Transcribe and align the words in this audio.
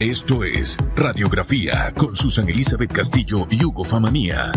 Esto 0.00 0.44
es 0.44 0.78
Radiografía 0.94 1.92
con 1.96 2.14
Susan 2.14 2.48
Elizabeth 2.48 2.92
Castillo 2.92 3.48
y 3.50 3.64
Hugo 3.64 3.82
Famanía. 3.82 4.52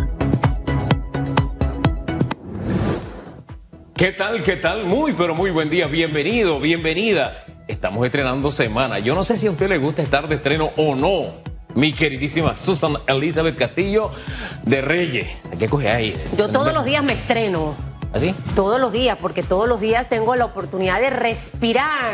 ¿Qué 3.96 4.12
tal? 4.12 4.44
¿Qué 4.44 4.58
tal? 4.58 4.86
Muy, 4.86 5.14
pero 5.14 5.34
muy 5.34 5.50
buen 5.50 5.72
día. 5.72 5.88
Bienvenido, 5.88 6.60
bienvenida. 6.60 7.44
Estamos 7.68 8.06
estrenando 8.06 8.52
semana. 8.52 9.00
Yo 9.00 9.16
no 9.16 9.24
sé 9.24 9.36
si 9.36 9.48
a 9.48 9.50
usted 9.50 9.68
le 9.68 9.80
gusta 9.80 10.04
estar 10.04 10.28
de 10.28 10.36
estreno 10.36 10.74
o 10.78 10.94
no. 10.94 11.42
Mi 11.74 11.92
queridísima 11.92 12.56
Susan 12.56 12.98
Elizabeth 13.08 13.58
Castillo 13.58 14.12
de 14.62 14.82
Reyes. 14.82 15.28
Hay 15.52 15.58
que 15.58 15.68
coger 15.68 15.96
ahí. 15.96 16.24
Yo 16.38 16.52
todos 16.52 16.72
los 16.72 16.86
días 16.86 17.04
me 17.04 17.14
estreno. 17.14 17.76
¿Así? 18.14 18.36
Todos 18.54 18.80
los 18.80 18.92
días, 18.92 19.18
porque 19.20 19.42
todos 19.42 19.68
los 19.68 19.82
días 19.82 20.08
tengo 20.08 20.36
la 20.36 20.46
oportunidad 20.46 21.00
de 21.00 21.10
respirar, 21.10 22.14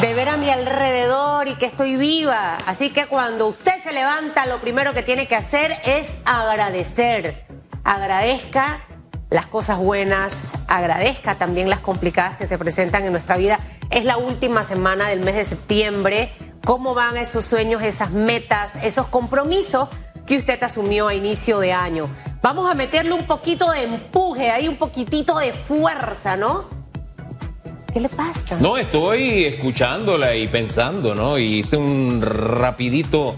de 0.00 0.14
ver 0.14 0.28
a 0.28 0.36
mi 0.36 0.50
alrededor 0.50 1.48
y 1.48 1.54
que 1.54 1.66
estoy 1.66 1.96
viva. 1.96 2.56
Así 2.66 2.90
que 2.90 3.06
cuando 3.06 3.46
usted 3.46 3.78
se 3.82 3.92
levanta, 3.92 4.46
lo 4.46 4.58
primero 4.58 4.94
que 4.94 5.02
tiene 5.02 5.26
que 5.26 5.36
hacer 5.36 5.72
es 5.84 6.14
agradecer. 6.24 7.46
Agradezca 7.84 8.84
las 9.30 9.46
cosas 9.46 9.78
buenas, 9.78 10.54
agradezca 10.68 11.34
también 11.36 11.68
las 11.68 11.80
complicadas 11.80 12.36
que 12.38 12.46
se 12.46 12.58
presentan 12.58 13.04
en 13.04 13.12
nuestra 13.12 13.36
vida. 13.36 13.60
Es 13.90 14.04
la 14.04 14.16
última 14.16 14.64
semana 14.64 15.08
del 15.08 15.20
mes 15.20 15.34
de 15.34 15.44
septiembre. 15.44 16.32
¿Cómo 16.64 16.94
van 16.94 17.16
esos 17.16 17.44
sueños, 17.44 17.82
esas 17.82 18.10
metas, 18.10 18.82
esos 18.82 19.08
compromisos 19.08 19.88
que 20.26 20.36
usted 20.36 20.62
asumió 20.62 21.08
a 21.08 21.14
inicio 21.14 21.60
de 21.60 21.72
año? 21.72 22.08
Vamos 22.42 22.70
a 22.70 22.74
meterle 22.74 23.12
un 23.12 23.26
poquito 23.26 23.70
de 23.70 23.84
empuje, 23.84 24.50
ahí 24.50 24.68
un 24.68 24.76
poquitito 24.76 25.38
de 25.38 25.52
fuerza, 25.52 26.36
¿no? 26.36 26.77
¿Qué 27.92 28.00
le 28.00 28.08
pasa? 28.08 28.58
No, 28.60 28.76
estoy 28.76 29.44
escuchándola 29.44 30.36
y 30.36 30.48
pensando, 30.48 31.14
¿no? 31.14 31.38
Y 31.38 31.58
hice 31.58 31.76
un 31.76 32.20
rapidito 32.20 33.36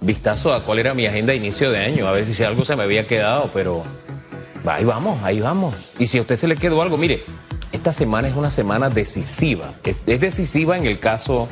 vistazo 0.00 0.54
a 0.54 0.62
cuál 0.62 0.78
era 0.78 0.94
mi 0.94 1.06
agenda 1.06 1.32
de 1.32 1.36
inicio 1.36 1.70
de 1.70 1.78
año, 1.78 2.06
a 2.06 2.12
ver 2.12 2.24
si 2.24 2.42
algo 2.42 2.64
se 2.64 2.76
me 2.76 2.82
había 2.82 3.06
quedado, 3.06 3.50
pero 3.52 3.82
ahí 4.66 4.84
vamos, 4.84 5.22
ahí 5.22 5.40
vamos. 5.40 5.74
Y 5.98 6.06
si 6.06 6.18
a 6.18 6.22
usted 6.22 6.36
se 6.36 6.48
le 6.48 6.56
quedó 6.56 6.80
algo, 6.80 6.96
mire, 6.96 7.22
esta 7.72 7.92
semana 7.92 8.28
es 8.28 8.36
una 8.36 8.50
semana 8.50 8.88
decisiva. 8.88 9.74
Es, 9.84 10.20
decisiva 10.20 10.76
en 10.76 10.86
el 10.86 10.98
caso 10.98 11.48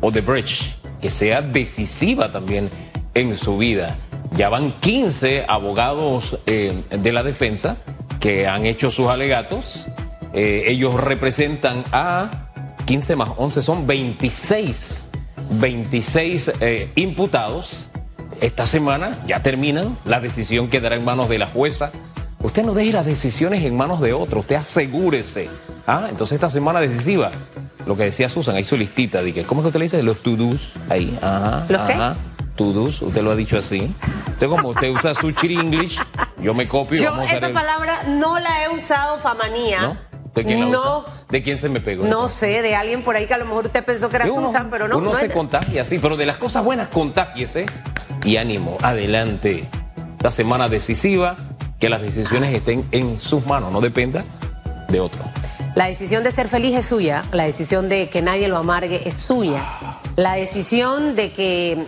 Odebrecht, 0.00 0.74
que 1.00 1.10
sea 1.10 1.42
decisiva 1.42 2.32
también 2.32 2.70
en 3.14 3.36
su 3.36 3.56
vida. 3.56 3.96
Ya 4.36 4.48
van 4.48 4.72
15 4.80 5.44
abogados 5.46 6.38
eh, 6.46 6.82
de 6.90 7.12
la 7.12 7.22
defensa 7.22 7.76
que 8.20 8.46
han 8.48 8.66
hecho 8.66 8.90
sus 8.90 9.06
alegatos. 9.08 9.86
Eh, 10.34 10.64
ellos 10.66 10.94
representan 10.94 11.84
a 11.92 12.30
15 12.86 13.16
más 13.16 13.30
11, 13.36 13.62
son 13.62 13.86
26, 13.86 15.06
26 15.50 16.52
eh, 16.60 16.90
imputados. 16.96 17.86
Esta 18.40 18.66
semana 18.66 19.22
ya 19.26 19.42
terminan, 19.42 19.96
la 20.04 20.20
decisión 20.20 20.68
quedará 20.68 20.96
en 20.96 21.04
manos 21.04 21.28
de 21.28 21.38
la 21.38 21.46
jueza. 21.46 21.92
Usted 22.42 22.64
no 22.64 22.74
deje 22.74 22.92
las 22.92 23.06
decisiones 23.06 23.64
en 23.64 23.76
manos 23.76 24.00
de 24.00 24.12
otro, 24.12 24.40
usted 24.40 24.56
asegúrese. 24.56 25.48
Ah, 25.86 26.08
entonces 26.10 26.36
esta 26.36 26.50
semana 26.50 26.80
decisiva, 26.80 27.30
lo 27.86 27.96
que 27.96 28.04
decía 28.04 28.28
Susan, 28.28 28.56
ahí 28.56 28.64
su 28.64 28.76
listita, 28.76 29.22
que, 29.22 29.44
¿cómo 29.44 29.60
es 29.60 29.64
que 29.64 29.68
usted 29.68 29.78
le 29.80 29.84
dice? 29.84 30.02
Los 30.02 30.22
to-dos, 30.22 30.72
ahí, 30.90 31.16
ajá. 31.22 31.64
¿Los 31.68 31.82
qué? 31.82 31.92
ajá. 31.92 32.16
To-dos, 32.56 33.02
usted 33.02 33.22
lo 33.22 33.30
ha 33.30 33.36
dicho 33.36 33.56
así. 33.56 33.94
Usted 34.28 34.48
como 34.48 34.68
usted 34.68 34.90
usa 34.90 35.14
su 35.14 35.28
English, 35.28 35.98
yo 36.40 36.54
me 36.54 36.68
copio. 36.68 36.98
Yo 36.98 37.10
vamos 37.10 37.30
a 37.30 37.36
esa 37.36 37.52
palabra 37.52 37.94
no 38.08 38.38
la 38.38 38.64
he 38.64 38.68
usado, 38.68 39.18
famanía. 39.20 39.82
¿No? 39.82 40.13
¿De 40.34 40.44
quién 40.44 40.60
la 40.60 40.66
no, 40.66 40.98
usa? 41.00 41.12
¿De 41.30 41.42
quién 41.42 41.58
se 41.58 41.68
me 41.68 41.80
pegó? 41.80 42.04
no 42.04 42.28
sé, 42.28 42.60
de 42.62 42.74
alguien 42.74 43.02
por 43.02 43.14
ahí 43.16 43.26
que 43.26 43.34
a 43.34 43.38
lo 43.38 43.44
mejor 43.44 43.66
usted 43.66 43.84
pensó 43.84 44.08
que 44.10 44.16
era 44.16 44.26
Uno- 44.32 44.46
Susan, 44.46 44.68
pero 44.70 44.88
no. 44.88 44.98
Uno 44.98 45.10
no 45.10 45.16
se 45.16 45.26
es 45.26 45.32
contagia, 45.32 45.84
sí, 45.84 45.98
pero 45.98 46.16
de 46.16 46.26
las 46.26 46.36
cosas 46.38 46.64
buenas, 46.64 46.88
contágiese. 46.88 47.66
Y 48.24 48.36
ánimo, 48.38 48.78
adelante. 48.82 49.68
Esta 50.16 50.30
semana 50.30 50.68
decisiva, 50.68 51.36
que 51.78 51.88
las 51.90 52.00
decisiones 52.02 52.54
estén 52.54 52.86
en 52.90 53.20
sus 53.20 53.44
manos, 53.46 53.70
no 53.70 53.80
dependa 53.80 54.24
de 54.88 55.00
otro. 55.00 55.20
La 55.74 55.86
decisión 55.86 56.24
de 56.24 56.30
ser 56.32 56.48
feliz 56.48 56.74
es 56.74 56.86
suya, 56.86 57.24
la 57.32 57.44
decisión 57.44 57.88
de 57.88 58.08
que 58.08 58.22
nadie 58.22 58.48
lo 58.48 58.56
amargue 58.56 59.06
es 59.08 59.20
suya, 59.20 59.66
la 60.16 60.34
decisión 60.34 61.16
de 61.16 61.32
que 61.32 61.84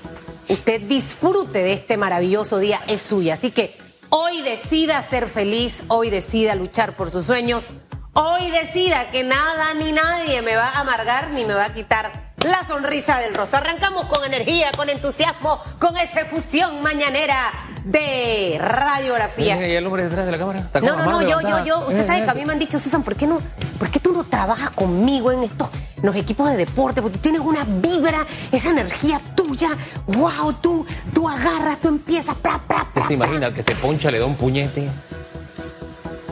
usted 0.48 0.82
disfrute 0.82 1.62
de 1.62 1.72
este 1.72 1.96
maravilloso 1.96 2.58
día 2.58 2.80
es 2.88 3.00
suya. 3.00 3.34
Así 3.34 3.52
que 3.52 3.76
hoy 4.10 4.42
decida 4.42 5.00
ser 5.02 5.28
feliz, 5.28 5.84
hoy 5.88 6.10
decida 6.10 6.54
luchar 6.56 6.96
por 6.96 7.10
sus 7.10 7.26
sueños, 7.26 7.70
hoy 8.16 8.50
decida 8.50 9.10
que 9.10 9.22
nada 9.22 9.74
ni 9.74 9.92
nadie 9.92 10.40
me 10.42 10.56
va 10.56 10.68
a 10.68 10.80
amargar 10.80 11.30
ni 11.30 11.44
me 11.44 11.54
va 11.54 11.66
a 11.66 11.74
quitar 11.74 12.34
la 12.38 12.64
sonrisa 12.64 13.18
del 13.18 13.34
rostro. 13.34 13.58
Arrancamos 13.58 14.06
con 14.06 14.24
energía, 14.24 14.72
con 14.76 14.88
entusiasmo, 14.88 15.60
con 15.78 15.96
esa 15.96 16.24
fusión 16.24 16.82
mañanera 16.82 17.52
de 17.84 18.56
radiografía. 18.60 19.66
¿y 19.66 19.74
el 19.74 19.86
hombre 19.86 20.04
detrás 20.04 20.24
de 20.26 20.32
la 20.32 20.38
cámara? 20.38 20.68
No, 20.82 20.96
no, 20.96 21.06
no, 21.06 21.22
yo, 21.22 21.40
yo, 21.40 21.64
yo, 21.64 21.78
usted 21.80 22.00
Eh, 22.00 22.04
sabe 22.04 22.18
eh, 22.20 22.24
que 22.24 22.30
a 22.30 22.34
mí 22.34 22.44
me 22.44 22.52
han 22.52 22.58
dicho, 22.58 22.78
Susan, 22.78 23.02
¿por 23.02 23.16
qué 23.16 23.26
no, 23.26 23.40
por 23.78 23.90
qué 23.90 24.00
tú 24.00 24.12
no 24.12 24.24
trabajas 24.24 24.70
conmigo 24.70 25.30
en 25.30 25.44
estos, 25.44 25.68
en 25.96 26.06
los 26.06 26.16
equipos 26.16 26.48
de 26.50 26.56
deporte? 26.56 27.02
Porque 27.02 27.18
tú 27.18 27.22
tienes 27.22 27.42
una 27.42 27.64
vibra, 27.64 28.26
esa 28.50 28.70
energía 28.70 29.20
tuya, 29.34 29.68
wow, 30.06 30.52
tú, 30.54 30.86
tú 31.12 31.28
agarras, 31.28 31.80
tú 31.80 31.88
empiezas, 31.88 32.34
pra, 32.36 32.58
pra, 32.66 32.78
¿Usted 32.78 32.92
pra, 32.94 33.06
se 33.08 33.14
imagina 33.14 33.52
que 33.52 33.62
se 33.62 33.74
poncha 33.76 34.10
le 34.10 34.18
da 34.18 34.24
un 34.26 34.36
puñete? 34.36 34.88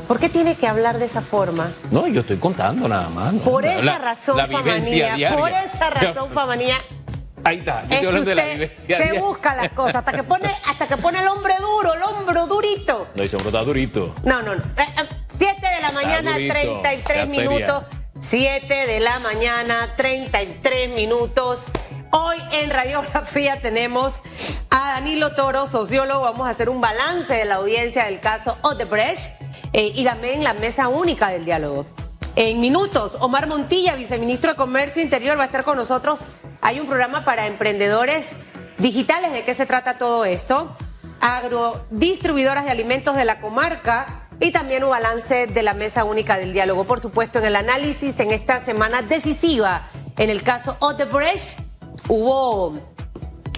¿Por 0.06 0.18
qué 0.20 0.28
tiene 0.28 0.54
que 0.54 0.66
hablar 0.66 0.98
de 0.98 1.06
esa 1.06 1.22
forma? 1.22 1.72
No, 1.90 2.06
yo 2.06 2.20
estoy 2.20 2.36
contando 2.36 2.86
nada 2.88 3.08
más. 3.08 3.32
¿no? 3.32 3.40
Por 3.42 3.64
esa 3.64 3.80
La- 3.82 3.98
razón, 3.98 4.36
la 4.36 4.46
Famanía, 4.46 5.34
por 5.36 5.50
esa 5.50 5.90
razón, 5.90 6.30
Famanía, 6.32 6.76
Ahí 7.46 7.58
está, 7.58 7.82
yo 7.82 7.88
es 7.88 7.92
estoy 7.94 8.00
que 8.00 8.06
hablando 8.06 8.30
de 8.30 8.34
la 8.36 8.42
usted 8.42 8.54
vivencia 8.58 8.96
se 8.96 9.02
diaria. 9.02 9.20
busca 9.20 9.54
las 9.54 9.68
cosas, 9.70 9.96
hasta 9.96 10.12
que 10.12 10.22
pone, 10.22 10.48
hasta 10.66 10.86
que 10.86 10.96
pone 10.96 11.18
el 11.20 11.28
hombre 11.28 11.52
duro, 11.60 11.92
el 11.92 12.02
hombro 12.02 12.46
durito. 12.46 13.08
No, 13.14 13.22
ese 13.22 13.36
hombre 13.36 13.50
está 13.50 13.62
durito. 13.64 14.14
No, 14.24 14.40
no, 14.40 14.54
no. 14.54 14.62
Eh, 14.62 14.86
eh, 14.98 15.08
Siete 15.38 15.66
de 15.74 15.80
la 15.82 15.92
mañana, 15.92 16.32
durito, 16.32 16.54
33 16.54 17.16
ya 17.20 17.26
seria. 17.26 17.50
minutos. 17.50 17.82
Siete 18.18 18.86
de 18.86 19.00
la 19.00 19.18
mañana, 19.18 19.74
33 19.96 20.88
minutos. 20.94 21.60
Hoy 22.12 22.38
en 22.52 22.70
Radiografía 22.70 23.60
tenemos 23.60 24.20
a 24.70 24.92
Danilo 24.94 25.34
Toro, 25.34 25.66
sociólogo. 25.66 26.22
Vamos 26.22 26.46
a 26.46 26.50
hacer 26.50 26.68
un 26.70 26.80
balance 26.80 27.34
de 27.34 27.44
la 27.44 27.56
audiencia 27.56 28.04
del 28.06 28.20
caso 28.20 28.56
Odebrecht 28.62 29.32
eh, 29.74 29.92
y 29.94 30.04
también 30.04 30.42
la 30.42 30.54
mesa 30.54 30.88
única 30.88 31.28
del 31.28 31.44
diálogo. 31.44 31.84
En 32.36 32.60
minutos, 32.60 33.18
Omar 33.20 33.46
Montilla, 33.46 33.94
viceministro 33.96 34.52
de 34.52 34.56
Comercio 34.56 35.02
Interior, 35.02 35.36
va 35.38 35.42
a 35.42 35.46
estar 35.46 35.64
con 35.64 35.76
nosotros. 35.76 36.24
Hay 36.62 36.80
un 36.80 36.86
programa 36.86 37.24
para 37.24 37.46
emprendedores 37.46 38.52
digitales. 38.78 39.32
¿De 39.32 39.44
qué 39.44 39.52
se 39.52 39.66
trata 39.66 39.98
todo 39.98 40.24
esto? 40.24 40.74
Agrodistribuidoras 41.20 42.64
de 42.64 42.70
alimentos 42.70 43.16
de 43.16 43.24
la 43.24 43.40
comarca 43.40 44.28
y 44.40 44.50
también 44.50 44.82
un 44.84 44.90
balance 44.90 45.46
de 45.46 45.62
la 45.62 45.74
mesa 45.74 46.04
única 46.04 46.38
del 46.38 46.52
diálogo. 46.52 46.84
Por 46.84 47.00
supuesto, 47.00 47.38
en 47.40 47.46
el 47.46 47.56
análisis 47.56 48.18
en 48.20 48.30
esta 48.30 48.60
semana 48.60 49.02
decisiva 49.02 49.88
en 50.16 50.30
el 50.30 50.44
caso 50.44 50.76
Odebrecht 50.78 51.58
hubo 52.08 52.78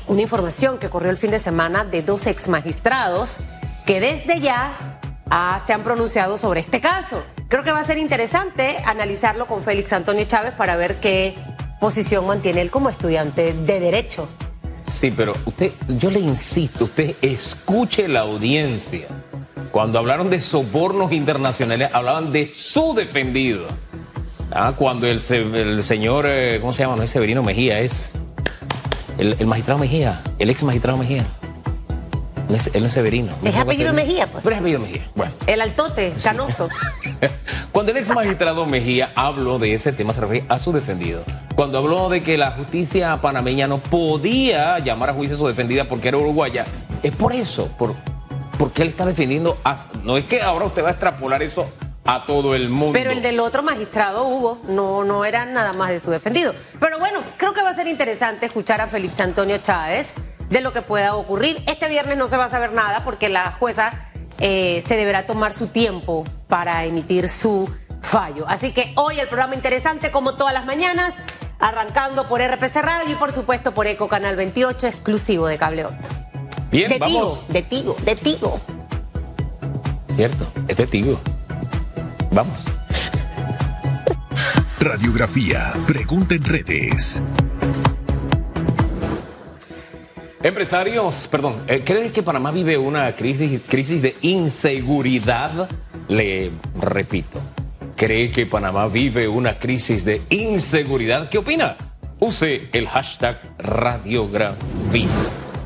una 0.06 0.22
información 0.22 0.78
que 0.78 0.88
corrió 0.88 1.10
el 1.10 1.18
fin 1.18 1.30
de 1.30 1.38
semana 1.38 1.84
de 1.84 2.02
dos 2.02 2.26
ex 2.26 2.48
magistrados 2.48 3.40
que 3.84 4.00
desde 4.00 4.40
ya 4.40 4.95
ah, 5.30 5.60
se 5.64 5.72
han 5.72 5.82
pronunciado 5.82 6.36
sobre 6.38 6.60
este 6.60 6.80
caso. 6.80 7.22
Creo 7.48 7.62
que 7.62 7.72
va 7.72 7.80
a 7.80 7.84
ser 7.84 7.98
interesante 7.98 8.76
analizarlo 8.84 9.46
con 9.46 9.62
Félix 9.62 9.92
Antonio 9.92 10.24
Chávez 10.26 10.52
para 10.54 10.76
ver 10.76 10.96
qué 11.00 11.34
posición 11.80 12.26
mantiene 12.26 12.60
él 12.62 12.70
como 12.70 12.88
estudiante 12.88 13.52
de 13.52 13.80
Derecho. 13.80 14.28
Sí, 14.86 15.12
pero 15.14 15.32
usted, 15.44 15.72
yo 15.88 16.10
le 16.10 16.20
insisto, 16.20 16.84
usted 16.84 17.14
escuche 17.22 18.08
la 18.08 18.20
audiencia. 18.20 19.06
Cuando 19.72 19.98
hablaron 19.98 20.30
de 20.30 20.40
sobornos 20.40 21.12
internacionales, 21.12 21.90
hablaban 21.92 22.32
de 22.32 22.52
su 22.54 22.94
defendido. 22.94 23.66
Ah, 24.52 24.74
cuando 24.76 25.06
el, 25.06 25.20
se- 25.20 25.38
el 25.42 25.82
señor, 25.82 26.24
eh, 26.28 26.58
¿cómo 26.60 26.72
se 26.72 26.82
llama? 26.84 26.96
No 26.96 27.02
es 27.02 27.10
Severino 27.10 27.42
Mejía, 27.42 27.80
es 27.80 28.12
el 29.18 29.46
magistrado 29.46 29.78
Mejía, 29.80 30.22
el 30.38 30.50
ex 30.50 30.62
magistrado 30.62 30.96
Mejía. 30.98 31.26
No 32.48 32.54
es- 32.56 32.70
él 32.72 32.82
no 32.82 32.88
es 32.88 32.94
Severino. 32.94 33.32
¿No 33.42 33.48
Es 33.50 33.56
apellido 33.56 33.90
Severino? 33.90 33.92
Mejía, 33.94 34.26
pues. 34.28 34.42
Pero 34.44 34.54
es 34.54 34.60
apellido 34.60 34.80
Mejía. 34.80 35.10
Bueno. 35.14 35.32
El 35.46 35.60
altote, 35.60 36.14
canoso. 36.22 36.68
Cuando 37.72 37.92
el 37.92 37.98
ex 37.98 38.10
magistrado 38.14 38.66
Mejía 38.66 39.12
habló 39.14 39.58
de 39.58 39.74
ese 39.74 39.92
tema, 39.92 40.12
se 40.14 40.20
refiere 40.20 40.46
a 40.48 40.58
su 40.58 40.72
defendido. 40.72 41.24
Cuando 41.54 41.78
habló 41.78 42.08
de 42.08 42.22
que 42.22 42.38
la 42.38 42.52
justicia 42.52 43.20
panameña 43.20 43.66
no 43.66 43.82
podía 43.82 44.78
llamar 44.78 45.10
a 45.10 45.14
juicio 45.14 45.36
a 45.36 45.38
su 45.38 45.46
defendida 45.46 45.88
porque 45.88 46.08
era 46.08 46.18
uruguaya, 46.18 46.64
es 47.02 47.14
por 47.14 47.32
eso, 47.32 47.68
por, 47.78 47.94
porque 48.58 48.82
él 48.82 48.88
está 48.88 49.04
defendiendo. 49.06 49.58
A, 49.64 49.76
no 50.04 50.16
es 50.16 50.24
que 50.24 50.42
ahora 50.42 50.66
usted 50.66 50.82
va 50.84 50.88
a 50.88 50.92
extrapolar 50.92 51.42
eso 51.42 51.68
a 52.04 52.24
todo 52.24 52.54
el 52.54 52.68
mundo. 52.68 52.92
Pero 52.92 53.10
el 53.10 53.20
del 53.22 53.40
otro 53.40 53.62
magistrado, 53.62 54.26
Hugo, 54.28 54.60
no, 54.68 55.02
no 55.04 55.24
era 55.24 55.44
nada 55.46 55.72
más 55.72 55.88
de 55.90 55.98
su 55.98 56.10
defendido. 56.10 56.54
Pero 56.78 56.98
bueno, 57.00 57.18
creo 57.36 57.52
que 57.52 57.62
va 57.62 57.70
a 57.70 57.74
ser 57.74 57.88
interesante 57.88 58.46
escuchar 58.46 58.80
a 58.80 58.86
Félix 58.86 59.18
Antonio 59.20 59.58
Chávez 59.58 60.14
de 60.50 60.60
lo 60.60 60.72
que 60.72 60.82
pueda 60.82 61.14
ocurrir. 61.14 61.62
Este 61.66 61.88
viernes 61.88 62.16
no 62.16 62.28
se 62.28 62.36
va 62.36 62.46
a 62.46 62.48
saber 62.48 62.72
nada 62.72 63.04
porque 63.04 63.28
la 63.28 63.52
jueza 63.52 63.92
eh, 64.38 64.82
se 64.86 64.96
deberá 64.96 65.26
tomar 65.26 65.54
su 65.54 65.68
tiempo 65.68 66.24
para 66.48 66.84
emitir 66.84 67.28
su 67.28 67.70
fallo. 68.02 68.44
Así 68.48 68.72
que 68.72 68.92
hoy 68.96 69.18
el 69.18 69.28
programa 69.28 69.54
interesante, 69.54 70.10
como 70.10 70.34
todas 70.34 70.54
las 70.54 70.66
mañanas. 70.66 71.14
arrancando 71.58 72.28
por 72.28 72.42
RPC 72.42 72.76
Radio 72.82 73.12
y 73.12 73.14
por 73.14 73.32
supuesto 73.32 73.72
por 73.72 73.86
Eco 73.86 74.08
Canal 74.08 74.36
28, 74.36 74.88
exclusivo 74.88 75.46
de 75.46 75.56
Cable 75.56 75.86
Onda. 75.86 76.06
Bien, 76.70 76.90
de 76.90 76.98
vamos. 76.98 77.40
Tigo, 77.40 77.46
de 77.48 77.62
Tigo, 77.62 77.96
de 78.04 78.16
Tigo. 78.16 78.60
Cierto, 80.14 80.46
es 80.68 80.76
de 80.76 80.86
Tigo. 80.86 81.18
Vamos. 82.30 82.58
Radiografía. 84.80 85.72
Pregunta 85.86 86.34
en 86.34 86.44
redes. 86.44 87.22
Empresarios, 90.46 91.26
perdón, 91.28 91.56
eh, 91.66 91.82
¿cree 91.84 92.12
que 92.12 92.22
Panamá 92.22 92.52
vive 92.52 92.78
una 92.78 93.10
crisis, 93.16 93.64
crisis 93.68 94.00
de 94.00 94.16
inseguridad? 94.22 95.68
Le 96.06 96.52
repito, 96.80 97.40
¿cree 97.96 98.30
que 98.30 98.46
Panamá 98.46 98.86
vive 98.86 99.26
una 99.26 99.58
crisis 99.58 100.04
de 100.04 100.22
inseguridad? 100.30 101.28
¿Qué 101.30 101.38
opina? 101.38 101.76
Use 102.20 102.68
el 102.72 102.86
hashtag 102.86 103.40
radiografía. 103.58 105.08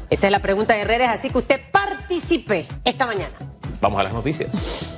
Esa 0.09 0.27
es 0.29 0.33
la 0.33 0.41
pregunta 0.41 0.73
de 0.73 0.85
redes, 0.85 1.09
así 1.09 1.29
que 1.29 1.37
usted 1.37 1.61
participe 1.71 2.67
esta 2.83 3.05
mañana. 3.05 3.35
Vamos 3.83 4.01
a 4.01 4.05
las 4.05 4.15
noticias. 4.15 4.97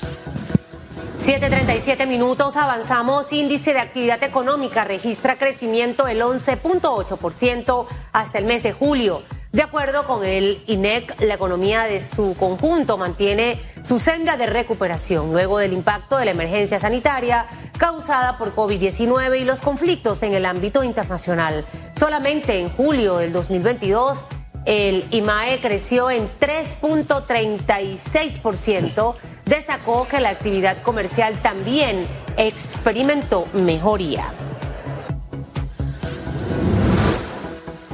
737 1.22 2.08
minutos, 2.08 2.58
avanzamos. 2.58 3.32
Índice 3.32 3.74
de 3.74 3.80
actividad 3.80 4.24
económica 4.24 4.86
registra 4.86 5.38
crecimiento 5.38 6.06
del 6.06 6.20
11.8% 6.24 7.86
hasta 8.12 8.40
el 8.40 8.46
mes 8.46 8.64
de 8.64 8.74
julio. 8.74 9.22
De 9.52 9.62
acuerdo 9.62 10.08
con 10.08 10.26
el 10.26 10.64
INEC, 10.66 11.22
la 11.22 11.36
economía 11.36 11.84
de 11.84 12.02
su 12.02 12.36
conjunto 12.40 12.98
mantiene 12.98 13.62
su 13.84 14.00
senda 14.00 14.36
de 14.36 14.48
recuperación 14.48 15.32
luego 15.32 15.60
del 15.60 15.74
impacto 15.74 16.18
de 16.18 16.26
la 16.26 16.32
emergencia 16.32 16.80
sanitaria 16.80 17.46
causada 17.78 18.40
por 18.40 18.56
COVID-19 18.56 19.42
y 19.42 19.44
los 19.44 19.62
conflictos 19.62 20.24
en 20.24 20.34
el 20.34 20.44
ámbito 20.44 20.84
internacional. 20.84 21.68
Solamente 21.94 22.60
en 22.60 22.72
julio 22.72 23.18
del 23.18 23.32
2022, 23.32 24.26
el 24.66 25.06
IMAE 25.12 25.60
creció 25.60 26.10
en 26.12 26.30
3.36% 26.40 29.16
destacó 29.46 30.08
que 30.08 30.20
la 30.20 30.30
actividad 30.30 30.82
comercial 30.84 31.42
también 31.42 32.06
experimentó 32.38 33.48
mejoría. 33.64 34.34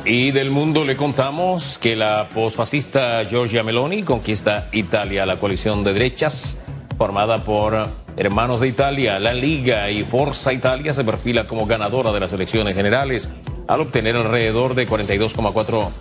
Y 0.03 0.31
del 0.31 0.51
mundo 0.51 0.83
le 0.85 0.95
contamos 0.95 1.77
que 1.77 1.95
la 1.95 2.27
posfascista 2.33 3.23
Giorgia 3.25 3.63
Meloni 3.63 4.03
conquista 4.03 4.67
Italia, 4.71 5.25
la 5.25 5.35
coalición 5.35 5.83
de 5.83 5.91
derechas 5.93 6.57
formada 6.97 7.39
por 7.39 7.89
Hermanos 8.15 8.61
de 8.61 8.69
Italia, 8.69 9.19
la 9.19 9.33
Liga 9.33 9.91
y 9.91 10.03
Forza 10.03 10.53
Italia 10.53 10.93
se 10.93 11.03
perfila 11.03 11.45
como 11.45 11.65
ganadora 11.65 12.13
de 12.13 12.21
las 12.21 12.31
elecciones 12.33 12.75
generales 12.75 13.29
al 13.67 13.81
obtener 13.81 14.15
alrededor 14.15 14.75
de 14.75 14.87
42,4 14.87 15.91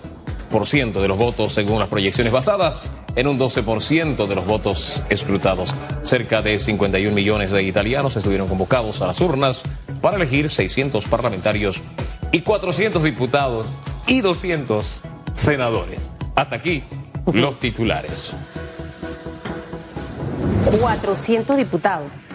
de 0.51 1.09
los 1.09 1.19
votos 1.19 1.53
según 1.53 1.79
las 1.79 1.89
proyecciones 1.89 2.33
basadas 2.33 2.91
en 3.15 3.27
un 3.27 3.39
12% 3.39 4.27
de 4.27 4.35
los 4.35 4.47
votos 4.47 5.03
escrutados. 5.11 5.75
Cerca 6.03 6.43
de 6.43 6.59
51 6.59 7.15
millones 7.15 7.51
de 7.51 7.63
italianos 7.63 8.17
estuvieron 8.17 8.49
convocados 8.49 9.03
a 9.03 9.07
las 9.07 9.21
urnas 9.21 9.63
para 10.01 10.17
elegir 10.17 10.51
600 10.51 11.07
parlamentarios 11.07 11.83
y 12.33 12.41
400 12.41 13.03
diputados 13.03 13.67
y 14.07 14.21
200 14.21 15.03
senadores. 15.35 16.11
Hasta 16.35 16.57
aquí 16.57 16.83
los 17.33 17.61
titulares. 17.61 18.33
400 20.81 21.57
diputados. 21.57 22.26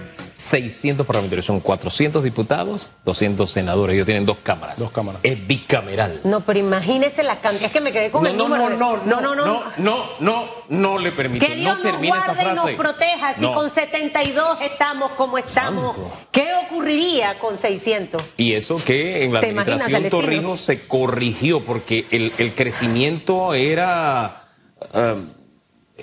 600 0.41 1.05
parlamentarios, 1.05 1.45
son 1.45 1.59
400 1.59 2.23
diputados, 2.23 2.91
200 3.05 3.49
senadores. 3.49 3.93
Ellos 3.93 4.05
tienen 4.05 4.25
dos 4.25 4.37
cámaras. 4.43 4.77
Dos 4.77 4.91
cámaras. 4.91 5.21
Es 5.23 5.45
bicameral. 5.47 6.21
No, 6.23 6.41
pero 6.45 6.59
imagínese 6.59 7.23
la 7.23 7.39
cantidad. 7.39 7.67
Es 7.67 7.71
que 7.71 7.81
me 7.81 7.91
quedé 7.91 8.11
con 8.11 8.23
No, 8.23 8.29
el 8.29 8.37
no, 8.37 8.43
número. 8.49 8.63
no, 8.63 8.69
de- 8.69 9.05
no, 9.05 9.21
no, 9.21 9.35
no, 9.35 9.45
no, 9.45 9.63
no, 9.77 10.05
no, 10.19 10.45
no 10.69 10.97
le 10.99 11.11
permito. 11.11 11.45
Que 11.45 11.55
Dios 11.55 11.77
no 11.77 11.91
nos 11.91 12.01
guarde 12.05 12.43
y 12.43 12.55
nos 12.55 12.71
proteja. 12.71 13.33
Si 13.35 13.41
No. 13.41 13.53
con 13.53 13.69
72 13.69 14.61
estamos 14.61 15.11
como 15.11 15.37
estamos, 15.37 15.95
Santo. 15.95 16.11
¿qué 16.31 16.47
ocurriría 16.65 17.37
con 17.39 17.59
600? 17.59 18.21
Y 18.37 18.53
eso 18.53 18.77
que 18.83 19.23
en 19.23 19.33
la 19.33 19.39
¿Te 19.41 19.49
imaginas, 19.49 19.81
administración? 19.83 20.21
Torrijos 20.21 20.59
se 20.61 20.87
corrigió 20.87 21.61
porque 21.61 22.05
el, 22.11 22.31
el 22.37 22.53
crecimiento 22.55 23.53
era, 23.53 24.43
ah, 24.93 25.15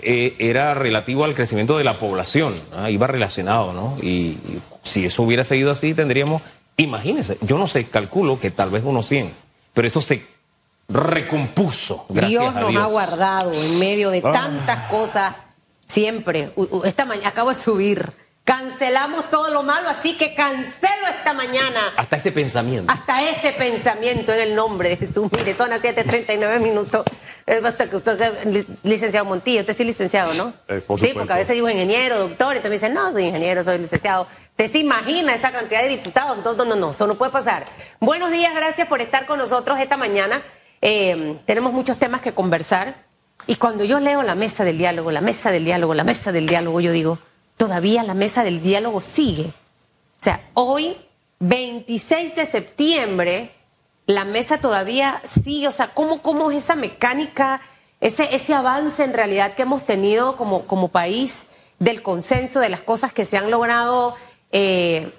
eh, 0.02 0.34
era 0.38 0.74
relativo 0.74 1.24
al 1.24 1.34
crecimiento 1.34 1.76
de 1.78 1.84
la 1.84 1.98
población, 1.98 2.54
iba 2.88 3.06
relacionado, 3.06 3.72
¿no? 3.72 3.96
Y, 4.02 4.08
y 4.08 4.62
si 4.82 5.06
eso 5.06 5.22
hubiera 5.22 5.44
seguido 5.44 5.70
así, 5.70 5.94
tendríamos, 5.94 6.42
imagínense, 6.76 7.38
yo 7.40 7.58
no 7.58 7.66
sé, 7.66 7.84
calculo 7.84 8.38
que 8.40 8.50
tal 8.50 8.70
vez 8.70 8.82
unos 8.84 9.06
100, 9.08 9.32
pero 9.74 9.88
eso 9.88 10.00
se 10.00 10.26
recompuso, 10.88 12.06
gracias 12.08 12.30
Dios 12.42 12.54
a 12.56 12.60
nos 12.60 12.70
Dios. 12.70 12.82
ha 12.82 12.86
guardado 12.86 13.52
en 13.52 13.78
medio 13.78 14.10
de 14.10 14.22
Ah. 14.24 14.32
tantas 14.32 14.90
cosas 14.90 15.34
siempre. 15.86 16.50
Esta 16.84 17.04
mañana 17.04 17.28
acabo 17.28 17.50
de 17.50 17.56
subir. 17.56 18.12
Cancelamos 18.48 19.28
todo 19.28 19.50
lo 19.50 19.62
malo, 19.62 19.90
así 19.90 20.16
que 20.16 20.34
cancelo 20.34 21.06
esta 21.18 21.34
mañana 21.34 21.92
Hasta 21.98 22.16
ese 22.16 22.32
pensamiento. 22.32 22.90
hasta 22.90 23.22
ese 23.28 23.52
pensamiento 23.52 24.32
en 24.32 24.40
el 24.40 24.54
nombre 24.54 24.88
de 24.88 24.96
Jesús. 24.96 25.28
Mire, 25.36 25.52
son 25.52 25.68
las 25.68 25.82
7:39 25.82 26.58
minutos. 26.58 27.04
Eh, 27.46 27.60
basta 27.60 27.90
que 27.90 27.96
usted- 27.96 28.46
li- 28.46 28.66
licenciado 28.84 29.26
Montillo, 29.26 29.60
usted 29.60 29.76
sí 29.76 29.84
licenciado, 29.84 30.32
¿no? 30.32 30.54
Eh, 30.66 30.80
por 30.80 30.98
sí, 30.98 31.10
porque 31.12 31.30
a 31.34 31.36
veces 31.36 31.56
digo 31.56 31.68
ingeniero, 31.68 32.16
doctor, 32.18 32.54
y 32.54 32.56
entonces 32.56 32.70
me 32.70 32.76
dicen, 32.76 32.94
no, 32.94 33.12
soy 33.12 33.24
ingeniero, 33.26 33.62
soy 33.62 33.76
licenciado. 33.76 34.26
¿Usted 34.52 34.72
se 34.72 34.78
imagina 34.78 35.34
esa 35.34 35.52
cantidad 35.52 35.82
de 35.82 35.88
diputados? 35.90 36.38
No, 36.42 36.54
no, 36.54 36.64
no, 36.64 36.74
no, 36.74 36.90
eso 36.92 37.06
no 37.06 37.16
puede 37.16 37.30
pasar. 37.30 37.66
Buenos 38.00 38.30
días, 38.30 38.54
gracias 38.54 38.88
por 38.88 39.02
estar 39.02 39.26
con 39.26 39.38
nosotros 39.38 39.78
esta 39.78 39.98
mañana. 39.98 40.40
Eh, 40.80 41.36
tenemos 41.44 41.74
muchos 41.74 41.98
temas 41.98 42.22
que 42.22 42.32
conversar. 42.32 43.04
Y 43.46 43.56
cuando 43.56 43.84
yo 43.84 44.00
leo 44.00 44.22
la 44.22 44.34
mesa 44.34 44.64
del 44.64 44.78
diálogo, 44.78 45.10
la 45.12 45.20
mesa 45.20 45.50
del 45.52 45.66
diálogo, 45.66 45.92
la 45.92 46.04
mesa 46.04 46.32
del 46.32 46.46
diálogo, 46.46 46.80
yo 46.80 46.92
digo, 46.92 47.18
todavía 47.58 48.02
la 48.04 48.14
mesa 48.14 48.44
del 48.44 48.62
diálogo 48.62 49.02
sigue. 49.02 49.48
O 49.48 50.22
sea, 50.22 50.48
hoy, 50.54 50.96
26 51.40 52.34
de 52.34 52.46
septiembre, 52.46 53.54
la 54.06 54.24
mesa 54.24 54.58
todavía 54.58 55.20
sigue. 55.24 55.68
O 55.68 55.72
sea, 55.72 55.92
¿cómo, 55.92 56.22
cómo 56.22 56.50
es 56.50 56.58
esa 56.58 56.76
mecánica, 56.76 57.60
ese, 58.00 58.34
ese 58.34 58.54
avance 58.54 59.04
en 59.04 59.12
realidad 59.12 59.54
que 59.54 59.62
hemos 59.62 59.84
tenido 59.84 60.36
como, 60.36 60.66
como 60.66 60.88
país 60.88 61.44
del 61.78 62.00
consenso, 62.00 62.60
de 62.60 62.70
las 62.70 62.80
cosas 62.80 63.12
que 63.12 63.26
se 63.26 63.36
han 63.36 63.50
logrado 63.50 64.14
eh, 64.52 65.12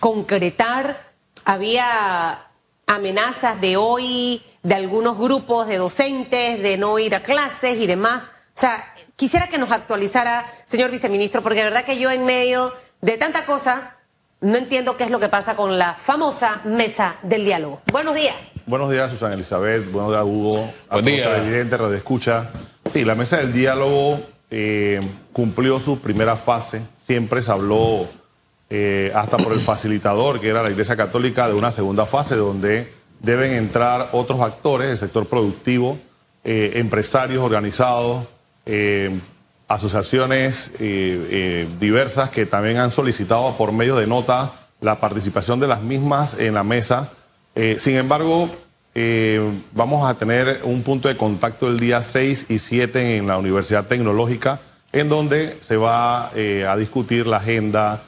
concretar? 0.00 1.12
Había 1.44 2.48
amenazas 2.86 3.60
de 3.60 3.76
hoy 3.76 4.42
de 4.62 4.74
algunos 4.74 5.18
grupos 5.18 5.66
de 5.68 5.76
docentes 5.76 6.62
de 6.62 6.78
no 6.78 6.98
ir 6.98 7.14
a 7.14 7.22
clases 7.22 7.78
y 7.78 7.86
demás. 7.86 8.24
O 8.56 8.60
sea, 8.60 8.76
quisiera 9.16 9.48
que 9.48 9.58
nos 9.58 9.72
actualizara, 9.72 10.46
señor 10.64 10.92
viceministro, 10.92 11.42
porque 11.42 11.58
de 11.58 11.64
verdad 11.64 11.84
que 11.84 11.98
yo 11.98 12.10
en 12.12 12.24
medio 12.24 12.72
de 13.00 13.18
tanta 13.18 13.44
cosa 13.44 13.96
no 14.40 14.56
entiendo 14.56 14.96
qué 14.96 15.04
es 15.04 15.10
lo 15.10 15.18
que 15.18 15.28
pasa 15.28 15.56
con 15.56 15.76
la 15.78 15.94
famosa 15.94 16.60
mesa 16.64 17.16
del 17.22 17.44
diálogo. 17.44 17.80
Buenos 17.90 18.14
días. 18.14 18.36
Buenos 18.66 18.90
días, 18.90 19.10
Susana 19.10 19.34
Elizabeth. 19.34 19.90
Buenos 19.90 20.12
días, 20.12 20.24
Hugo. 20.24 20.70
Buen 20.90 21.04
día. 21.04 21.24
Televidente, 21.24 21.76
Radio 21.76 21.96
Escucha. 21.96 22.50
Sí, 22.92 23.04
la 23.04 23.16
mesa 23.16 23.38
del 23.38 23.52
diálogo 23.52 24.20
eh, 24.50 25.00
cumplió 25.32 25.80
su 25.80 25.98
primera 25.98 26.36
fase. 26.36 26.82
Siempre 26.96 27.42
se 27.42 27.50
habló, 27.50 28.06
eh, 28.70 29.10
hasta 29.14 29.36
por 29.36 29.52
el 29.52 29.60
facilitador, 29.60 30.40
que 30.40 30.48
era 30.48 30.62
la 30.62 30.70
Iglesia 30.70 30.94
Católica, 30.94 31.48
de 31.48 31.54
una 31.54 31.72
segunda 31.72 32.06
fase 32.06 32.36
donde 32.36 32.92
deben 33.18 33.52
entrar 33.52 34.10
otros 34.12 34.40
actores 34.40 34.88
del 34.88 34.98
sector 34.98 35.26
productivo, 35.26 35.98
eh, 36.44 36.72
empresarios 36.74 37.42
organizados, 37.42 38.26
eh, 38.66 39.18
asociaciones 39.68 40.70
eh, 40.78 41.26
eh, 41.30 41.68
diversas 41.80 42.30
que 42.30 42.46
también 42.46 42.78
han 42.78 42.90
solicitado 42.90 43.56
por 43.56 43.72
medio 43.72 43.96
de 43.96 44.06
nota 44.06 44.52
la 44.80 45.00
participación 45.00 45.60
de 45.60 45.68
las 45.68 45.80
mismas 45.82 46.34
en 46.38 46.54
la 46.54 46.62
mesa. 46.64 47.10
Sin 47.78 47.94
embargo, 47.96 48.50
vamos 49.72 50.08
a 50.10 50.14
tener 50.18 50.60
un 50.64 50.82
punto 50.82 51.08
de 51.08 51.16
contacto 51.16 51.68
el 51.68 51.78
día 51.78 52.02
6 52.02 52.46
y 52.48 52.58
7 52.58 53.16
en 53.16 53.26
la 53.28 53.38
Universidad 53.38 53.86
Tecnológica, 53.86 54.60
en 54.92 55.08
donde 55.08 55.56
se 55.62 55.76
va 55.76 56.28
a 56.28 56.76
discutir 56.76 57.26
la 57.26 57.38
agenda, 57.38 58.02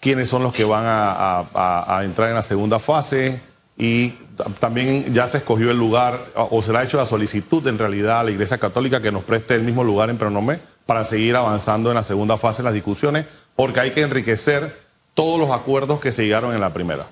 quiénes 0.00 0.28
son 0.28 0.42
los 0.44 0.52
que 0.52 0.64
van 0.64 0.84
a, 0.86 1.46
a- 1.52 2.04
entrar 2.04 2.28
en 2.28 2.34
la 2.36 2.42
segunda 2.42 2.78
fase 2.78 3.40
y 3.76 4.14
también 4.58 5.12
ya 5.12 5.28
se 5.28 5.38
escogió 5.38 5.70
el 5.70 5.76
lugar 5.78 6.20
o 6.34 6.62
se 6.62 6.72
le 6.72 6.78
ha 6.78 6.82
hecho 6.82 6.96
la 6.96 7.06
solicitud 7.06 7.66
en 7.66 7.78
realidad 7.78 8.20
a 8.20 8.24
la 8.24 8.30
Iglesia 8.30 8.58
Católica 8.58 9.00
que 9.00 9.12
nos 9.12 9.24
preste 9.24 9.54
el 9.54 9.62
mismo 9.62 9.84
lugar 9.84 10.10
en 10.10 10.18
Pronomé 10.18 10.60
para 10.86 11.04
seguir 11.04 11.36
avanzando 11.36 11.90
en 11.90 11.96
la 11.96 12.02
segunda 12.02 12.36
fase 12.36 12.62
de 12.62 12.64
las 12.64 12.74
discusiones, 12.74 13.26
porque 13.54 13.80
hay 13.80 13.90
que 13.92 14.02
enriquecer 14.02 14.76
todos 15.14 15.38
los 15.38 15.50
acuerdos 15.50 16.00
que 16.00 16.12
se 16.12 16.24
llegaron 16.24 16.54
en 16.54 16.60
la 16.60 16.72
primera. 16.72 17.06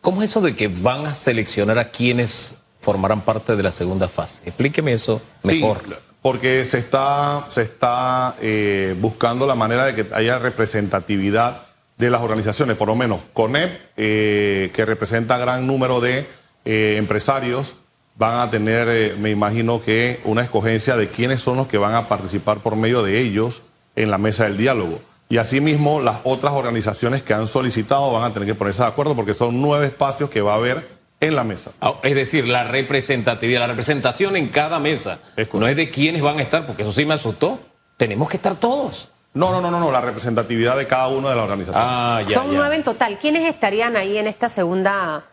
¿Cómo 0.00 0.22
es 0.22 0.30
eso 0.30 0.40
de 0.40 0.56
que 0.56 0.68
van 0.68 1.06
a 1.06 1.14
seleccionar 1.14 1.78
a 1.78 1.90
quienes 1.90 2.56
formarán 2.80 3.20
parte 3.20 3.54
de 3.54 3.62
la 3.62 3.70
segunda 3.70 4.08
fase? 4.08 4.42
Explíqueme 4.46 4.92
eso 4.92 5.20
mejor. 5.42 5.82
Sí, 5.86 5.94
porque 6.22 6.64
se 6.64 6.78
está, 6.78 7.46
se 7.50 7.62
está 7.62 8.36
eh, 8.40 8.96
buscando 8.98 9.46
la 9.46 9.54
manera 9.54 9.84
de 9.84 9.94
que 9.94 10.14
haya 10.14 10.38
representatividad 10.38 11.66
de 12.00 12.10
las 12.10 12.22
organizaciones, 12.22 12.76
por 12.76 12.88
lo 12.88 12.96
menos 12.96 13.20
CONEP, 13.34 13.78
eh, 13.96 14.70
que 14.74 14.84
representa 14.86 15.36
gran 15.36 15.66
número 15.66 16.00
de 16.00 16.26
eh, 16.64 16.96
empresarios, 16.98 17.76
van 18.16 18.40
a 18.40 18.50
tener, 18.50 18.88
eh, 18.88 19.16
me 19.18 19.30
imagino 19.30 19.80
que, 19.82 20.20
una 20.24 20.42
escogencia 20.42 20.96
de 20.96 21.08
quiénes 21.08 21.40
son 21.40 21.56
los 21.56 21.66
que 21.68 21.78
van 21.78 21.94
a 21.94 22.08
participar 22.08 22.58
por 22.58 22.76
medio 22.76 23.02
de 23.02 23.20
ellos 23.20 23.62
en 23.96 24.10
la 24.10 24.18
mesa 24.18 24.44
del 24.44 24.56
diálogo. 24.56 25.00
Y 25.28 25.38
asimismo, 25.38 26.00
las 26.00 26.18
otras 26.24 26.52
organizaciones 26.52 27.22
que 27.22 27.32
han 27.34 27.46
solicitado 27.46 28.12
van 28.12 28.24
a 28.24 28.34
tener 28.34 28.48
que 28.48 28.54
ponerse 28.54 28.82
de 28.82 28.88
acuerdo 28.88 29.14
porque 29.14 29.32
son 29.32 29.62
nueve 29.62 29.86
espacios 29.86 30.28
que 30.28 30.40
va 30.42 30.54
a 30.54 30.56
haber 30.56 30.88
en 31.20 31.36
la 31.36 31.44
mesa. 31.44 31.70
Ah, 31.80 31.94
Es 32.02 32.14
decir, 32.14 32.48
la 32.48 32.64
representatividad, 32.64 33.60
la 33.60 33.66
representación 33.68 34.36
en 34.36 34.48
cada 34.48 34.80
mesa. 34.80 35.20
Es 35.36 35.52
no 35.54 35.68
es 35.68 35.76
de 35.76 35.90
quiénes 35.90 36.20
van 36.20 36.38
a 36.38 36.42
estar, 36.42 36.66
porque 36.66 36.82
eso 36.82 36.92
sí 36.92 37.04
me 37.04 37.14
asustó. 37.14 37.60
Tenemos 37.96 38.28
que 38.28 38.36
estar 38.38 38.56
todos. 38.56 39.08
No, 39.32 39.52
no, 39.52 39.60
no, 39.60 39.70
no, 39.70 39.78
no, 39.78 39.92
la 39.92 40.00
representatividad 40.00 40.76
de 40.76 40.86
cada 40.86 41.08
una 41.08 41.30
de 41.30 41.36
las 41.36 41.44
organizaciones. 41.44 41.88
Ah, 41.88 42.22
ya, 42.26 42.34
Son 42.34 42.50
ya. 42.50 42.58
nueve 42.58 42.74
en 42.74 42.82
total. 42.82 43.18
¿Quiénes 43.18 43.48
estarían 43.48 43.96
ahí 43.96 44.18
en 44.18 44.26
esta 44.26 44.48
segunda? 44.48 45.26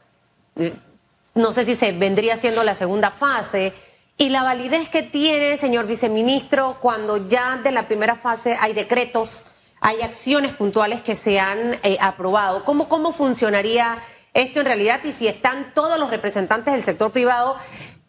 No 1.37 1.51
sé 1.51 1.65
si 1.65 1.75
se 1.75 1.91
vendría 1.91 2.35
siendo 2.35 2.63
la 2.63 2.75
segunda 2.75 3.11
fase. 3.11 3.73
Y 4.17 4.29
la 4.29 4.41
validez 4.41 4.89
que 4.89 5.03
tiene, 5.03 5.57
señor 5.57 5.85
viceministro, 5.85 6.77
cuando 6.79 7.27
ya 7.27 7.57
de 7.57 7.71
la 7.71 7.87
primera 7.87 8.15
fase 8.15 8.57
hay 8.59 8.73
decretos, 8.73 9.45
hay 9.79 10.01
acciones 10.01 10.53
puntuales 10.53 11.01
que 11.01 11.15
se 11.15 11.39
han 11.39 11.75
eh, 11.83 11.97
aprobado. 12.01 12.63
¿Cómo, 12.63 12.89
¿Cómo 12.89 13.13
funcionaría 13.13 13.99
esto 14.33 14.61
en 14.61 14.65
realidad? 14.65 15.01
Y 15.03 15.11
si 15.11 15.27
están 15.27 15.71
todos 15.75 15.99
los 15.99 16.09
representantes 16.09 16.73
del 16.73 16.83
sector 16.83 17.11
privado 17.11 17.57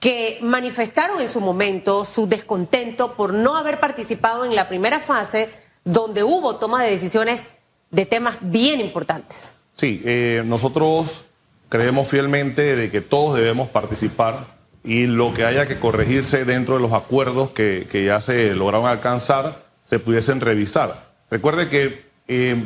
que 0.01 0.39
manifestaron 0.41 1.21
en 1.21 1.29
su 1.29 1.41
momento 1.41 2.05
su 2.05 2.27
descontento 2.27 3.15
por 3.15 3.35
no 3.35 3.57
haber 3.57 3.79
participado 3.81 4.47
en 4.47 4.55
la 4.55 4.69
primera 4.69 5.01
fase, 5.01 5.51
donde 5.85 6.23
hubo 6.23 6.57
toma 6.57 6.83
de 6.83 6.91
decisiones 6.91 7.51
de 7.91 8.07
temas 8.07 8.39
bien 8.41 8.81
importantes. 8.81 9.53
Sí, 9.75 10.01
eh, 10.05 10.43
nosotros 10.45 11.25
creemos 11.69 12.09
fielmente 12.09 12.77
de 12.77 12.91
que 12.91 13.01
todos 13.01 13.37
debemos 13.37 13.69
participar 13.69 14.59
y 14.85 15.07
lo 15.07 15.35
que 15.35 15.45
haya 15.45 15.67
que 15.67 15.79
corregirse 15.79 16.45
dentro 16.45 16.77
de 16.77 16.81
los 16.81 16.93
acuerdos 16.93 17.51
que, 17.51 17.87
que 17.91 18.05
ya 18.05 18.21
se 18.21 18.55
lograron 18.55 18.87
alcanzar 18.87 19.69
se 19.89 19.99
pudiesen 19.99 20.43
revisar. 20.43 21.09
Recuerde 21.31 21.71
que 21.71 22.05
eh, 22.29 22.63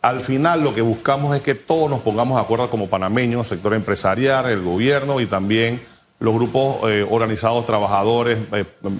al 0.00 0.20
final 0.20 0.62
lo 0.62 0.74
que 0.74 0.80
buscamos 0.80 1.34
es 1.34 1.42
que 1.42 1.56
todos 1.56 1.90
nos 1.90 2.00
pongamos 2.00 2.36
de 2.36 2.44
acuerdo 2.44 2.70
como 2.70 2.88
panameños, 2.88 3.48
sector 3.48 3.74
empresarial, 3.74 4.48
el 4.48 4.62
gobierno 4.62 5.20
y 5.20 5.26
también 5.26 5.82
los 6.20 6.32
grupos 6.34 6.88
eh, 6.88 7.04
organizados, 7.08 7.66
trabajadores, 7.66 8.38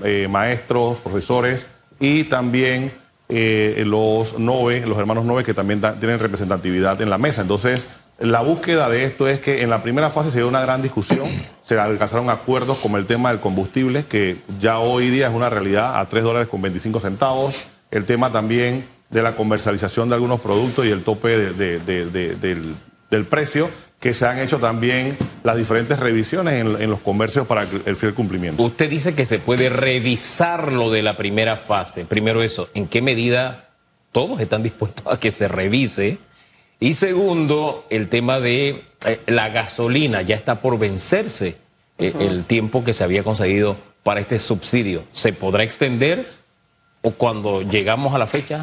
eh, 0.02 0.26
maestros, 0.28 0.99
profesores 0.99 1.68
y 2.00 2.25
también 2.25 2.92
los 3.28 4.38
NOVE, 4.38 4.87
los 4.87 4.99
hermanos 4.99 5.25
NOVE 5.25 5.42
que 5.42 5.54
también 5.54 5.80
tienen 5.80 6.18
representatividad 6.18 7.00
en 7.00 7.11
la 7.11 7.18
mesa. 7.18 7.42
Entonces, 7.42 7.87
la 8.18 8.40
búsqueda 8.40 8.88
de 8.88 9.04
esto 9.04 9.28
es 9.28 9.40
que 9.40 9.62
en 9.62 9.70
la 9.70 9.82
primera 9.82 10.11
fase 10.11 10.30
se 10.30 10.38
dio 10.38 10.49
una 10.49 10.61
gran 10.62 10.80
discusión, 10.82 11.28
se 11.62 11.78
alcanzaron 11.78 12.30
acuerdos 12.30 12.78
como 12.78 12.96
el 12.96 13.06
tema 13.06 13.30
del 13.30 13.40
combustible, 13.40 14.06
que 14.06 14.38
ya 14.58 14.78
hoy 14.78 15.11
día 15.11 15.28
es 15.28 15.35
una 15.35 15.50
realidad 15.50 15.99
a 16.00 16.08
3 16.08 16.25
dólares 16.25 16.49
con 16.49 16.62
25 16.62 17.00
centavos, 17.00 17.64
el 17.90 18.04
tema 18.04 18.32
también 18.32 18.87
de 19.11 19.23
la 19.23 19.37
comercialización 19.37 20.08
de 20.08 20.14
algunos 20.14 20.40
productos 20.40 20.87
y 20.87 20.90
el 20.90 21.02
tope 21.04 21.37
de- 21.37 21.52
de- 21.52 21.78
de- 21.78 22.06
de- 22.06 22.35
del, 22.37 22.75
del 23.11 23.25
precio, 23.26 23.68
que 24.00 24.12
se 24.14 24.26
han 24.26 24.38
hecho 24.40 24.58
también 24.58 25.16
las 25.42 25.56
diferentes 25.56 25.99
revisiones 25.99 26.54
en, 26.54 26.80
en 26.82 26.90
los 26.90 27.00
comercios 27.00 27.46
para 27.46 27.64
el 27.87 27.96
fiel 27.96 28.14
cumplimiento. 28.14 28.62
Usted 28.62 28.90
dice 28.90 29.14
que 29.14 29.25
se 29.25 29.38
puede 29.38 29.68
revisar 29.68 30.73
lo 30.73 30.90
de 30.90 31.02
la 31.02 31.16
primera 31.16 31.56
fase. 31.56 32.04
Primero 32.04 32.42
eso, 32.42 32.68
¿en 32.75 32.88
qué 32.88 33.00
medida 33.00 33.68
todos 34.12 34.40
están 34.40 34.62
dispuestos 34.62 35.06
a 35.11 35.18
que 35.20 35.32
se 35.32 35.49
revise? 35.49 36.18
Y 36.78 36.95
segundo, 36.95 37.87
el 37.90 38.09
tema 38.09 38.40
de 38.40 38.85
eh, 39.06 39.21
la 39.26 39.49
gasolina. 39.49 40.23
Ya 40.23 40.37
está 40.37 40.61
por 40.61 40.78
vencerse 40.78 41.56
eh, 41.99 42.12
el 42.21 42.45
tiempo 42.45 42.85
que 42.85 42.92
se 42.92 43.04
había 43.04 43.23
conseguido 43.23 43.76
para 44.02 44.21
este 44.21 44.38
subsidio. 44.38 45.04
¿Se 45.12 45.33
podrá 45.33 45.62
extender 45.62 46.26
o 47.02 47.12
cuando 47.12 47.62
llegamos 47.62 48.14
a 48.14 48.18
la 48.18 48.26
fecha 48.26 48.62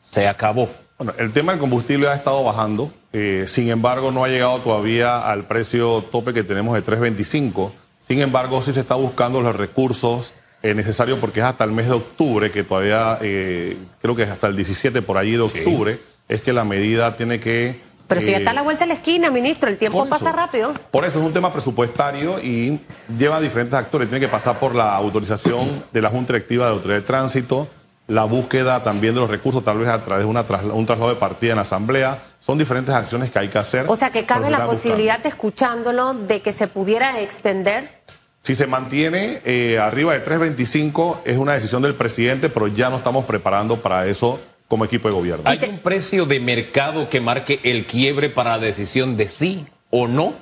se 0.00 0.28
acabó? 0.28 0.68
Bueno, 0.98 1.14
el 1.18 1.32
tema 1.32 1.52
del 1.52 1.60
combustible 1.60 2.08
ha 2.08 2.14
estado 2.14 2.44
bajando, 2.44 2.92
eh, 3.12 3.46
sin 3.48 3.70
embargo 3.70 4.10
no 4.10 4.22
ha 4.22 4.28
llegado 4.28 4.58
todavía 4.58 5.26
al 5.30 5.46
precio 5.46 6.04
tope 6.12 6.34
que 6.34 6.42
tenemos 6.42 6.74
de 6.74 6.84
3.25. 6.84 7.72
Sin 8.02 8.20
embargo, 8.20 8.60
sí 8.60 8.72
se 8.72 8.80
está 8.80 8.96
buscando 8.96 9.40
los 9.40 9.56
recursos 9.56 10.34
eh, 10.62 10.74
necesarios 10.74 11.18
porque 11.18 11.40
es 11.40 11.46
hasta 11.46 11.64
el 11.64 11.72
mes 11.72 11.86
de 11.86 11.94
octubre, 11.94 12.50
que 12.50 12.64
todavía 12.64 13.16
eh, 13.22 13.78
creo 14.02 14.14
que 14.14 14.24
es 14.24 14.28
hasta 14.28 14.46
el 14.46 14.56
17 14.56 15.00
por 15.00 15.16
allí 15.16 15.32
de 15.32 15.40
octubre, 15.40 16.00
es 16.30 16.40
que 16.42 16.52
la 16.52 16.64
medida 16.64 17.16
tiene 17.16 17.40
que... 17.40 17.80
Pero 18.06 18.20
si 18.20 18.30
ya 18.30 18.36
eh, 18.38 18.40
está 18.40 18.52
a 18.52 18.54
la 18.54 18.62
vuelta 18.62 18.84
de 18.84 18.88
la 18.88 18.94
esquina, 18.94 19.30
ministro, 19.30 19.68
el 19.68 19.76
tiempo 19.78 20.00
eso. 20.02 20.08
pasa 20.10 20.32
rápido. 20.32 20.72
Por 20.90 21.04
eso 21.04 21.18
es 21.20 21.24
un 21.26 21.32
tema 21.32 21.52
presupuestario 21.52 22.38
y 22.40 22.80
lleva 23.18 23.40
diferentes 23.40 23.78
actores. 23.78 24.08
Tiene 24.08 24.24
que 24.24 24.30
pasar 24.30 24.58
por 24.58 24.74
la 24.74 24.94
autorización 24.96 25.84
de 25.92 26.00
la 26.02 26.08
Junta 26.08 26.32
Directiva 26.32 26.64
de 26.64 26.70
la 26.70 26.76
Autoridad 26.76 26.98
de 27.00 27.06
Tránsito, 27.06 27.68
la 28.06 28.24
búsqueda 28.24 28.82
también 28.82 29.14
de 29.14 29.20
los 29.20 29.30
recursos, 29.30 29.62
tal 29.62 29.78
vez 29.78 29.88
a 29.88 30.02
través 30.02 30.24
de 30.24 30.30
una 30.30 30.44
trasla- 30.46 30.72
un 30.72 30.86
traslado 30.86 31.10
de 31.14 31.20
partida 31.20 31.50
en 31.52 31.56
la 31.56 31.62
Asamblea. 31.62 32.22
Son 32.40 32.58
diferentes 32.58 32.92
acciones 32.94 33.30
que 33.30 33.38
hay 33.38 33.48
que 33.48 33.58
hacer. 33.58 33.86
O 33.88 33.94
sea, 33.96 34.10
que 34.10 34.24
cabe 34.24 34.50
la 34.50 34.66
posibilidad, 34.66 35.24
escuchándolo, 35.26 36.14
de 36.14 36.42
que 36.42 36.52
se 36.52 36.66
pudiera 36.66 37.20
extender. 37.20 38.00
Si 38.42 38.54
se 38.54 38.66
mantiene 38.66 39.40
eh, 39.44 39.78
arriba 39.78 40.14
de 40.14 40.24
3.25, 40.24 41.18
es 41.24 41.38
una 41.38 41.52
decisión 41.52 41.82
del 41.82 41.94
presidente, 41.94 42.48
pero 42.48 42.66
ya 42.68 42.88
no 42.90 42.96
estamos 42.96 43.24
preparando 43.24 43.80
para 43.82 44.06
eso 44.06 44.40
como 44.70 44.84
equipo 44.84 45.08
de 45.08 45.14
gobierno. 45.14 45.42
¿Hay 45.46 45.58
un 45.68 45.80
precio 45.80 46.26
de 46.26 46.38
mercado 46.38 47.08
que 47.08 47.20
marque 47.20 47.58
el 47.64 47.86
quiebre 47.86 48.30
para 48.30 48.52
la 48.52 48.60
decisión 48.60 49.16
de 49.16 49.28
sí 49.28 49.66
o 49.90 50.06
no? 50.06 50.34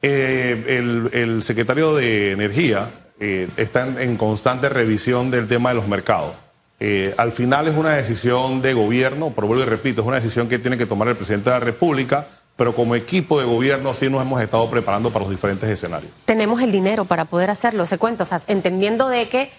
Eh, 0.00 0.64
el, 0.66 1.10
el 1.12 1.42
secretario 1.42 1.94
de 1.94 2.30
Energía 2.30 2.88
eh, 3.20 3.48
está 3.58 3.86
en, 3.86 3.98
en 4.00 4.16
constante 4.16 4.70
revisión 4.70 5.30
del 5.30 5.46
tema 5.46 5.68
de 5.68 5.74
los 5.74 5.86
mercados. 5.86 6.32
Eh, 6.80 7.14
al 7.18 7.32
final 7.32 7.68
es 7.68 7.76
una 7.76 7.90
decisión 7.90 8.62
de 8.62 8.72
gobierno, 8.72 9.30
pero 9.34 9.46
vuelvo 9.46 9.62
y 9.64 9.66
repito, 9.66 10.00
es 10.00 10.08
una 10.08 10.16
decisión 10.16 10.48
que 10.48 10.58
tiene 10.58 10.78
que 10.78 10.86
tomar 10.86 11.08
el 11.08 11.16
presidente 11.16 11.50
de 11.50 11.56
la 11.56 11.60
República, 11.60 12.28
pero 12.56 12.74
como 12.74 12.94
equipo 12.94 13.38
de 13.38 13.44
gobierno 13.44 13.92
sí 13.92 14.08
nos 14.08 14.22
hemos 14.22 14.40
estado 14.40 14.70
preparando 14.70 15.10
para 15.10 15.26
los 15.26 15.30
diferentes 15.30 15.68
escenarios. 15.68 16.10
Tenemos 16.24 16.62
el 16.62 16.72
dinero 16.72 17.04
para 17.04 17.26
poder 17.26 17.50
hacerlo, 17.50 17.84
se 17.84 17.98
cuenta. 17.98 18.24
O 18.24 18.26
sea, 18.26 18.40
entendiendo 18.46 19.10
de 19.10 19.28
que 19.28 19.50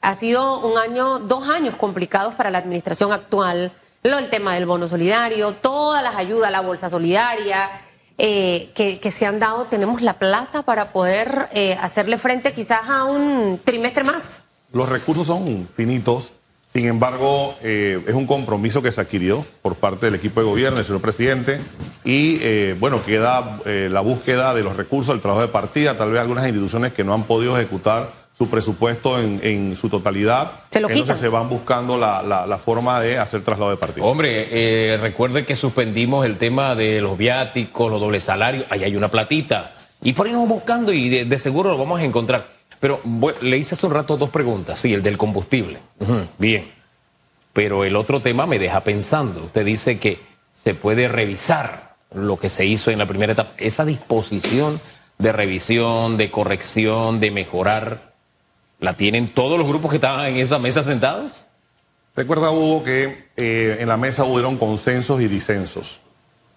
ha 0.00 0.14
sido 0.14 0.60
un 0.60 0.78
año, 0.78 1.18
dos 1.18 1.48
años 1.48 1.76
complicados 1.76 2.34
para 2.34 2.50
la 2.50 2.58
administración 2.58 3.12
actual, 3.12 3.72
lo 4.02 4.16
del 4.16 4.30
tema 4.30 4.54
del 4.54 4.66
bono 4.66 4.88
solidario, 4.88 5.52
todas 5.54 6.02
las 6.02 6.16
ayudas, 6.16 6.50
la 6.50 6.60
bolsa 6.60 6.88
solidaria, 6.88 7.70
eh, 8.16 8.70
que, 8.74 9.10
se 9.10 9.26
han 9.26 9.38
dado, 9.38 9.64
tenemos 9.64 10.02
la 10.02 10.18
plata 10.18 10.62
para 10.62 10.92
poder 10.92 11.48
eh, 11.52 11.76
hacerle 11.80 12.18
frente 12.18 12.52
quizás 12.52 12.88
a 12.88 13.04
un 13.04 13.60
trimestre 13.62 14.04
más. 14.04 14.42
Los 14.72 14.88
recursos 14.88 15.26
son 15.26 15.68
finitos, 15.74 16.32
sin 16.66 16.86
embargo, 16.86 17.56
eh, 17.62 18.02
es 18.06 18.14
un 18.14 18.26
compromiso 18.26 18.80
que 18.80 18.92
se 18.92 19.00
adquirió 19.00 19.44
por 19.62 19.76
parte 19.76 20.06
del 20.06 20.14
equipo 20.14 20.40
de 20.40 20.46
gobierno, 20.46 20.76
del 20.76 20.86
señor 20.86 21.00
presidente, 21.00 21.60
y 22.04 22.72
bueno, 22.74 23.04
queda 23.04 23.58
la 23.64 24.00
búsqueda 24.00 24.54
de 24.54 24.62
los 24.62 24.76
recursos, 24.76 25.14
el 25.14 25.20
trabajo 25.20 25.42
de 25.42 25.48
partida, 25.48 25.98
tal 25.98 26.12
vez 26.12 26.20
algunas 26.20 26.44
instituciones 26.44 26.92
que 26.92 27.04
no 27.04 27.12
han 27.12 27.24
podido 27.24 27.58
ejecutar 27.58 28.19
su 28.32 28.48
presupuesto 28.48 29.20
en, 29.20 29.40
en 29.42 29.76
su 29.76 29.88
totalidad. 29.88 30.52
Se 30.70 30.80
lo 30.80 30.88
Entonces 30.88 31.18
se 31.18 31.28
van 31.28 31.48
buscando 31.48 31.98
la, 31.98 32.22
la- 32.22 32.46
la 32.46 32.58
forma 32.58 32.98
de 33.00 33.18
hacer 33.18 33.42
traslado 33.42 33.70
de 33.70 33.76
partida. 33.76 34.04
Hombre, 34.04 34.48
eh, 34.50 34.96
recuerde 34.96 35.44
que 35.44 35.56
suspendimos 35.56 36.24
el 36.24 36.38
tema 36.38 36.74
de 36.74 37.00
los 37.02 37.18
viáticos, 37.18 37.90
los 37.90 38.00
dobles 38.00 38.24
salarios. 38.24 38.64
Ahí 38.70 38.82
hay 38.84 38.96
una 38.96 39.10
platita. 39.10 39.74
Y 40.02 40.14
por 40.14 40.26
ahí 40.26 40.32
nos 40.32 40.42
vamos 40.42 40.56
buscando 40.56 40.92
y 40.92 41.10
de, 41.10 41.24
de 41.26 41.38
seguro 41.38 41.70
lo 41.70 41.76
vamos 41.78 42.00
a 42.00 42.04
encontrar. 42.04 42.48
Pero 42.80 43.02
le 43.42 43.58
hice 43.58 43.74
hace 43.74 43.86
un 43.86 43.92
rato 43.92 44.16
dos 44.16 44.30
preguntas. 44.30 44.78
Sí, 44.80 44.94
el 44.94 45.02
del 45.02 45.18
combustible. 45.18 45.80
Bien. 46.38 46.70
Pero 47.52 47.84
el 47.84 47.94
otro 47.96 48.20
tema 48.20 48.46
me 48.46 48.58
deja 48.58 48.80
pensando. 48.84 49.44
Usted 49.44 49.66
dice 49.66 49.98
que 49.98 50.18
se 50.54 50.72
puede 50.72 51.08
revisar 51.08 51.96
lo 52.14 52.38
que 52.38 52.48
se 52.48 52.64
hizo 52.64 52.90
en 52.90 52.98
la 52.98 53.06
primera 53.06 53.32
etapa. 53.34 53.52
Esa 53.58 53.84
disposición 53.84 54.80
de 55.18 55.32
revisión, 55.32 56.16
de 56.16 56.30
corrección, 56.30 57.20
de 57.20 57.30
mejorar, 57.30 58.09
¿la 58.80 58.94
tienen 58.94 59.28
todos 59.28 59.58
los 59.58 59.68
grupos 59.68 59.90
que 59.90 59.96
estaban 59.96 60.26
en 60.26 60.36
esa 60.36 60.58
mesa 60.58 60.82
sentados? 60.82 61.44
Recuerda, 62.16 62.50
Hugo, 62.50 62.82
que 62.82 63.28
eh, 63.36 63.78
en 63.80 63.88
la 63.88 63.96
mesa 63.96 64.24
hubieron 64.24 64.56
consensos 64.56 65.20
y 65.20 65.28
disensos. 65.28 66.00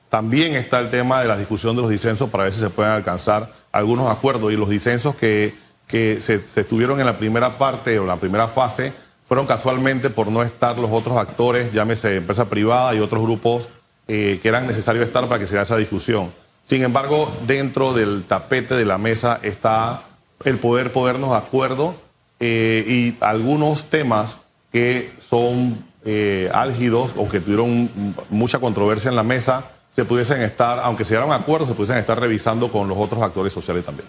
También 0.09 0.55
está 0.55 0.79
el 0.79 0.89
tema 0.89 1.21
de 1.21 1.27
la 1.27 1.37
discusión 1.37 1.75
de 1.75 1.81
los 1.81 1.91
disensos 1.91 2.29
para 2.29 2.45
ver 2.45 2.53
si 2.53 2.59
se 2.59 2.69
pueden 2.69 2.91
alcanzar 2.91 3.51
algunos 3.71 4.09
acuerdos. 4.09 4.51
Y 4.51 4.57
los 4.57 4.69
disensos 4.69 5.15
que, 5.15 5.55
que 5.87 6.21
se, 6.21 6.43
estuvieron 6.55 6.99
en 6.99 7.05
la 7.05 7.17
primera 7.17 7.57
parte 7.57 7.97
o 7.99 8.05
la 8.05 8.17
primera 8.17 8.47
fase 8.47 8.93
fueron 9.27 9.45
casualmente 9.45 10.09
por 10.09 10.27
no 10.27 10.43
estar 10.43 10.77
los 10.77 10.91
otros 10.91 11.17
actores, 11.17 11.71
llámese 11.71 12.17
empresa 12.17 12.49
privada 12.49 12.93
y 12.93 12.99
otros 12.99 13.23
grupos 13.23 13.69
eh, 14.07 14.39
que 14.41 14.49
eran 14.49 14.67
necesarios 14.67 15.05
estar 15.05 15.27
para 15.27 15.39
que 15.39 15.47
se 15.47 15.55
haga 15.55 15.63
esa 15.63 15.77
discusión. 15.77 16.31
Sin 16.65 16.83
embargo, 16.83 17.31
dentro 17.47 17.93
del 17.93 18.25
tapete 18.27 18.75
de 18.75 18.85
la 18.85 18.97
mesa 18.97 19.39
está 19.41 20.03
el 20.43 20.57
poder 20.59 20.91
podernos 20.91 21.31
de 21.31 21.37
acuerdo 21.37 21.95
eh, 22.39 22.83
y 22.87 23.23
algunos 23.23 23.85
temas 23.85 24.39
que 24.71 25.11
son 25.19 25.85
eh, 26.05 26.49
álgidos 26.53 27.11
o 27.15 27.27
que 27.27 27.39
tuvieron 27.39 28.15
mucha 28.29 28.59
controversia 28.59 29.09
en 29.09 29.15
la 29.15 29.23
mesa, 29.23 29.65
se 29.91 30.05
pudiesen 30.05 30.41
estar, 30.41 30.79
aunque 30.79 31.05
se 31.05 31.13
dieran 31.13 31.31
acuerdos, 31.31 31.69
se 31.69 31.75
pudiesen 31.75 31.97
estar 31.97 32.19
revisando 32.19 32.71
con 32.71 32.87
los 32.87 32.97
otros 32.97 33.21
actores 33.21 33.53
sociales 33.53 33.85
también. 33.85 34.07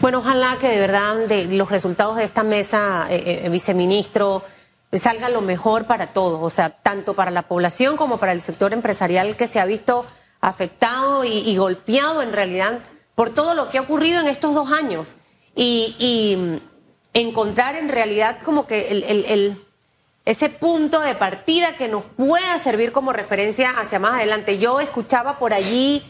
Bueno, 0.00 0.18
ojalá 0.18 0.56
que 0.60 0.68
de 0.68 0.80
verdad 0.80 1.14
los 1.50 1.70
resultados 1.70 2.16
de 2.16 2.24
esta 2.24 2.42
mesa, 2.42 3.06
eh, 3.08 3.48
viceministro, 3.50 4.42
salga 4.92 5.28
lo 5.28 5.40
mejor 5.40 5.86
para 5.86 6.08
todos, 6.08 6.40
o 6.42 6.50
sea, 6.50 6.70
tanto 6.70 7.14
para 7.14 7.30
la 7.30 7.42
población 7.42 7.96
como 7.96 8.18
para 8.18 8.32
el 8.32 8.40
sector 8.40 8.72
empresarial 8.72 9.36
que 9.36 9.46
se 9.46 9.60
ha 9.60 9.64
visto 9.64 10.04
afectado 10.42 11.24
y, 11.24 11.56
golpeado 11.56 12.20
en 12.20 12.32
realidad 12.32 12.80
por 13.14 13.30
todo 13.30 13.54
lo 13.54 13.68
que 13.70 13.78
ha 13.78 13.82
ocurrido 13.82 14.20
en 14.20 14.26
estos 14.26 14.54
dos 14.54 14.70
años. 14.70 15.16
Y, 15.54 16.60
encontrar 17.14 17.76
en 17.76 17.88
realidad 17.88 18.38
como 18.44 18.66
que 18.66 18.88
el- 18.90 19.04
el- 19.04 19.64
ese 20.24 20.48
punto 20.48 21.00
de 21.00 21.14
partida 21.14 21.76
que 21.76 21.88
nos 21.88 22.04
pueda 22.04 22.58
servir 22.58 22.92
como 22.92 23.12
referencia 23.12 23.70
hacia 23.70 23.98
más 23.98 24.14
adelante. 24.14 24.58
Yo 24.58 24.80
escuchaba 24.80 25.38
por 25.38 25.52
allí, 25.52 26.02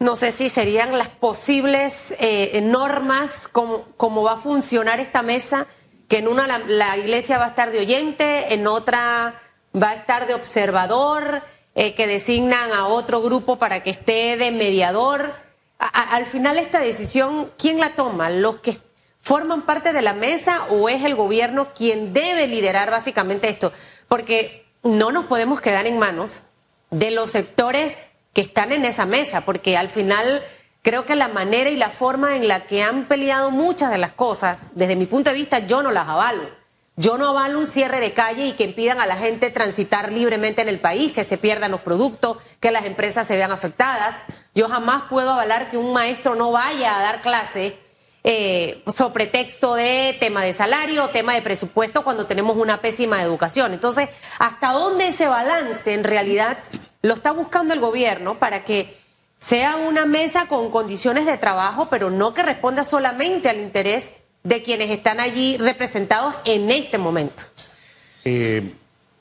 no 0.00 0.16
sé 0.16 0.32
si 0.32 0.48
serían 0.48 0.98
las 0.98 1.08
posibles 1.08 2.14
eh, 2.20 2.60
normas, 2.62 3.48
cómo, 3.52 3.86
cómo 3.96 4.22
va 4.22 4.32
a 4.32 4.36
funcionar 4.38 4.98
esta 4.98 5.22
mesa, 5.22 5.66
que 6.08 6.18
en 6.18 6.26
una 6.26 6.46
la, 6.66 6.96
iglesia 6.96 7.38
va 7.38 7.44
a 7.44 7.48
estar 7.48 7.70
de 7.70 7.78
oyente, 7.78 8.54
en 8.54 8.66
otra 8.66 9.40
va 9.80 9.90
a 9.90 9.94
estar 9.94 10.26
de 10.26 10.34
observador, 10.34 11.42
eh, 11.76 11.94
que 11.94 12.08
designan 12.08 12.72
a 12.72 12.88
otro 12.88 13.22
grupo 13.22 13.56
para 13.56 13.84
que 13.84 13.90
esté 13.90 14.36
de 14.36 14.50
mediador. 14.50 15.32
Al 15.78 16.26
final 16.26 16.58
esta 16.58 16.80
decisión, 16.80 17.52
¿quién 17.56 17.78
la 17.78 17.90
toma? 17.90 18.28
¿Los 18.30 18.56
que 18.60 18.72
forman 19.20 19.62
parte 19.62 19.92
de 19.92 20.02
la 20.02 20.14
mesa 20.14 20.64
o 20.70 20.88
es 20.88 21.04
el 21.04 21.14
gobierno 21.14 21.72
quien 21.74 22.12
debe 22.12 22.48
liderar 22.48 22.90
básicamente 22.90 23.48
esto? 23.48 23.72
Porque 24.08 24.66
no 24.82 25.12
nos 25.12 25.26
podemos 25.26 25.60
quedar 25.60 25.86
en 25.86 25.98
manos 25.98 26.42
de 26.90 27.10
los 27.10 27.30
sectores 27.30 28.06
que 28.32 28.40
están 28.40 28.72
en 28.72 28.84
esa 28.84 29.06
mesa, 29.06 29.42
porque 29.42 29.76
al 29.76 29.90
final 29.90 30.42
creo 30.82 31.04
que 31.04 31.16
la 31.16 31.28
manera 31.28 31.70
y 31.70 31.76
la 31.76 31.90
forma 31.90 32.36
en 32.36 32.48
la 32.48 32.66
que 32.66 32.82
han 32.82 33.06
peleado 33.06 33.50
muchas 33.50 33.90
de 33.90 33.98
las 33.98 34.12
cosas, 34.12 34.70
desde 34.74 34.96
mi 34.96 35.06
punto 35.06 35.30
de 35.30 35.36
vista, 35.36 35.60
yo 35.60 35.82
no 35.82 35.90
las 35.90 36.08
avalo. 36.08 36.60
Yo 36.96 37.16
no 37.16 37.28
avalo 37.28 37.58
un 37.58 37.66
cierre 37.66 37.98
de 37.98 38.12
calle 38.12 38.48
y 38.48 38.52
que 38.52 38.64
impidan 38.64 39.00
a 39.00 39.06
la 39.06 39.16
gente 39.16 39.50
transitar 39.50 40.12
libremente 40.12 40.60
en 40.60 40.68
el 40.68 40.80
país, 40.80 41.12
que 41.12 41.24
se 41.24 41.38
pierdan 41.38 41.70
los 41.70 41.80
productos, 41.80 42.38
que 42.60 42.70
las 42.70 42.84
empresas 42.84 43.26
se 43.26 43.36
vean 43.36 43.52
afectadas. 43.52 44.16
Yo 44.54 44.68
jamás 44.68 45.04
puedo 45.08 45.30
avalar 45.30 45.70
que 45.70 45.78
un 45.78 45.92
maestro 45.92 46.34
no 46.34 46.52
vaya 46.52 46.98
a 46.98 47.02
dar 47.02 47.22
clase 47.22 47.78
eh, 48.22 48.82
sobre 48.94 49.26
texto 49.26 49.74
de 49.74 50.14
tema 50.20 50.42
de 50.42 50.52
salario 50.52 51.08
tema 51.08 51.34
de 51.34 51.40
presupuesto 51.40 52.04
cuando 52.04 52.26
tenemos 52.26 52.56
una 52.58 52.82
pésima 52.82 53.22
educación. 53.22 53.72
Entonces, 53.72 54.10
¿hasta 54.38 54.72
dónde 54.72 55.08
ese 55.08 55.26
balance 55.26 55.94
en 55.94 56.04
realidad 56.04 56.58
lo 57.00 57.14
está 57.14 57.30
buscando 57.32 57.72
el 57.72 57.80
gobierno 57.80 58.38
para 58.38 58.62
que 58.62 58.94
sea 59.38 59.76
una 59.76 60.04
mesa 60.04 60.48
con 60.48 60.70
condiciones 60.70 61.24
de 61.24 61.38
trabajo, 61.38 61.88
pero 61.88 62.10
no 62.10 62.34
que 62.34 62.42
responda 62.42 62.84
solamente 62.84 63.48
al 63.48 63.58
interés 63.58 64.10
de 64.42 64.60
quienes 64.60 64.90
están 64.90 65.18
allí 65.18 65.56
representados 65.56 66.34
en 66.44 66.70
este 66.70 66.98
momento? 66.98 67.44
Eh, 68.26 68.74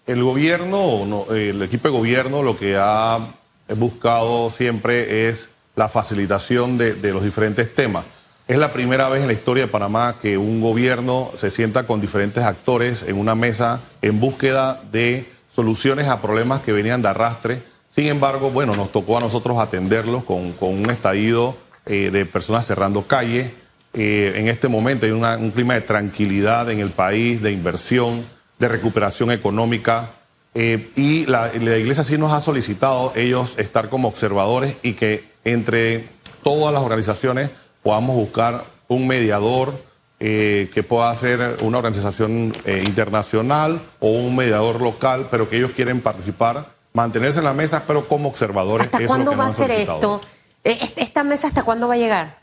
el 0.07 0.23
gobierno, 0.23 1.05
no, 1.05 1.33
el 1.33 1.61
equipo 1.61 1.87
de 1.87 1.93
gobierno 1.93 2.43
lo 2.43 2.57
que 2.57 2.75
ha 2.77 3.33
buscado 3.77 4.49
siempre 4.49 5.29
es 5.29 5.49
la 5.77 5.87
facilitación 5.87 6.77
de 6.77 7.13
los 7.13 7.23
diferentes 7.23 7.73
temas. 7.73 8.03
Es 8.49 8.57
la 8.57 8.73
primera 8.73 9.09
vez 9.09 9.21
en 9.21 9.27
la 9.27 9.33
historia 9.33 9.65
de 9.65 9.71
Panamá 9.71 10.15
que 10.19 10.35
un 10.35 10.59
gobierno 10.59 11.29
se 11.37 11.51
sienta 11.51 11.85
con 11.85 12.01
diferentes 12.01 12.43
actores 12.43 13.03
en 13.03 13.19
una 13.19 13.35
mesa 13.35 13.81
en 14.01 14.19
búsqueda 14.19 14.81
de 14.91 15.31
soluciones 15.53 16.07
a 16.07 16.19
problemas 16.19 16.61
que 16.61 16.71
venían 16.71 17.03
de 17.03 17.09
arrastre. 17.09 17.61
Sin 17.89 18.07
embargo, 18.07 18.49
bueno, 18.49 18.75
nos 18.75 18.91
tocó 18.91 19.19
a 19.19 19.19
nosotros 19.19 19.59
atenderlos 19.59 20.23
con, 20.23 20.55
un 20.59 20.89
estallido 20.89 21.57
eh, 21.85 22.09
de 22.11 22.25
personas 22.25 22.65
cerrando 22.65 23.05
calles. 23.05 23.51
Eh, 23.93 24.33
en 24.35 24.47
este 24.47 24.67
momento 24.67 25.05
hay 25.05 25.11
un 25.11 25.51
clima 25.51 25.75
de 25.75 25.81
tranquilidad 25.81 26.71
en 26.71 26.79
el 26.79 26.89
país, 26.89 27.43
de 27.43 27.51
inversión, 27.51 28.25
de 28.57 28.67
recuperación 28.67 29.29
económica. 29.29 30.13
eh, 30.55 30.89
y 30.95 31.27
la 31.27 31.53
iglesia 31.53 32.03
sí 32.03 32.17
nos 32.17 32.31
ha 32.31 32.41
solicitado 32.41 33.13
ellos 33.15 33.53
estar 33.59 33.89
como 33.89 34.07
observadores 34.07 34.79
y 34.81 34.93
que 34.93 35.25
entre 35.43 36.09
todas 36.41 36.73
las 36.73 36.81
organizaciones 36.81 37.51
podamos 37.83 38.15
buscar 38.15 38.65
un 38.87 39.07
mediador 39.07 39.73
eh, 40.19 40.69
que 40.73 40.83
pueda 40.83 41.13
ser 41.15 41.57
una 41.61 41.77
organización 41.77 42.53
eh, 42.65 42.83
internacional 42.85 43.81
o 43.99 44.09
un 44.09 44.35
mediador 44.35 44.81
local, 44.81 45.27
pero 45.31 45.49
que 45.49 45.57
ellos 45.57 45.71
quieren 45.71 46.01
participar, 46.01 46.67
mantenerse 46.93 47.39
en 47.39 47.45
la 47.45 47.53
mesa, 47.53 47.83
pero 47.87 48.07
como 48.07 48.29
observadores. 48.29 48.87
¿Hasta 48.87 48.97
Eso 48.97 49.03
es 49.05 49.09
lo 49.09 49.15
cuándo 49.25 49.31
que 49.31 49.37
va 49.37 49.47
a 49.47 49.53
ser 49.53 49.71
esto? 49.71 50.21
Eh, 50.63 50.71
est- 50.71 50.97
¿Esta 50.97 51.23
mesa 51.23 51.47
hasta 51.47 51.63
cuándo 51.63 51.87
va 51.87 51.93
a 51.93 51.97
llegar? 51.97 52.39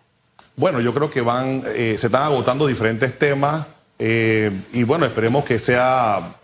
Bueno, 0.56 0.80
yo 0.80 0.94
creo 0.94 1.10
que 1.10 1.20
van, 1.20 1.62
eh, 1.66 1.96
se 1.98 2.06
están 2.06 2.22
agotando 2.22 2.66
diferentes 2.66 3.18
temas 3.18 3.66
y 3.98 4.82
bueno, 4.84 5.04
esperemos 5.06 5.44
que 5.44 5.58
sea 5.58 6.36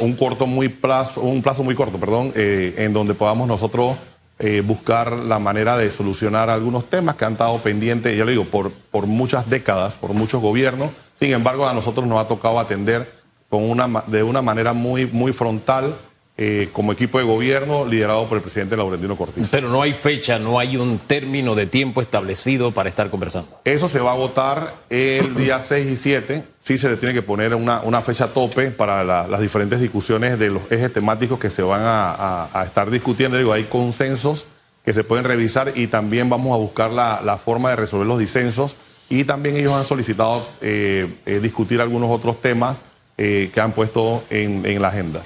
un 0.00 0.14
corto 0.16 0.46
muy 0.46 0.68
plazo, 0.68 1.20
un 1.20 1.42
plazo 1.42 1.62
muy 1.64 1.74
corto, 1.74 1.98
perdón, 1.98 2.32
en 2.36 2.92
donde 2.92 3.14
podamos 3.14 3.46
nosotros 3.48 3.96
eh, 4.38 4.62
buscar 4.64 5.12
la 5.12 5.38
manera 5.38 5.76
de 5.76 5.90
solucionar 5.90 6.48
algunos 6.48 6.88
temas 6.88 7.16
que 7.16 7.24
han 7.24 7.32
estado 7.32 7.60
pendientes, 7.62 8.16
ya 8.16 8.24
le 8.24 8.32
digo, 8.32 8.44
por, 8.44 8.70
por 8.70 9.06
muchas 9.06 9.48
décadas, 9.48 9.94
por 9.94 10.12
muchos 10.12 10.40
gobiernos. 10.40 10.90
Sin 11.14 11.32
embargo, 11.32 11.66
a 11.66 11.74
nosotros 11.74 12.06
nos 12.06 12.20
ha 12.20 12.28
tocado 12.28 12.60
atender 12.60 13.12
con 13.48 13.68
una, 13.68 14.04
de 14.06 14.22
una 14.22 14.42
manera 14.42 14.72
muy, 14.72 15.06
muy 15.06 15.32
frontal 15.32 15.96
eh, 16.40 16.68
como 16.72 16.92
equipo 16.92 17.18
de 17.18 17.24
gobierno 17.24 17.84
liderado 17.84 18.26
por 18.28 18.36
el 18.38 18.42
presidente 18.42 18.76
Laurentino 18.76 19.16
Cortiz. 19.16 19.48
Pero 19.50 19.68
no 19.68 19.82
hay 19.82 19.92
fecha, 19.92 20.38
no 20.38 20.58
hay 20.60 20.76
un 20.76 21.00
término 21.00 21.56
de 21.56 21.66
tiempo 21.66 22.00
establecido 22.00 22.70
para 22.70 22.88
estar 22.88 23.10
conversando. 23.10 23.48
Eso 23.64 23.88
se 23.88 23.98
va 23.98 24.12
a 24.12 24.14
votar 24.14 24.74
el 24.88 25.34
día 25.34 25.58
6 25.60 25.86
y 25.88 25.96
7. 25.96 26.44
Sí 26.60 26.78
se 26.78 26.88
le 26.88 26.96
tiene 26.96 27.12
que 27.12 27.22
poner 27.22 27.54
una, 27.56 27.80
una 27.80 28.00
fecha 28.02 28.28
tope 28.28 28.70
para 28.70 29.02
la- 29.02 29.26
las 29.26 29.40
diferentes 29.40 29.80
discusiones 29.80 30.38
de 30.38 30.50
los 30.50 30.62
ejes 30.70 30.92
temáticos 30.92 31.38
que 31.40 31.50
se 31.50 31.62
van 31.62 31.80
a, 31.82 32.12
a- 32.14 32.60
a 32.60 32.64
estar 32.64 32.88
discutiendo. 32.90 33.36
Digo, 33.36 33.52
hay 33.52 33.64
consensos 33.64 34.46
que 34.84 34.92
se 34.92 35.02
pueden 35.02 35.24
revisar 35.24 35.72
y 35.74 35.88
también 35.88 36.30
vamos 36.30 36.54
a 36.54 36.56
buscar 36.58 36.92
la, 36.92 37.20
la 37.24 37.36
forma 37.36 37.70
de 37.70 37.76
resolver 37.76 38.06
los 38.06 38.18
disensos. 38.18 38.76
Y 39.10 39.24
también 39.24 39.56
ellos 39.56 39.72
han 39.72 39.84
solicitado 39.86 40.46
eh, 40.60 41.14
eh, 41.26 41.40
discutir 41.42 41.80
algunos 41.80 42.10
otros 42.10 42.40
temas 42.40 42.76
que 43.16 43.50
han 43.60 43.72
puesto 43.72 44.22
en, 44.30 44.64
en 44.64 44.80
la 44.80 44.88
agenda. 44.88 45.24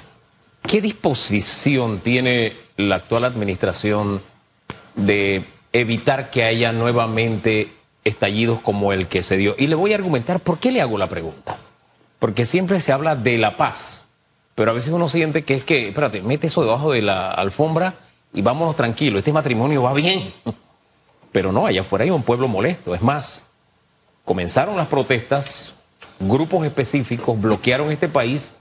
¿Qué 0.67 0.81
disposición 0.81 1.99
tiene 1.99 2.57
la 2.77 2.95
actual 2.95 3.25
administración 3.25 4.21
de 4.95 5.45
evitar 5.71 6.29
que 6.29 6.43
haya 6.43 6.71
nuevamente 6.71 7.71
estallidos 8.03 8.61
como 8.61 8.93
el 8.93 9.07
que 9.07 9.23
se 9.23 9.37
dio. 9.37 9.55
Y 9.57 9.67
le 9.67 9.75
voy 9.75 9.91
a 9.93 9.95
argumentar 9.95 10.39
por 10.39 10.59
qué 10.59 10.71
le 10.71 10.81
hago 10.81 10.97
la 10.97 11.07
pregunta. 11.07 11.57
Porque 12.19 12.45
siempre 12.45 12.79
se 12.79 12.91
habla 12.91 13.15
de 13.15 13.37
la 13.37 13.57
paz, 13.57 14.07
pero 14.55 14.71
a 14.71 14.73
veces 14.73 14.91
uno 14.91 15.09
siente 15.09 15.43
que 15.43 15.55
es 15.55 15.63
que, 15.63 15.89
espérate, 15.89 16.21
mete 16.21 16.47
eso 16.47 16.61
debajo 16.61 16.91
de 16.91 17.01
la 17.01 17.31
alfombra 17.31 17.95
y 18.33 18.41
vámonos 18.41 18.75
tranquilos, 18.75 19.19
este 19.19 19.33
matrimonio 19.33 19.83
va 19.83 19.93
bien. 19.93 20.33
Pero 21.31 21.51
no, 21.51 21.65
allá 21.65 21.81
afuera 21.81 22.03
hay 22.03 22.11
un 22.11 22.23
pueblo 22.23 22.47
molesto. 22.47 22.93
Es 22.93 23.01
más, 23.01 23.45
comenzaron 24.23 24.77
las 24.77 24.87
protestas, 24.87 25.73
grupos 26.19 26.65
específicos 26.65 27.39
bloquearon 27.39 27.91
este 27.91 28.07
país 28.07 28.53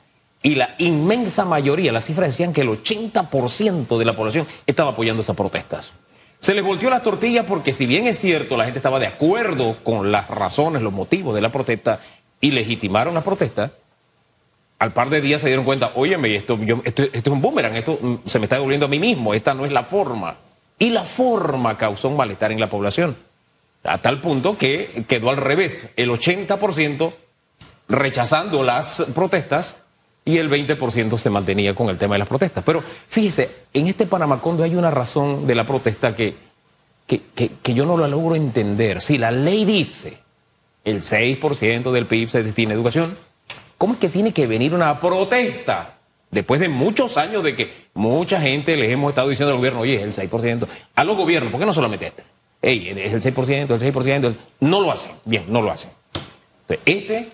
y 0.42 0.56
la 0.56 0.74
inmensa 0.78 1.44
mayoría, 1.44 1.92
las 1.92 2.06
cifras 2.06 2.28
decían 2.28 2.52
que 2.52 2.62
el 2.62 2.68
80% 2.68 3.96
de 3.96 4.04
la 4.04 4.12
población 4.14 4.46
estaba 4.66 4.90
apoyando 4.90 5.22
esas 5.22 5.36
protestas. 5.36 5.92
Se 6.40 6.54
les 6.54 6.64
volteó 6.64 6.90
las 6.90 7.04
tortillas 7.04 7.46
porque 7.46 7.72
si 7.72 7.86
bien 7.86 8.08
es 8.08 8.18
cierto, 8.18 8.56
la 8.56 8.64
gente 8.64 8.80
estaba 8.80 8.98
de 8.98 9.06
acuerdo 9.06 9.76
con 9.84 10.10
las 10.10 10.28
razones, 10.28 10.82
los 10.82 10.92
motivos 10.92 11.34
de 11.36 11.40
la 11.40 11.52
protesta 11.52 12.00
y 12.40 12.50
legitimaron 12.50 13.14
la 13.14 13.22
protesta, 13.22 13.70
al 14.80 14.92
par 14.92 15.10
de 15.10 15.20
días 15.20 15.40
se 15.40 15.46
dieron 15.46 15.64
cuenta, 15.64 15.92
óyeme, 15.94 16.34
esto, 16.34 16.58
esto, 16.84 17.04
es 17.12 17.26
un 17.28 17.40
boomerang, 17.40 17.76
esto 17.76 17.96
mm, 18.02 18.16
se 18.26 18.40
me 18.40 18.46
está 18.46 18.56
devolviendo 18.56 18.86
a 18.86 18.88
mí 18.88 18.98
mismo, 18.98 19.32
esta 19.32 19.54
no 19.54 19.64
es 19.64 19.70
la 19.70 19.84
forma. 19.84 20.38
Y 20.76 20.90
la 20.90 21.04
forma 21.04 21.78
causó 21.78 22.08
un 22.08 22.16
malestar 22.16 22.50
en 22.50 22.58
la 22.58 22.68
población, 22.68 23.16
a 23.84 23.98
tal 23.98 24.20
punto 24.20 24.58
que 24.58 25.04
quedó 25.06 25.30
al 25.30 25.36
revés, 25.36 25.90
el 25.94 26.10
80% 26.10 27.12
rechazando 27.88 28.64
las 28.64 29.04
protestas 29.14 29.76
y 30.24 30.38
el 30.38 30.50
20% 30.50 31.18
se 31.18 31.30
mantenía 31.30 31.74
con 31.74 31.88
el 31.88 31.98
tema 31.98 32.14
de 32.14 32.20
las 32.20 32.28
protestas. 32.28 32.62
Pero 32.64 32.82
fíjese, 33.08 33.50
en 33.72 33.88
este 33.88 34.06
Panamacondo 34.06 34.62
hay 34.62 34.76
una 34.76 34.90
razón 34.90 35.46
de 35.46 35.54
la 35.54 35.64
protesta 35.64 36.14
que, 36.14 36.34
que, 37.06 37.20
que, 37.34 37.74
yo 37.74 37.84
no 37.84 37.96
la 37.96 38.08
logro 38.08 38.34
entender. 38.34 39.02
Si 39.02 39.18
la 39.18 39.30
ley 39.30 39.64
dice 39.64 40.18
el 40.84 41.02
6% 41.02 41.90
del 41.90 42.06
PIB 42.06 42.28
se 42.28 42.42
destina 42.42 42.72
a 42.72 42.74
educación, 42.74 43.18
¿cómo 43.78 43.94
es 43.94 43.98
que 43.98 44.08
tiene 44.08 44.32
que 44.32 44.46
venir 44.46 44.74
una 44.74 45.00
protesta? 45.00 45.98
Después 46.30 46.60
de 46.60 46.68
muchos 46.68 47.18
años 47.18 47.42
de 47.42 47.54
que 47.54 47.88
mucha 47.92 48.40
gente 48.40 48.76
les 48.76 48.90
hemos 48.90 49.10
estado 49.10 49.28
diciendo 49.28 49.50
al 49.52 49.58
gobierno, 49.58 49.80
oye, 49.80 49.96
es 49.96 50.18
el 50.18 50.30
6%. 50.30 50.66
A 50.94 51.04
los 51.04 51.16
gobiernos, 51.16 51.50
¿por 51.50 51.60
qué 51.60 51.66
no 51.66 51.74
solamente 51.74 52.06
este? 52.06 52.24
Ey, 52.62 52.88
es 52.88 53.12
el 53.12 53.34
6%, 53.34 53.48
el 53.50 53.94
6%. 53.94 54.34
No 54.60 54.80
lo 54.80 54.92
hacen. 54.92 55.12
Bien, 55.24 55.44
no 55.48 55.60
lo 55.60 55.70
hacen. 55.70 55.90
Entonces, 56.68 56.80
este, 56.86 57.28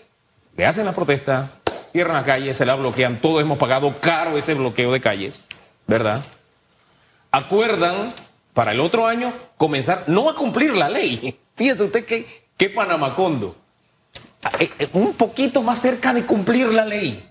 le 0.57 0.67
hacen 0.67 0.87
la 0.87 0.93
protesta, 0.93 1.61
cierran 1.93 2.17
las 2.17 2.25
calles, 2.25 2.57
se 2.57 2.67
la 2.67 2.75
bloquean, 2.75 3.21
todos 3.21 3.41
hemos 3.41 3.59
pagado 3.59 4.01
caro 4.01 4.37
ese 4.37 4.55
bloqueo 4.55 4.93
de 4.93 5.01
calles, 5.01 5.47
¿verdad? 5.87 6.23
Acuerdan 7.31 8.15
para 8.55 8.73
el 8.73 8.81
otro 8.81 9.07
año 9.07 9.33
comenzar 9.57 10.05
no 10.07 10.29
a 10.29 10.35
cumplir 10.35 10.75
la 10.75 10.89
ley. 10.89 11.39
Fíjese 11.55 11.85
usted 11.85 12.05
que, 12.05 12.27
qué 12.57 12.71
Panamacondo. 12.71 13.57
Eh, 14.59 14.71
eh, 14.79 14.89
un 14.93 15.15
poquito 15.15 15.63
más 15.63 15.81
cerca 15.81 16.13
de 16.13 16.25
cumplir 16.25 16.69
la 16.69 16.85
ley. 16.85 17.29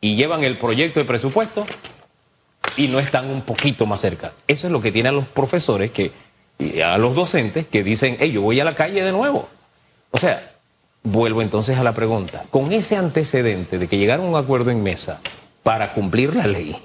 Y 0.00 0.16
llevan 0.16 0.44
el 0.44 0.56
proyecto 0.58 1.00
de 1.00 1.06
presupuesto 1.06 1.66
y 2.76 2.88
no 2.88 2.98
están 2.98 3.30
un 3.30 3.42
poquito 3.42 3.86
más 3.86 4.00
cerca. 4.00 4.32
Eso 4.46 4.66
es 4.66 4.72
lo 4.72 4.80
que 4.80 4.92
tienen 4.92 5.14
los 5.16 5.26
profesores 5.26 5.90
que, 5.90 6.12
a 6.84 6.98
los 6.98 7.14
docentes 7.14 7.66
que 7.66 7.82
dicen, 7.82 8.16
hey, 8.20 8.32
yo 8.32 8.42
voy 8.42 8.60
a 8.60 8.64
la 8.64 8.74
calle 8.74 9.02
de 9.02 9.12
nuevo. 9.12 9.48
O 10.10 10.18
sea, 10.18 10.55
Vuelvo 11.08 11.40
entonces 11.40 11.78
a 11.78 11.84
la 11.84 11.94
pregunta. 11.94 12.46
Con 12.50 12.72
ese 12.72 12.96
antecedente 12.96 13.78
de 13.78 13.86
que 13.86 13.96
llegaron 13.96 14.26
a 14.26 14.28
un 14.30 14.36
acuerdo 14.36 14.72
en 14.72 14.82
mesa 14.82 15.20
para 15.62 15.92
cumplir 15.92 16.34
la 16.34 16.48
ley 16.48 16.76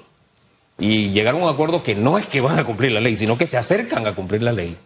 y 0.78 1.08
llegaron 1.08 1.42
a 1.42 1.46
un 1.46 1.50
acuerdo 1.50 1.82
que 1.82 1.96
no 1.96 2.18
es 2.18 2.26
que 2.26 2.40
van 2.40 2.56
a 2.56 2.62
cumplir 2.62 2.92
la 2.92 3.00
ley, 3.00 3.16
sino 3.16 3.36
que 3.36 3.48
se 3.48 3.58
acercan 3.58 4.06
a 4.06 4.14
cumplir 4.14 4.42
la 4.42 4.52
ley, 4.52 4.76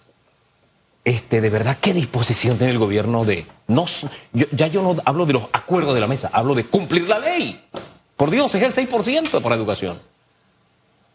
este, 1.05 1.43
de 1.43 1.51
verdad, 1.51 1.77
¿qué 1.79 1.93
disposición 1.93 2.57
tiene 2.57 2.73
el 2.73 2.79
gobierno 2.79 3.27
de... 3.27 3.45
No, 3.69 3.85
ya 4.33 4.69
yo 4.69 4.81
no 4.81 4.97
hablo 5.05 5.27
de 5.27 5.35
los 5.35 5.49
acuerdos 5.53 5.93
de 5.95 6.01
la 6.01 6.07
mesa, 6.07 6.31
hablo 6.33 6.55
de 6.55 6.65
cumplir 6.65 7.07
la 7.07 7.19
ley. 7.19 7.63
Por 8.17 8.31
Dios, 8.31 8.55
es 8.55 8.63
el 8.63 8.89
6% 8.89 9.43
para 9.43 9.55
educación. 9.55 10.01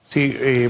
Sí, 0.03 0.31
eh, 0.39 0.69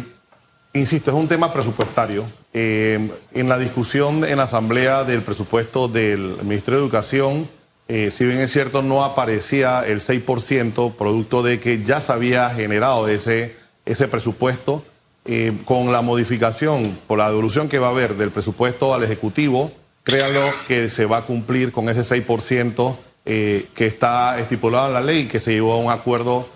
insisto, 0.73 1.11
es 1.11 1.17
un 1.17 1.27
tema 1.27 1.51
presupuestario. 1.51 2.25
Eh, 2.53 3.11
en 3.33 3.49
la 3.49 3.57
discusión 3.57 4.23
en 4.25 4.37
la 4.37 4.43
Asamblea 4.43 5.03
del 5.03 5.21
presupuesto 5.21 5.87
del 5.87 6.37
Ministerio 6.43 6.79
de 6.79 6.85
Educación, 6.85 7.49
eh, 7.87 8.11
si 8.11 8.25
bien 8.25 8.39
es 8.39 8.51
cierto, 8.51 8.81
no 8.81 9.03
aparecía 9.03 9.85
el 9.85 10.01
6%, 10.01 10.95
producto 10.95 11.43
de 11.43 11.59
que 11.59 11.83
ya 11.83 11.99
se 11.99 12.11
había 12.11 12.49
generado 12.51 13.07
ese, 13.07 13.55
ese 13.85 14.07
presupuesto. 14.07 14.83
Eh, 15.23 15.55
con 15.65 15.91
la 15.91 16.01
modificación, 16.01 16.97
por 17.05 17.19
la 17.19 17.29
devolución 17.29 17.69
que 17.69 17.77
va 17.77 17.87
a 17.87 17.91
haber 17.91 18.15
del 18.15 18.31
presupuesto 18.31 18.95
al 18.95 19.03
Ejecutivo, 19.03 19.71
créanlo 20.01 20.41
que 20.67 20.89
se 20.89 21.05
va 21.05 21.17
a 21.17 21.25
cumplir 21.27 21.71
con 21.71 21.89
ese 21.89 22.01
6% 22.01 22.95
que 23.23 23.67
está 23.85 24.39
estipulado 24.39 24.87
en 24.87 24.93
la 24.95 25.01
ley 25.01 25.19
y 25.19 25.27
que 25.27 25.39
se 25.39 25.51
llevó 25.51 25.73
a 25.73 25.77
un 25.77 25.91
acuerdo 25.91 26.49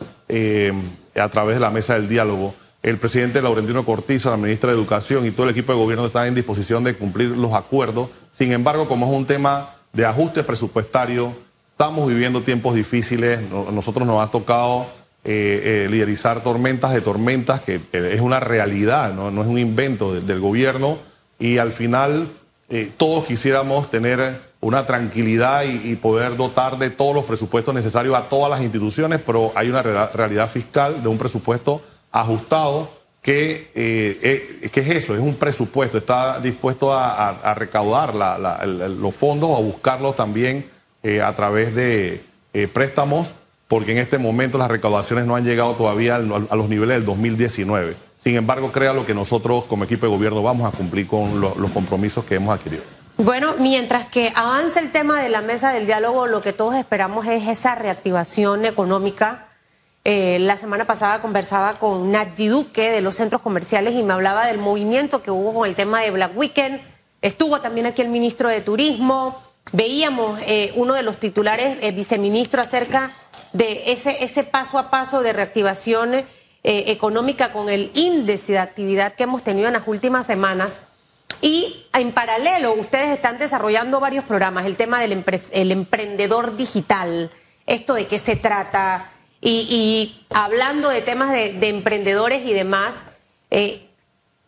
a 1.16 1.30
través 1.30 1.58
de 1.58 1.60
la 1.60 1.70
mesa 1.70 1.94
del 1.94 2.10
diálogo 2.10 2.56
el 2.86 3.00
presidente 3.00 3.42
Laurentino 3.42 3.84
Cortizo, 3.84 4.30
la 4.30 4.38
ministra 4.38 4.70
de 4.70 4.78
Educación 4.78 5.26
y 5.26 5.32
todo 5.32 5.48
el 5.48 5.54
equipo 5.54 5.74
de 5.74 5.80
gobierno 5.80 6.06
están 6.06 6.28
en 6.28 6.36
disposición 6.36 6.84
de 6.84 6.94
cumplir 6.94 7.30
los 7.30 7.54
acuerdos. 7.54 8.10
Sin 8.32 8.52
embargo, 8.52 8.88
como 8.88 9.08
es 9.08 9.12
un 9.12 9.26
tema 9.26 9.78
de 9.92 10.06
ajuste 10.06 10.44
presupuestario, 10.44 11.36
estamos 11.72 12.08
viviendo 12.08 12.44
tiempos 12.44 12.76
difíciles. 12.76 13.40
Nosotros 13.50 14.06
nos 14.06 14.24
ha 14.24 14.30
tocado 14.30 14.86
eh, 15.24 15.86
eh, 15.86 15.88
liderizar 15.90 16.44
tormentas 16.44 16.94
de 16.94 17.02
tormentas, 17.02 17.60
que 17.62 17.82
es 17.92 18.22
una 18.22 18.40
realidad, 18.40 19.12
no, 19.16 19.30
es 19.30 19.48
un 19.48 19.58
invento 19.58 20.14
del 20.14 20.40
gobierno. 20.40 21.00
Y 21.40 21.58
al 21.58 21.74
final 21.74 22.30
eh, 22.70 22.92
todos 22.96 23.26
quisiéramos 23.26 23.90
tener 23.90 24.42
una 24.62 24.86
tranquilidad 24.86 25.64
y, 25.64 25.96
poder 25.96 26.38
dotar 26.38 26.78
de 26.78 26.92
todos 26.92 27.16
los 27.16 27.24
presupuestos 27.24 27.74
necesarios 27.74 28.16
a 28.16 28.30
todas 28.30 28.52
las 28.52 28.62
instituciones, 28.62 29.22
pero 29.26 29.52
hay 29.56 29.70
una 29.70 29.82
realidad 29.82 30.48
fiscal 30.48 31.02
de 31.02 31.10
un 31.10 31.18
presupuesto 31.18 31.82
ajustado 32.16 32.90
que, 33.22 33.72
eh, 33.76 34.20
eh, 34.22 34.70
es 34.74 34.90
eso, 34.90 35.16
es 35.16 35.20
un 35.20 35.36
presupuesto, 35.36 35.98
está 35.98 36.40
dispuesto 36.40 36.94
a, 36.94 37.54
recaudar 37.56 38.14
los 38.16 39.16
fondos 39.16 39.58
a 39.58 39.62
buscarlos 39.62 40.16
también 40.16 40.70
eh, 41.04 41.22
a 41.22 41.34
través 41.36 41.76
de 41.76 42.24
préstamos, 42.72 43.34
porque 43.68 43.92
en 43.92 43.98
este 43.98 44.18
momento 44.18 44.58
las 44.58 44.70
recaudaciones 44.70 45.26
no 45.26 45.36
han 45.36 45.44
llegado 45.44 45.74
todavía 45.74 46.16
a 46.16 46.20
los 46.56 46.70
niveles 46.70 46.98
del 46.98 47.06
2019. 47.06 47.98
Sin 48.18 48.36
embargo, 48.36 48.72
crea 48.72 48.94
lo 48.94 49.06
que 49.06 49.14
nosotros 49.14 49.66
como 49.66 49.84
equipo 49.84 50.06
de 50.06 50.12
gobierno 50.12 50.42
vamos 50.42 50.72
a 50.72 50.78
cumplir 50.78 51.08
con 51.08 51.42
los 51.42 51.72
compromisos 51.72 52.24
que 52.26 52.36
hemos 52.36 52.58
adquirido. 52.58 52.84
Bueno, 53.18 53.56
mientras 53.60 54.08
que 54.08 54.32
avance 54.36 54.80
el 54.80 54.92
tema 54.92 55.22
de 55.22 55.30
la 55.30 55.42
mesa 55.42 55.74
del 55.74 55.86
diálogo, 55.86 56.28
lo 56.28 56.42
que 56.42 56.54
todos 56.54 56.76
esperamos 56.76 57.26
es 57.28 57.48
esa 57.48 57.76
reactivación 57.76 58.66
económica 58.66 59.48
eh, 60.08 60.38
la 60.40 60.56
semana 60.56 60.86
pasada 60.86 61.20
conversaba 61.20 61.80
con 61.80 62.12
Nadji 62.12 62.48
Duque 62.48 62.92
de 62.92 63.02
los 63.02 63.16
centros 63.16 63.42
comerciales 63.42 63.96
y 63.96 64.04
me 64.04 64.14
hablaba 64.14 64.46
del 64.46 64.60
movimiento 64.60 65.24
que 65.24 65.32
hubo 65.32 65.52
con 65.52 65.68
el 65.68 65.76
tema 65.76 66.02
de 66.02 66.12
Black 66.12 66.38
Weekend. 66.38 66.80
Estuvo 67.24 67.60
también 67.60 67.88
aquí 67.88 68.04
el 68.04 68.10
ministro 68.10 68.48
de 68.48 68.62
Turismo. 68.62 69.42
Veíamos 69.72 70.40
eh, 70.46 70.72
uno 70.76 70.94
de 70.94 71.02
los 71.02 71.20
titulares, 71.20 71.80
el 71.82 71.96
viceministro, 71.96 72.62
acerca 72.62 73.14
de 73.52 73.94
ese, 73.94 74.44
paso 74.44 74.78
a 74.78 74.92
paso 74.92 75.24
de 75.24 75.34
reactivación 75.34 76.14
eh, 76.14 76.26
económica 76.64 77.52
con 77.52 77.70
el 77.70 77.90
índice 77.96 78.54
de 78.54 78.60
actividad 78.60 79.16
que 79.16 79.24
hemos 79.24 79.44
tenido 79.44 79.66
en 79.66 79.74
las 79.74 79.88
últimas 79.88 80.28
semanas. 80.28 80.82
Y 81.42 81.88
en 81.94 82.12
paralelo, 82.12 82.76
ustedes 82.76 83.10
están 83.10 83.40
desarrollando 83.40 84.00
varios 84.00 84.24
programas, 84.24 84.68
el 84.68 84.78
tema 84.78 85.00
del 85.00 85.26
el 85.52 85.72
emprendedor 85.72 86.56
digital, 86.58 87.32
esto 87.66 87.96
de 87.96 88.06
qué 88.06 88.20
se 88.20 88.36
trata, 88.36 89.12
y, 89.42 90.26
hablando 90.32 90.90
de 90.90 91.02
temas 91.02 91.32
de, 91.32 91.58
emprendedores 91.68 92.46
y 92.46 92.54
demás, 92.54 93.04
eh, 93.52 93.88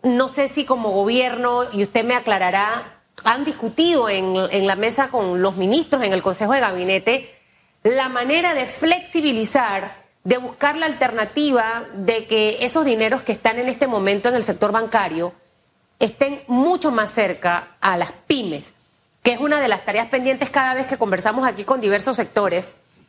no 0.04 0.30
sé 0.30 0.48
si 0.48 0.66
como 0.66 0.92
gobierno, 0.92 1.64
y 1.72 1.84
usted 1.84 2.04
me 2.04 2.16
aclarará, 2.16 3.02
han 3.24 3.46
discutido 3.46 4.10
en, 4.10 4.36
en 4.52 4.68
la 4.68 4.76
mesa 4.76 5.10
con 5.10 5.42
los 5.42 5.56
ministros 5.56 6.04
en 6.04 6.14
el 6.14 6.24
Consejo 6.24 6.54
de 6.54 6.60
Gabinete 6.60 7.38
la 7.84 8.10
manera 8.10 8.54
de 8.54 8.66
flexibilizar, 8.66 9.96
de 10.24 10.38
buscar 10.38 10.76
la 10.76 10.88
alternativa 10.88 11.86
de 11.94 12.28
que 12.28 12.58
esos 12.62 12.86
dineros 12.86 13.22
que 13.22 13.32
están 13.32 13.60
en 13.60 13.70
este 13.70 13.88
momento 13.88 14.30
en 14.30 14.36
el 14.36 14.44
sector 14.44 14.72
bancario 14.72 15.34
estén 16.00 16.42
mucho 16.48 16.92
más 16.92 17.12
cerca 17.12 17.78
a 17.80 17.98
las 17.98 18.12
pymes, 18.28 18.74
que 19.24 19.32
es 19.32 19.40
una 19.40 19.62
de 19.62 19.68
las 19.68 19.86
tareas 19.86 20.08
pendientes 20.08 20.50
cada 20.50 20.74
vez 20.74 20.86
que 20.86 20.98
conversamos 20.98 21.48
aquí 21.48 21.64
con 21.64 21.82
diversos 21.82 22.18
sectores 22.18 22.66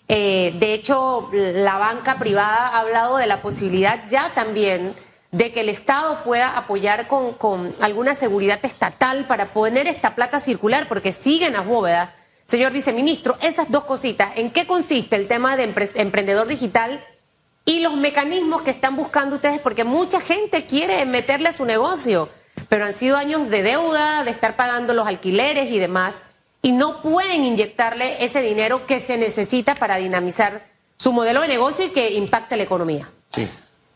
eh, 0.08 0.54
de 0.58 0.72
hecho, 0.72 1.28
la 1.32 1.76
banca 1.76 2.18
privada 2.18 2.66
ha 2.68 2.80
hablado 2.80 3.18
de 3.18 3.26
la 3.26 3.42
posibilidad 3.42 4.04
ya 4.08 4.30
también 4.34 4.94
de 5.30 5.52
que 5.52 5.60
el 5.60 5.68
Estado 5.68 6.24
pueda 6.24 6.56
apoyar 6.56 7.06
con, 7.06 7.76
alguna 7.80 8.14
seguridad 8.14 8.58
estatal 8.62 9.26
para 9.26 9.52
poner 9.52 9.86
esta 9.86 10.14
plata 10.14 10.40
circular, 10.40 10.88
porque 10.88 11.12
siguen 11.12 11.52
las 11.52 11.66
bóvedas. 11.66 12.10
Señor 12.46 12.72
viceministro, 12.72 13.36
esas 13.42 13.70
dos 13.70 13.84
cositas, 13.84 14.38
¿en 14.38 14.50
qué 14.50 14.66
consiste 14.66 15.16
el 15.16 15.28
tema 15.28 15.56
de 15.56 15.64
emprendedor 15.96 16.48
digital 16.48 17.04
y 17.66 17.80
los 17.80 17.94
mecanismos 17.94 18.62
que 18.62 18.70
están 18.70 18.96
buscando 18.96 19.36
ustedes? 19.36 19.58
Porque 19.58 19.84
mucha 19.84 20.22
gente 20.22 20.64
quiere 20.64 21.04
meterle 21.04 21.50
a 21.50 21.52
su 21.52 21.66
negocio, 21.66 22.30
pero 22.70 22.86
han 22.86 22.94
sido 22.96 23.18
años 23.18 23.50
de 23.50 23.62
deuda, 23.62 24.24
de 24.24 24.30
estar 24.30 24.56
pagando 24.56 24.94
los 24.94 25.06
alquileres 25.06 25.70
y 25.70 25.78
demás, 25.78 26.18
y 26.62 26.72
no 26.72 27.02
pueden 27.02 27.44
inyectarle 27.44 28.24
ese 28.24 28.42
dinero 28.42 28.86
que 28.86 29.00
se 29.00 29.16
necesita 29.16 29.74
para 29.74 29.96
dinamizar 29.96 30.64
su 30.96 31.12
modelo 31.12 31.42
de 31.42 31.48
negocio 31.48 31.86
y 31.86 31.90
que 31.90 32.14
impacte 32.14 32.56
la 32.56 32.64
economía. 32.64 33.08
Sí. 33.34 33.46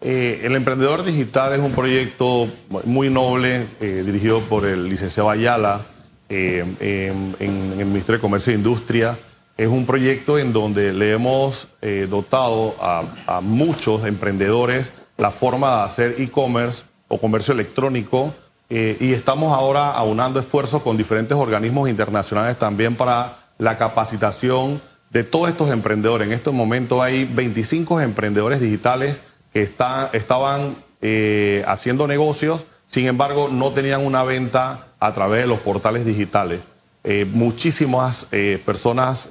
Eh, 0.00 0.40
el 0.44 0.56
Emprendedor 0.56 1.04
Digital 1.04 1.52
es 1.52 1.60
un 1.60 1.72
proyecto 1.72 2.48
muy 2.84 3.08
noble, 3.08 3.68
eh, 3.80 4.02
dirigido 4.04 4.40
por 4.40 4.64
el 4.64 4.88
licenciado 4.88 5.30
Ayala 5.30 5.86
eh, 6.28 6.64
en, 6.80 7.36
en 7.38 7.80
el 7.80 7.86
Ministerio 7.86 8.18
de 8.18 8.20
Comercio 8.20 8.52
e 8.52 8.56
Industria 8.56 9.18
es 9.56 9.68
un 9.68 9.86
proyecto 9.86 10.38
en 10.38 10.52
donde 10.52 10.92
le 10.92 11.12
hemos 11.12 11.68
dotado 12.08 12.74
a, 12.80 13.40
muchos 13.42 14.06
emprendedores 14.06 14.90
la 15.18 15.30
forma 15.30 15.76
de 15.76 15.82
hacer 15.82 16.14
e-commerce 16.18 16.84
o 17.06 17.18
comercio 17.18 17.52
electrónico 17.52 18.34
eh, 18.74 18.96
y 19.00 19.12
estamos 19.12 19.52
ahora 19.52 19.90
aunando 19.90 20.40
esfuerzos 20.40 20.80
con 20.80 20.96
diferentes 20.96 21.36
organismos 21.36 21.90
internacionales 21.90 22.58
también 22.58 22.96
para 22.96 23.36
la 23.58 23.76
capacitación 23.76 24.80
de 25.10 25.24
todos 25.24 25.50
estos 25.50 25.70
emprendedores. 25.70 26.26
En 26.26 26.32
este 26.32 26.50
momento 26.52 27.02
hay 27.02 27.26
25 27.26 28.00
emprendedores 28.00 28.62
digitales 28.62 29.20
que 29.52 29.60
estaban 29.60 30.76
eh, 31.02 31.62
haciendo 31.66 32.06
negocios, 32.06 32.64
sin 32.86 33.04
embargo 33.04 33.50
no 33.52 33.72
tenían 33.72 34.06
una 34.06 34.22
venta 34.22 34.86
a 34.98 35.12
través 35.12 35.42
de 35.42 35.48
los 35.48 35.58
portales 35.58 36.06
digitales. 36.06 36.62
Eh, 37.04 37.26
muchísimas 37.30 38.26
personas 38.64 39.28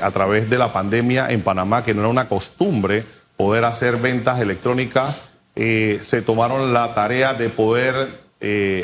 a 0.00 0.10
través 0.10 0.48
de 0.48 0.56
la 0.56 0.72
pandemia 0.72 1.30
en 1.30 1.42
Panamá, 1.42 1.84
que 1.84 1.92
no 1.92 2.00
era 2.00 2.08
una 2.08 2.30
costumbre 2.30 3.04
poder 3.36 3.66
hacer 3.66 3.98
ventas 3.98 4.40
electrónicas, 4.40 5.26
se 5.54 6.22
tomaron 6.24 6.72
la 6.72 6.94
tarea 6.94 7.34
de 7.34 7.50
poder 7.50 8.29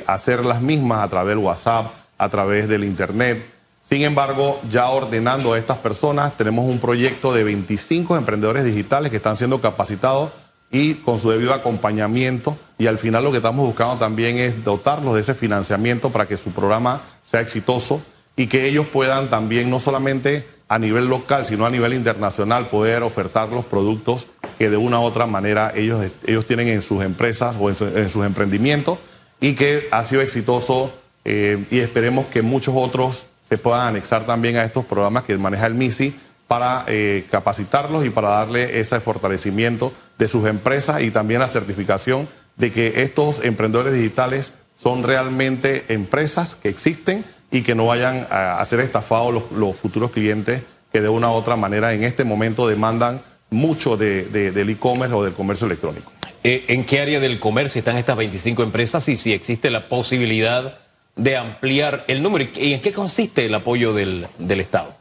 hacer 0.07 0.45
las 0.45 0.61
mismas 0.61 1.03
a 1.03 1.09
través 1.09 1.37
del 1.37 1.45
WhatsApp, 1.45 1.87
a 2.19 2.29
través 2.29 2.69
del 2.69 2.85
Internet. 2.85 3.47
Sin 3.83 4.03
embargo, 4.03 4.61
ya 4.69 4.89
ordenando 4.91 5.53
a 5.53 5.59
estas 5.59 5.79
personas, 5.79 6.37
tenemos 6.37 6.69
un 6.69 6.81
proyecto 6.81 7.33
de 7.33 7.45
25 7.45 8.17
emprendedores 8.17 8.65
digitales 8.65 9.11
que 9.11 9.19
están 9.19 9.37
siendo 9.37 9.61
capacitados 9.61 10.33
y 10.71 10.95
con 10.95 11.21
su 11.21 11.31
debido 11.31 11.55
acompañamiento. 11.55 12.59
Y 12.79 12.87
al 12.87 12.99
final 12.99 13.25
lo 13.25 13.31
que 13.31 13.37
estamos 13.39 13.65
buscando 13.65 13.97
también 13.97 14.39
es 14.39 14.65
dotarlos 14.65 15.15
de 15.15 15.21
ese 15.21 15.35
financiamiento 15.35 16.11
para 16.11 16.27
que 16.27 16.37
su 16.37 16.51
programa 16.51 17.03
sea 17.23 17.41
exitoso 17.41 18.03
y 18.35 18.49
que 18.49 18.67
ellos 18.67 18.87
puedan 18.89 19.31
también, 19.31 19.71
no 19.71 19.81
solamente 19.81 20.47
a 20.69 20.79
nivel 20.79 21.07
local, 21.07 21.45
sino 21.45 21.65
a 21.65 21.71
nivel 21.71 21.95
internacional, 21.95 22.67
poder 22.67 23.03
ofertar 23.03 23.49
los 23.51 23.65
productos 23.65 24.27
que 24.59 24.69
de 24.69 24.77
una 24.77 24.99
u 24.99 25.05
otra 25.05 25.27
manera 25.27 25.73
ellos, 25.75 26.05
ellos 26.27 26.47
tienen 26.47 26.69
en 26.69 26.83
sus 26.83 27.03
empresas 27.03 27.57
o 27.61 27.69
en, 27.69 28.09
sus 28.09 28.25
emprendimientos 28.27 28.99
y 29.41 29.55
que 29.55 29.89
ha 29.91 30.05
sido 30.05 30.23
exitoso 30.23 30.93
eh, 31.25 31.65
y 31.71 31.81
esperemos 31.81 32.27
que 32.27 32.43
muchos 32.43 32.75
otros 32.77 33.27
se 33.43 33.59
puedan 33.59 33.89
anexar 33.89 34.27
también 34.27 34.57
a 34.57 34.65
estos 34.65 34.85
programas 34.85 35.25
que 35.25 35.37
maneja 35.39 35.67
el 35.67 35.75
MISI 35.75 36.15
para 36.49 36.85
eh, 36.87 37.27
capacitarlos 37.31 38.05
y 38.05 38.11
para 38.11 38.31
darle 38.31 38.79
ese 38.79 39.01
fortalecimiento 39.01 39.93
de 40.19 40.29
sus 40.29 40.47
empresas 40.47 41.03
y 41.03 41.11
también 41.11 41.41
la 41.41 41.49
certificación 41.49 42.29
de 42.57 42.73
que 42.73 43.03
estos 43.03 43.45
emprendedores 43.45 43.95
digitales 43.95 44.53
son 44.77 45.03
realmente 45.03 45.85
empresas 45.89 46.55
que 46.55 46.69
existen 46.69 47.25
y 47.51 47.63
que 47.63 47.75
no 47.75 47.87
vayan 47.87 48.27
a, 48.31 48.65
ser 48.65 48.81
estafados 48.81 49.45
los, 49.51 49.77
futuros 49.77 50.11
clientes 50.11 50.63
que 50.93 51.01
de 51.01 51.09
una 51.09 51.31
u 51.31 51.35
otra 51.35 51.57
manera 51.57 51.93
en 51.93 52.05
este 52.05 52.25
momento 52.25 52.67
demandan 52.67 53.23
mucho 53.51 53.97
de, 53.97 54.25
del 54.25 54.71
e-commerce 54.71 55.15
o 55.15 55.23
del 55.23 55.33
comercio 55.33 55.67
electrónico. 55.67 56.13
Eh, 56.43 56.65
¿En 56.69 56.85
qué 56.85 57.01
área 57.01 57.21
del 57.21 57.39
comercio 57.39 57.79
están 57.79 57.97
estas 57.97 58.17
25 58.17 58.63
empresas 58.63 59.09
y 59.09 59.17
si 59.17 59.33
existe 59.33 59.71
la 59.71 59.89
posibilidad 59.89 60.79
de 61.17 61.37
ampliar 61.37 62.05
el 62.09 62.23
número? 62.23 62.49
¿Y 62.55 62.73
en 62.73 62.81
qué 62.81 62.93
consiste 62.93 63.47
el 63.47 63.55
apoyo 63.55 63.93
del, 63.93 64.27
del 64.39 64.61
Estado? 64.61 64.97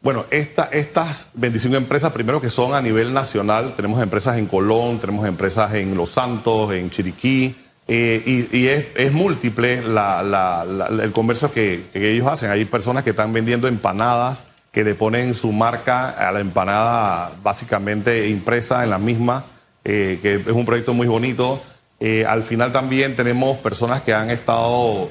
Bueno, 0.00 0.26
esta, 0.30 0.64
estas 0.72 1.28
25 1.34 1.76
empresas, 1.76 2.12
primero 2.12 2.40
que 2.40 2.50
son 2.50 2.74
a 2.74 2.80
nivel 2.80 3.12
nacional, 3.12 3.74
tenemos 3.74 4.00
empresas 4.00 4.38
en 4.38 4.46
Colón, 4.46 5.00
tenemos 5.00 5.26
empresas 5.26 5.74
en 5.74 5.96
Los 5.96 6.10
Santos, 6.10 6.72
en 6.72 6.88
Chiriquí, 6.90 7.56
eh, 7.90 8.48
y, 8.52 8.66
es, 8.66 9.12
múltiple 9.12 9.78
el 9.78 11.12
comercio 11.12 11.50
que, 11.50 11.86
ellos 11.94 12.26
hacen. 12.26 12.50
Hay 12.50 12.66
personas 12.66 13.02
que 13.02 13.10
están 13.10 13.32
vendiendo 13.32 13.66
empanadas 13.66 14.44
que 14.70 14.84
le 14.84 14.94
ponen 14.94 15.34
su 15.34 15.50
marca 15.52 16.10
a 16.10 16.30
la 16.30 16.40
empanada 16.40 17.32
básicamente 17.42 18.28
impresa 18.28 18.84
en 18.84 18.90
la 18.90 18.98
misma, 18.98 19.46
eh, 19.84 20.18
que 20.22 20.36
es 20.36 20.46
un 20.48 20.64
proyecto 20.64 20.94
muy 20.94 21.06
bonito. 21.06 21.62
Eh, 22.00 22.24
al 22.26 22.42
final 22.42 22.70
también 22.72 23.16
tenemos 23.16 23.58
personas 23.58 24.02
que 24.02 24.14
han 24.14 24.30
estado 24.30 25.10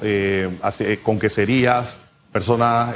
con 1.03 1.19
queserías, 1.19 1.97
personas 2.31 2.95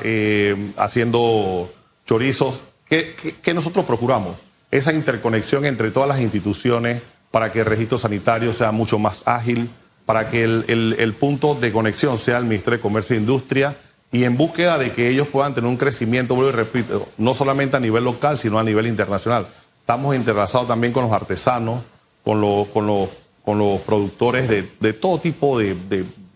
haciendo 0.77 1.73
chorizos. 2.05 2.63
que 2.87 3.53
nosotros 3.53 3.85
procuramos? 3.85 4.37
Esa 4.69 4.93
interconexión 4.93 5.65
entre 5.65 5.91
todas 5.91 6.07
las 6.07 6.21
instituciones 6.21 7.01
para 7.31 7.51
que 7.51 7.59
el 7.59 7.65
registro 7.65 7.97
sanitario 7.97 8.53
sea 8.53 8.71
mucho 8.71 8.99
más 8.99 9.23
ágil, 9.25 9.69
para 10.05 10.29
que 10.29 10.43
el, 10.43 11.15
punto 11.19 11.55
de 11.55 11.71
conexión 11.71 12.17
sea 12.17 12.37
el 12.37 12.43
Ministerio 12.43 12.77
de 12.77 12.81
Comercio 12.81 13.15
e 13.15 13.19
Industria 13.19 13.77
y 14.11 14.25
en 14.25 14.35
búsqueda 14.35 14.77
de 14.77 14.91
que 14.91 15.07
ellos 15.07 15.29
puedan 15.29 15.53
tener 15.53 15.69
un 15.69 15.77
crecimiento, 15.77 16.35
vuelvo 16.35 16.51
y 16.51 16.55
repito, 16.55 17.07
no 17.17 17.33
solamente 17.33 17.77
a 17.77 17.79
nivel 17.79 18.03
local, 18.03 18.37
sino 18.37 18.59
a 18.59 18.63
nivel 18.63 18.87
internacional. 18.87 19.47
Estamos 19.81 20.15
entrelazados 20.15 20.67
también 20.67 20.93
con 20.93 21.03
los 21.03 21.11
artesanos, 21.11 21.83
con 22.23 22.39
los, 22.39 22.67
con 22.67 22.87
los, 22.87 23.09
con 23.43 23.57
los 23.57 23.81
productores 23.81 24.47
de, 24.47 24.93
todo 24.93 25.19
tipo 25.19 25.59
de, 25.59 25.75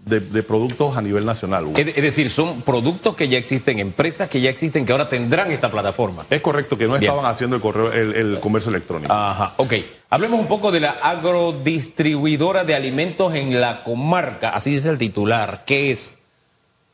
de, 0.05 0.43
productos 0.43 0.97
a 0.97 1.01
nivel 1.01 1.25
nacional. 1.25 1.71
Es, 1.75 1.95
decir, 1.95 2.29
son 2.29 2.61
productos 2.61 3.15
que 3.15 3.27
ya 3.27 3.37
existen, 3.37 3.79
empresas 3.79 4.29
que 4.29 4.41
ya 4.41 4.49
existen, 4.49 4.85
que 4.85 4.91
ahora 4.91 5.09
tendrán 5.09 5.51
esta 5.51 5.71
plataforma. 5.71 6.25
Es 6.29 6.41
correcto, 6.41 6.77
que 6.77 6.87
no 6.87 6.95
estaban 6.95 7.25
haciendo 7.25 7.55
el, 7.55 7.61
correo, 7.61 7.91
el, 7.91 8.39
comercio 8.39 8.69
electrónico. 8.69 9.13
Ajá, 9.13 9.53
ok. 9.57 9.73
Hablemos 10.09 10.39
un 10.39 10.47
poco 10.47 10.71
de 10.71 10.79
la 10.79 10.91
agrodistribuidora 10.91 12.63
de 12.63 12.75
alimentos 12.75 13.33
en 13.33 13.59
la 13.59 13.83
comarca, 13.83 14.49
así 14.49 14.71
dice 14.71 14.89
el 14.89 14.97
titular. 14.97 15.63
¿Qué 15.65 15.91
es? 15.91 16.15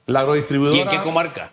La 0.07 0.21
agrodistribuidora... 0.21 0.77
¿Y 0.77 0.81
en 0.81 0.89
qué 0.89 0.97
comarca? 0.97 1.51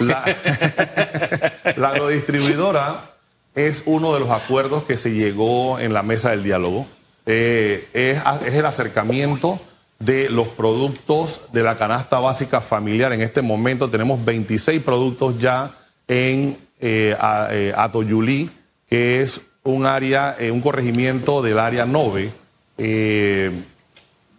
La, 0.00 0.24
la 1.76 1.88
agrodistribuidora 1.88 3.15
es 3.56 3.82
uno 3.86 4.12
de 4.12 4.20
los 4.20 4.30
acuerdos 4.30 4.84
que 4.84 4.98
se 4.98 5.12
llegó 5.12 5.80
en 5.80 5.94
la 5.94 6.02
mesa 6.02 6.30
del 6.30 6.44
diálogo. 6.44 6.86
Eh, 7.24 7.88
es, 7.94 8.22
el 8.54 8.66
acercamiento 8.66 9.58
de 9.98 10.28
los 10.28 10.48
productos 10.48 11.40
de 11.52 11.62
la 11.62 11.78
canasta 11.78 12.20
básica 12.20 12.60
familiar. 12.60 13.14
En 13.14 13.22
este 13.22 13.40
momento 13.40 13.88
tenemos 13.88 14.22
26 14.22 14.82
productos 14.82 15.38
ya 15.38 15.74
en 16.06 16.58
eh, 16.80 17.16
eh, 17.50 17.72
Atoyulí, 17.74 18.50
que 18.90 19.22
es 19.22 19.40
un 19.64 19.86
área, 19.86 20.36
un 20.52 20.60
corregimiento 20.60 21.40
del 21.40 21.58
área 21.58 21.86
9. 21.86 22.32
de 22.76 23.64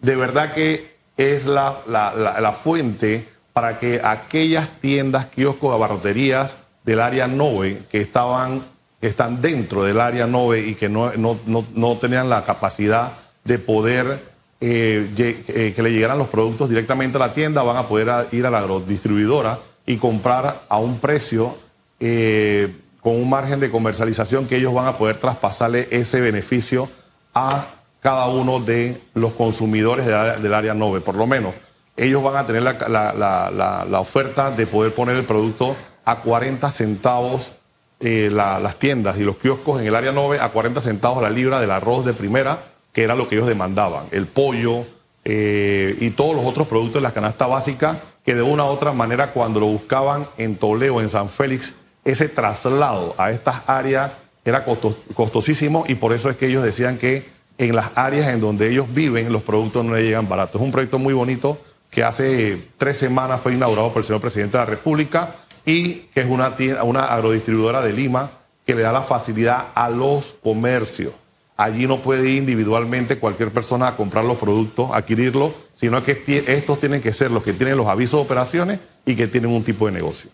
verdad 0.02 0.54
que 0.54 0.96
es 1.18 1.48
la, 1.48 1.82
la, 1.88 2.54
fuente 2.54 3.28
para 3.52 3.80
que 3.80 4.00
aquellas 4.02 4.80
tiendas, 4.80 5.26
kioscos, 5.26 5.74
abarroterías 5.74 6.56
del 6.86 7.02
área 7.02 7.28
9 7.28 7.82
que 7.92 8.00
estaban 8.00 8.62
que 9.00 9.08
están 9.08 9.42
dentro 9.42 9.84
del 9.84 10.00
área 10.00 10.28
9 10.28 10.60
y 10.68 10.76
que 10.76 10.90
no, 10.90 11.12
no, 11.16 11.40
no 11.46 11.98
tenían 11.98 12.30
la 12.30 12.44
capacidad 12.44 13.14
de 13.44 13.60
poder 13.60 14.22
eh, 14.60 15.14
eh, 15.18 15.74
que 15.76 15.84
le 15.84 15.92
llegaran 15.92 16.18
los 16.18 16.30
productos 16.30 16.68
directamente 16.68 17.18
a 17.18 17.20
la 17.20 17.34
tienda, 17.34 17.62
van 17.62 17.78
a 17.78 17.88
poder 17.88 18.28
ir 18.32 18.46
a 18.48 18.50
la 18.50 18.66
distribuidora 18.88 19.60
y 19.86 19.98
comprar 19.98 20.64
a 20.68 20.80
un 20.80 21.00
precio 21.00 21.58
eh, 22.00 22.76
con 23.00 23.16
un 23.16 23.30
margen 23.30 23.60
de 23.60 23.70
comercialización 23.70 24.48
que 24.48 24.58
ellos 24.58 24.74
van 24.74 24.88
a 24.88 24.98
poder 24.98 25.18
traspasarle 25.18 25.88
ese 25.92 26.22
beneficio 26.22 26.90
a 27.36 27.68
cada 28.02 28.28
uno 28.28 28.60
de 28.60 29.00
los 29.14 29.34
consumidores 29.34 30.06
del 30.06 30.54
área 30.54 30.74
9, 30.74 31.02
por 31.02 31.16
lo 31.16 31.28
menos. 31.28 31.54
Ellos 31.96 32.24
van 32.24 32.38
a 32.38 32.46
tener 32.46 32.64
la, 32.64 34.00
oferta 34.00 34.52
de 34.52 34.66
poder 34.66 34.94
poner 34.94 35.18
el 35.18 35.26
producto 35.26 35.76
a 36.04 36.20
40 36.22 36.70
centavos 36.72 37.54
las 38.00 38.78
tiendas 38.78 39.18
y 39.18 39.24
los 39.24 39.38
kioscos 39.38 39.82
en 39.82 39.88
el 39.88 39.96
área 39.96 40.12
9 40.12 40.40
a 40.40 40.50
40 40.50 40.82
centavos 40.82 41.24
la 41.24 41.30
libra 41.30 41.60
del 41.60 41.72
arroz 41.72 42.06
de 42.06 42.14
primera 42.14 42.60
que 42.98 43.04
era 43.04 43.14
lo 43.14 43.28
que 43.28 43.36
ellos 43.36 43.48
demandaban, 43.48 44.08
el 44.10 44.26
pollo 44.26 44.88
eh, 45.24 45.96
y 46.00 46.10
todos 46.10 46.36
los 46.36 46.44
otros 46.46 46.68
productos 46.68 46.96
de 46.96 47.02
la 47.02 47.14
canasta 47.14 47.46
básica, 47.46 48.02
que 48.26 48.34
de 48.34 48.42
una 48.42 48.66
u 48.66 48.70
otra 48.70 48.92
manera 48.92 49.34
cuando 49.34 49.60
lo 49.60 49.68
buscaban 49.68 50.26
en 50.40 50.56
Toledo, 50.56 51.00
en 51.00 51.08
San 51.08 51.30
Félix, 51.30 51.76
ese 52.06 52.28
traslado 52.28 53.14
a 53.20 53.30
estas 53.30 53.62
áreas 53.68 54.14
era 54.44 54.66
costosísimo 54.66 55.86
y 55.88 55.94
por 55.94 56.12
eso 56.12 56.32
es 56.32 56.38
que 56.38 56.48
ellos 56.48 56.64
decían 56.64 56.98
que 56.98 57.30
en 57.60 57.76
las 57.76 57.92
áreas 57.94 58.30
en 58.30 58.42
donde 58.42 58.68
ellos 58.68 58.92
viven 58.92 59.32
los 59.32 59.44
productos 59.44 59.86
no 59.86 59.94
le 59.94 60.02
llegan 60.02 60.28
baratos. 60.28 60.60
Es 60.60 60.66
un 60.66 60.72
proyecto 60.72 60.98
muy 60.98 61.14
bonito 61.14 61.60
que 61.92 62.04
hace 62.04 62.70
tres 62.80 62.98
semanas 62.98 63.42
fue 63.42 63.54
inaugurado 63.54 63.92
por 63.94 64.00
el 64.00 64.06
señor 64.06 64.22
presidente 64.22 64.58
de 64.58 64.64
la 64.64 64.70
República 64.72 65.36
y 65.68 66.08
que 66.16 66.22
es 66.22 66.28
una, 66.28 66.56
una 66.84 67.06
agrodistribuidora 67.06 67.84
de 67.84 67.94
Lima 67.94 68.32
que 68.66 68.74
le 68.74 68.82
da 68.82 68.92
la 68.92 69.04
facilidad 69.04 69.68
a 69.76 69.88
los 69.90 70.36
comercios 70.42 71.14
Allí 71.58 71.88
no 71.88 72.04
puede 72.04 72.30
ir 72.30 72.38
individualmente 72.38 73.18
cualquier 73.18 73.52
persona 73.52 73.88
a 73.88 73.98
comprar 73.98 74.24
los 74.24 74.38
productos, 74.38 74.92
adquirirlos, 74.94 75.54
sino 75.74 76.04
que 76.04 76.22
estos 76.46 76.80
tienen 76.80 77.02
que 77.02 77.12
ser 77.12 77.32
los 77.32 77.42
que 77.42 77.52
tienen 77.52 77.78
los 77.78 77.88
avisos 77.88 78.20
de 78.20 78.26
operaciones 78.26 78.80
y 79.08 79.16
que 79.16 79.28
tienen 79.28 79.50
un 79.50 79.64
tipo 79.64 79.88
de 79.88 79.92
negocio. 79.92 80.30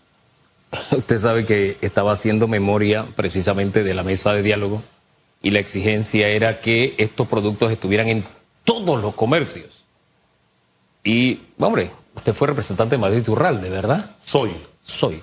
Usted 0.90 1.16
sabe 1.16 1.46
que 1.46 1.78
estaba 1.80 2.12
haciendo 2.12 2.46
memoria 2.46 3.06
precisamente 3.16 3.82
de 3.82 3.94
la 3.94 4.02
mesa 4.02 4.34
de 4.34 4.42
diálogo 4.42 4.82
y 5.40 5.50
la 5.50 5.60
exigencia 5.60 6.28
era 6.28 6.60
que 6.60 6.94
estos 6.98 7.26
productos 7.26 7.72
estuvieran 7.72 8.08
en 8.08 8.24
todos 8.62 9.00
los 9.00 9.14
comercios. 9.14 9.86
Y, 11.02 11.40
hombre, 11.58 11.90
usted 12.14 12.34
fue 12.34 12.48
representante 12.48 12.96
de 12.96 13.00
Madrid 13.00 13.22
Turral, 13.22 13.62
¿de 13.62 13.70
verdad? 13.70 14.16
Soy, 14.20 14.50
Soy. 14.84 15.22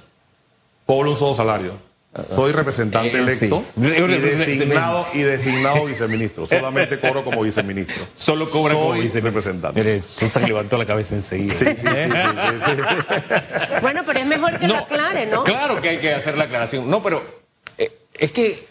cobro 0.86 1.12
un 1.12 1.16
solo 1.16 1.34
salario. 1.34 1.92
Soy 2.36 2.52
representante 2.52 3.16
Eh, 3.18 3.22
electo 3.22 3.64
sí. 3.74 3.82
y, 3.82 3.90
designado, 4.20 5.08
y 5.14 5.20
designado 5.20 5.86
viceministro. 5.86 6.46
Solamente 6.48 7.00
cobro 7.00 7.24
como 7.24 7.42
viceministro. 7.42 8.06
Solo 8.18 8.50
cobra 8.50 8.74
como 8.74 8.90
Soy 8.92 9.02
vice 9.04 9.22
representante. 9.22 9.80
Mire, 9.80 10.02
Sosa 10.02 10.42
levantó 10.42 10.78
la 10.78 10.86
cabeza 10.86 11.16
enseguida. 11.16 11.56
Sí, 11.58 11.66
sí, 11.66 11.76
sí, 11.78 11.88
sí, 11.88 12.12
sí, 12.12 12.66
sí. 12.66 13.36
Bueno, 13.82 14.02
pero 14.06 14.20
es 14.20 14.26
mejor 14.26 14.60
que 14.60 14.68
lo 14.68 14.76
aclare, 14.76 15.26
¿no? 15.28 15.46
Claro 15.46 15.80
que 15.80 15.88
hay 15.90 16.00
que 16.00 16.14
hacer 16.14 16.38
la 16.38 16.44
aclaración. 16.46 16.90
No, 16.90 17.02
pero 17.02 17.24
eh, 17.78 17.92
es 18.14 18.34
que 18.34 18.68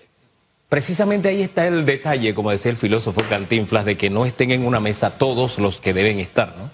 precisamente 0.68 1.30
ahí 1.30 1.40
está 1.40 1.66
el 1.66 1.86
detalle, 1.86 2.34
como 2.34 2.50
decía 2.50 2.70
el 2.70 2.76
filósofo 2.76 3.22
Cantinflas, 3.26 3.86
de 3.86 3.96
que 3.96 4.10
no 4.10 4.26
estén 4.26 4.50
en 4.50 4.66
una 4.66 4.80
mesa 4.80 5.14
todos 5.14 5.58
los 5.58 5.78
que 5.78 5.94
deben 5.94 6.20
estar, 6.20 6.54
¿no? 6.58 6.70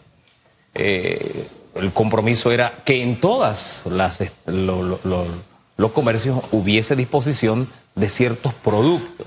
Eh, 0.74 1.46
el 1.78 1.92
compromiso 1.92 2.52
era 2.52 2.82
que 2.84 3.02
en 3.02 3.20
todas 3.20 3.86
las 3.86 4.22
los 4.46 5.92
comercios 5.92 6.42
hubiese 6.52 6.96
disposición 6.96 7.68
de 7.94 8.08
ciertos 8.08 8.54
productos. 8.54 9.26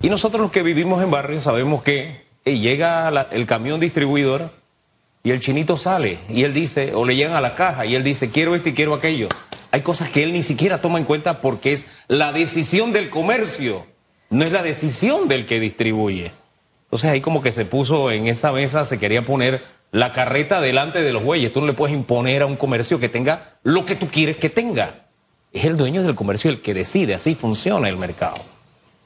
Y 0.00 0.08
nosotros 0.08 0.40
los 0.40 0.50
que 0.50 0.62
vivimos 0.62 1.02
en 1.02 1.10
barrios 1.10 1.44
sabemos 1.44 1.82
que 1.82 2.24
llega 2.44 3.08
el 3.30 3.46
camión 3.46 3.80
distribuidor 3.80 4.50
y 5.22 5.32
el 5.32 5.40
chinito 5.40 5.76
sale 5.76 6.18
y 6.28 6.44
él 6.44 6.54
dice, 6.54 6.94
o 6.94 7.04
le 7.04 7.16
llegan 7.16 7.34
a 7.34 7.40
la 7.40 7.54
caja 7.54 7.84
y 7.84 7.94
él 7.94 8.02
dice, 8.02 8.30
quiero 8.30 8.54
esto 8.54 8.70
y 8.70 8.74
quiero 8.74 8.94
aquello. 8.94 9.28
Hay 9.72 9.82
cosas 9.82 10.08
que 10.08 10.22
él 10.22 10.32
ni 10.32 10.42
siquiera 10.42 10.80
toma 10.80 10.98
en 10.98 11.04
cuenta 11.04 11.40
porque 11.40 11.72
es 11.72 11.86
la 12.08 12.32
decisión 12.32 12.92
del 12.92 13.10
comercio, 13.10 13.86
no 14.30 14.44
es 14.44 14.52
la 14.52 14.62
decisión 14.62 15.28
del 15.28 15.46
que 15.46 15.60
distribuye. 15.60 16.32
Entonces 16.84 17.10
ahí 17.10 17.20
como 17.20 17.42
que 17.42 17.52
se 17.52 17.64
puso 17.66 18.10
en 18.10 18.26
esa 18.26 18.50
mesa, 18.52 18.84
se 18.84 18.98
quería 18.98 19.22
poner 19.22 19.62
la 19.92 20.12
carreta 20.12 20.60
delante 20.60 21.02
de 21.02 21.12
los 21.12 21.22
bueyes. 21.22 21.52
Tú 21.52 21.60
no 21.60 21.66
le 21.66 21.72
puedes 21.72 21.94
imponer 21.94 22.42
a 22.42 22.46
un 22.46 22.56
comercio 22.56 23.00
que 23.00 23.08
tenga 23.08 23.58
lo 23.62 23.84
que 23.84 23.96
tú 23.96 24.08
quieres 24.08 24.36
que 24.36 24.50
tenga. 24.50 25.06
Es 25.52 25.64
el 25.64 25.76
dueño 25.76 26.02
del 26.02 26.14
comercio 26.14 26.50
el 26.50 26.60
que 26.60 26.74
decide, 26.74 27.14
así 27.14 27.34
funciona 27.34 27.88
el 27.88 27.96
mercado. 27.96 28.36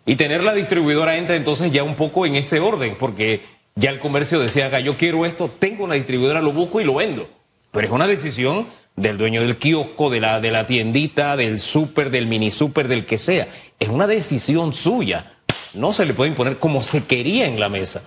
Y 0.07 0.17
tener 0.17 0.45
la 0.45 0.53
distribuidora 0.53 1.17
entra 1.17 1.37
entonces 1.37 1.73
ya 1.73 1.83
un 1.83 1.95
poco 1.95 2.27
en 2.27 2.37
ese 2.37 2.61
orden, 2.61 2.97
porque 2.99 3.41
ya 3.75 3.89
el 3.91 3.99
comercio 3.99 4.39
decía, 4.39 4.67
"Haga, 4.67 4.81
yo 4.81 4.99
quiero 4.99 5.25
esto, 5.25 5.51
tengo 5.59 5.85
una 5.85 5.95
distribuidora, 5.95 6.43
lo 6.43 6.53
busco 6.53 6.81
y 6.81 6.85
lo 6.85 6.95
vendo. 6.95 7.29
Pero 7.71 7.87
es 7.87 7.93
una 7.93 8.07
decisión 8.07 8.67
del 8.95 9.19
dueño 9.19 9.41
del 9.41 9.57
kiosco, 9.57 10.11
de 10.11 10.21
la, 10.21 10.41
de 10.41 10.51
la 10.51 10.67
tiendita, 10.67 11.37
del 11.37 11.59
súper, 11.59 12.11
del 12.11 12.27
mini 12.27 12.51
súper, 12.51 12.87
del 12.87 13.07
que 13.07 13.19
sea. 13.19 13.49
Es 13.81 13.89
una 13.89 14.07
decisión 14.07 14.73
suya. 14.73 15.33
No 15.73 15.93
se 15.93 16.07
le 16.07 16.15
puede 16.15 16.31
imponer 16.31 16.59
como 16.59 16.83
se 16.83 17.05
quería 17.05 17.47
en 17.49 17.59
la 17.59 17.69
mesa. 17.69 18.03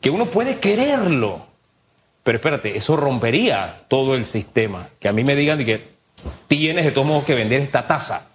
Que 0.00 0.10
uno 0.10 0.26
puede 0.26 0.58
quererlo. 0.58 1.46
Pero 2.24 2.36
espérate, 2.38 2.76
eso 2.76 2.96
rompería 2.96 3.84
todo 3.88 4.16
el 4.16 4.24
sistema. 4.24 4.88
Que 4.98 5.06
a 5.08 5.12
mí 5.12 5.22
me 5.22 5.36
digan 5.36 5.64
que 5.64 5.94
tienes 6.48 6.84
de 6.84 6.90
todos 6.90 7.06
modos 7.06 7.24
que 7.24 7.34
vender 7.34 7.60
esta 7.60 7.86
taza. 7.86 8.26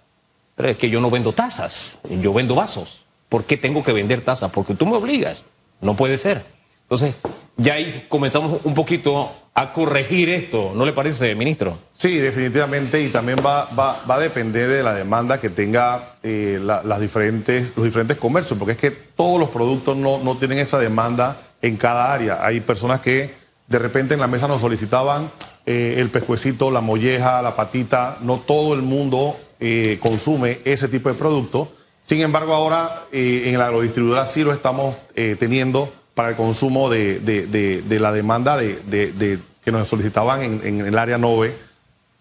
Pero 0.56 0.68
es 0.70 0.76
que 0.76 0.88
yo 0.88 1.00
no 1.00 1.10
vendo 1.10 1.32
tazas, 1.32 1.98
yo 2.08 2.32
vendo 2.32 2.54
vasos. 2.54 3.04
¿Por 3.28 3.44
qué 3.44 3.56
tengo 3.56 3.82
que 3.82 3.92
vender 3.92 4.22
tazas? 4.22 4.50
Porque 4.50 4.74
tú 4.74 4.86
me 4.86 4.96
obligas. 4.96 5.44
No 5.80 5.96
puede 5.96 6.18
ser. 6.18 6.44
Entonces, 6.82 7.18
ya 7.56 7.74
ahí 7.74 8.06
comenzamos 8.08 8.60
un 8.64 8.74
poquito 8.74 9.32
a 9.54 9.72
corregir 9.72 10.28
esto, 10.28 10.72
¿no 10.74 10.84
le 10.86 10.92
parece, 10.92 11.34
ministro? 11.34 11.78
Sí, 11.92 12.16
definitivamente, 12.16 13.00
y 13.02 13.08
también 13.08 13.38
va, 13.44 13.64
va, 13.78 14.00
va 14.08 14.14
a 14.16 14.18
depender 14.20 14.68
de 14.68 14.82
la 14.82 14.94
demanda 14.94 15.40
que 15.40 15.50
tenga 15.50 16.14
eh, 16.22 16.58
la- 16.62 16.82
las 16.82 17.00
diferentes, 17.00 17.72
los 17.76 17.84
diferentes 17.84 18.16
comercios, 18.16 18.58
porque 18.58 18.72
es 18.72 18.78
que 18.78 18.90
todos 18.90 19.38
los 19.40 19.48
productos 19.50 19.96
no, 19.96 20.18
no 20.18 20.36
tienen 20.38 20.58
esa 20.58 20.78
demanda 20.78 21.40
en 21.62 21.76
cada 21.76 22.12
área. 22.12 22.44
Hay 22.44 22.60
personas 22.60 23.00
que 23.00 23.34
de 23.70 23.78
repente 23.78 24.12
en 24.14 24.20
la 24.20 24.26
mesa 24.26 24.46
nos 24.48 24.60
solicitaban 24.60 25.30
eh, 25.64 25.94
el 25.98 26.10
pescuecito, 26.10 26.70
la 26.70 26.80
molleja, 26.82 27.40
la 27.40 27.56
patita, 27.56 28.18
no 28.20 28.40
todo 28.40 28.74
el 28.74 28.82
mundo 28.82 29.38
eh, 29.60 29.98
consume 30.02 30.58
ese 30.64 30.88
tipo 30.88 31.08
de 31.08 31.14
producto. 31.14 31.72
Sin 32.04 32.20
embargo, 32.20 32.52
ahora 32.52 33.04
eh, 33.12 33.44
en 33.46 33.58
la 33.58 33.66
agrodistribuidora 33.68 34.26
sí 34.26 34.42
lo 34.44 34.52
estamos 34.52 34.96
teniendo 35.38 35.92
para 36.14 36.30
el 36.30 36.36
consumo 36.36 36.90
de, 36.90 37.20
de- 37.20 38.00
la 38.00 38.12
demanda 38.12 38.56
de, 38.56 38.80
de- 38.86 39.12
de- 39.12 39.38
que 39.64 39.70
nos 39.70 39.86
solicitaban 39.88 40.42
en, 40.42 40.60
en 40.64 40.80
el 40.86 40.98
área 40.98 41.16
9. 41.18 41.54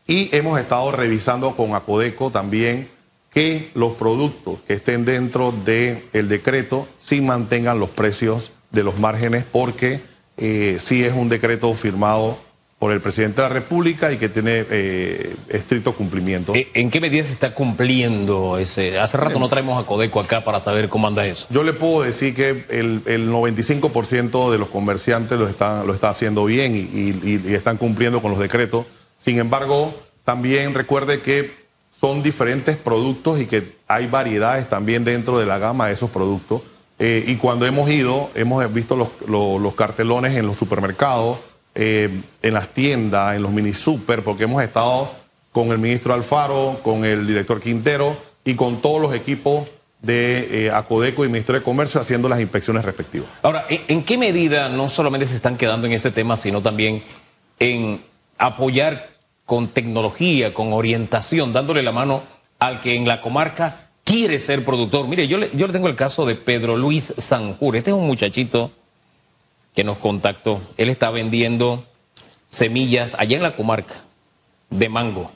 Y 0.05 0.29
hemos 0.35 0.59
estado 0.59 0.91
revisando 0.91 1.55
con 1.55 1.73
Acodeco 1.73 2.29
también 2.29 2.89
que 3.33 3.71
los 3.73 3.93
productos 3.93 4.59
que 4.67 4.73
estén 4.73 5.05
dentro 5.05 5.51
del 5.51 6.27
decreto 6.27 6.87
sí 6.97 7.21
mantengan 7.21 7.79
los 7.79 7.89
precios 7.89 8.51
de 8.71 8.83
los 8.83 8.99
márgenes 8.99 9.45
porque 9.51 10.01
eh, 10.39 10.77
sí 10.79 11.03
es 11.03 11.13
un 11.13 11.29
decreto 11.29 11.73
firmado 11.73 12.37
por 12.79 12.93
el 12.93 13.01
presidente 13.01 13.41
de 13.41 13.47
la 13.49 13.53
República 13.53 14.09
y 14.13 14.17
que 14.17 14.29
tiene 14.29 14.65
eh, 14.69 15.35
estricto 15.49 15.93
cumplimiento. 15.93 16.55
Eh, 16.55 16.69
¿En 16.73 16.89
qué 16.89 17.01
medida 17.01 17.25
se 17.25 17.33
está 17.33 17.53
cumpliendo 17.53 18.57
ese? 18.57 18.97
Hace 18.97 19.17
rato 19.17 19.37
no 19.37 19.49
traemos 19.49 19.83
a 19.83 19.85
Codeco 19.85 20.21
acá 20.21 20.45
para 20.45 20.61
saber 20.61 20.87
cómo 20.87 21.05
anda 21.07 21.25
eso. 21.25 21.45
Yo 21.49 21.63
le 21.63 21.73
puedo 21.73 22.03
decir 22.03 22.33
que 22.33 22.65
el, 22.69 23.01
el 23.05 23.29
95% 23.31 24.49
de 24.51 24.57
los 24.57 24.69
comerciantes 24.69 25.37
lo 25.37 25.47
están, 25.49 25.85
lo 25.87 25.93
está 25.93 26.09
haciendo 26.09 26.45
bien 26.45 26.73
y, 26.75 26.79
y- 26.79 27.41
y 27.45 27.53
están 27.53 27.75
cumpliendo 27.77 28.21
con 28.21 28.31
los 28.31 28.39
decretos. 28.39 28.85
Sin 29.17 29.39
embargo, 29.39 29.93
también 30.23 30.73
recuerde 30.73 31.21
que 31.21 31.51
son 31.91 32.23
diferentes 32.23 32.77
productos 32.77 33.41
y 33.41 33.45
que 33.45 33.73
hay 33.89 34.07
variedades 34.07 34.69
también 34.69 35.03
dentro 35.03 35.37
de 35.37 35.45
la 35.45 35.57
gama 35.57 35.87
de 35.87 35.93
esos 35.93 36.09
productos. 36.09 36.61
Eh, 36.99 37.23
y 37.27 37.35
cuando 37.37 37.65
hemos 37.65 37.89
ido, 37.89 38.29
hemos 38.35 38.71
visto 38.73 38.95
los, 38.95 39.09
los- 39.27 39.73
cartelones 39.75 40.35
en 40.35 40.45
los 40.45 40.57
supermercados, 40.57 41.37
eh, 41.75 42.21
en 42.41 42.53
las 42.53 42.67
tiendas, 42.69 43.35
en 43.37 43.41
los 43.41 43.51
mini 43.51 43.73
super, 43.73 44.23
porque 44.23 44.43
hemos 44.43 44.61
estado 44.61 45.11
con 45.53 45.71
el 45.71 45.77
ministro 45.77 46.13
Alfaro, 46.13 46.81
con 46.83 47.05
el 47.05 47.25
director 47.25 47.61
Quintero 47.61 48.17
y 48.43 48.55
con 48.55 48.81
todos 48.81 49.01
los 49.01 49.13
equipos 49.15 49.67
de 50.01 50.67
eh, 50.67 50.71
Acodeco 50.71 51.23
y 51.25 51.29
Ministerio 51.29 51.59
de 51.59 51.63
Comercio 51.65 51.99
haciendo 52.01 52.27
las 52.29 52.39
inspecciones 52.39 52.83
respectivas. 52.85 53.29
Ahora, 53.43 53.65
¿en, 53.69 53.81
en 53.87 54.03
qué 54.03 54.17
medida 54.17 54.69
no 54.69 54.89
solamente 54.89 55.27
se 55.27 55.35
están 55.35 55.57
quedando 55.57 55.87
en 55.87 55.93
ese 55.93 56.11
tema, 56.11 56.35
sino 56.37 56.61
también 56.61 57.03
en 57.59 58.01
apoyar 58.37 59.09
con 59.45 59.69
tecnología, 59.69 60.53
con 60.53 60.71
orientación, 60.73 61.51
dándole 61.53 61.81
la 61.83 61.91
mano 61.91 62.23
al 62.59 62.81
que 62.81 62.95
en 62.95 63.07
la 63.07 63.19
comarca 63.21 63.88
quiere 64.09 64.39
ser 64.39 64.65
productor? 64.65 65.07
Mire, 65.07 65.27
yo 65.27 65.37
le, 65.37 65.51
yo 65.53 65.67
le 65.67 65.73
tengo 65.73 65.87
el 65.87 65.95
caso 65.95 66.25
de 66.25 66.33
Pedro 66.33 66.75
Luis 66.75 67.13
Sanjur. 67.19 67.75
Este 67.75 67.91
es 67.91 67.95
un 67.95 68.07
muchachito 68.07 68.71
que 69.75 69.83
nos 69.83 69.99
contactó. 69.99 70.61
Él 70.77 70.89
está 70.89 71.11
vendiendo 71.11 71.85
semillas 72.49 73.15
allá 73.19 73.37
en 73.37 73.43
la 73.43 73.55
comarca 73.55 74.03
de 74.71 74.89
mango, 74.89 75.31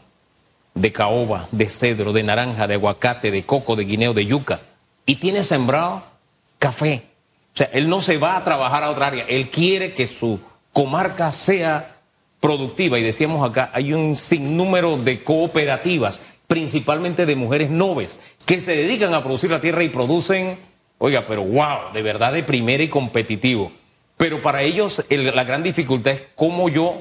de 0.73 0.91
caoba, 0.91 1.47
de 1.51 1.69
cedro, 1.69 2.13
de 2.13 2.23
naranja, 2.23 2.65
de 2.65 2.73
aguacate, 2.73 3.29
de 3.29 3.43
coco, 3.43 3.75
de 3.75 3.85
guineo, 3.85 4.15
de 4.15 4.25
yuca. 4.25 4.61
Y 5.05 5.17
tiene 5.17 5.43
sembrado 5.43 6.03
café. 6.57 7.03
O 7.53 7.57
sea, 7.57 7.69
él 7.73 7.87
no 7.87 8.01
se 8.01 8.17
va 8.17 8.37
a 8.37 8.43
trabajar 8.43 8.83
a 8.83 8.89
otra 8.89 9.05
área. 9.05 9.25
Él 9.27 9.51
quiere 9.51 9.93
que 9.93 10.07
su 10.07 10.39
comarca 10.71 11.31
sea 11.31 11.97
productiva. 12.39 12.97
Y 12.97 13.03
decíamos 13.03 13.47
acá, 13.47 13.69
hay 13.71 13.93
un 13.93 14.17
sinnúmero 14.17 14.97
de 14.97 15.23
cooperativas, 15.23 16.21
principalmente 16.57 17.25
de 17.25 17.35
mujeres 17.35 17.71
noves, 17.71 18.19
que 18.45 18.61
se 18.61 18.75
dedican 18.75 19.11
a 19.15 19.23
producir 19.23 19.49
la 19.49 19.59
tierra 19.59 19.83
y 19.83 19.89
producen, 19.89 20.59
oiga, 20.99 21.25
pero 21.27 21.41
wow, 21.43 21.91
de 21.91 22.03
verdad 22.03 22.31
de 22.31 22.43
primera 22.43 22.83
y 22.83 22.89
competitivo. 22.89 23.71
Pero 24.17 24.39
para 24.39 24.61
ellos 24.61 25.03
el- 25.09 25.35
la 25.35 25.43
gran 25.45 25.63
dificultad 25.63 26.13
es 26.13 26.21
cómo 26.35 26.69
yo 26.69 26.99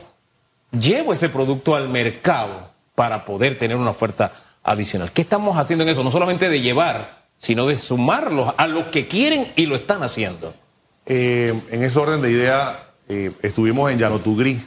llevo 0.71 1.13
ese 1.13 1.29
producto 1.29 1.75
al 1.77 1.91
mercado 1.91 2.71
para 2.95 3.27
poder 3.27 3.59
tener 3.59 3.77
una 3.77 3.91
oferta 3.91 4.33
adicional. 4.63 5.13
¿Qué 5.13 5.21
estamos 5.21 5.59
haciendo 5.59 5.85
en 5.85 5.91
eso? 5.91 6.03
No 6.03 6.11
solamente 6.11 6.49
de 6.49 6.63
llevar, 6.63 7.25
sino 7.37 7.67
de 7.67 7.77
sumarlos 7.77 8.55
a 8.57 8.67
los 8.67 8.85
que 8.85 9.07
quieren 9.07 9.53
y 9.55 9.67
lo 9.67 9.75
están 9.77 10.03
haciendo. 10.03 10.55
Eh, 11.05 11.53
en 11.71 11.83
ese 11.83 11.99
orden 11.99 12.23
de 12.23 12.31
idea, 12.31 12.87
eh, 13.07 13.33
estuvimos 13.43 13.91
en 13.93 13.99
Yanotugri 13.99 14.65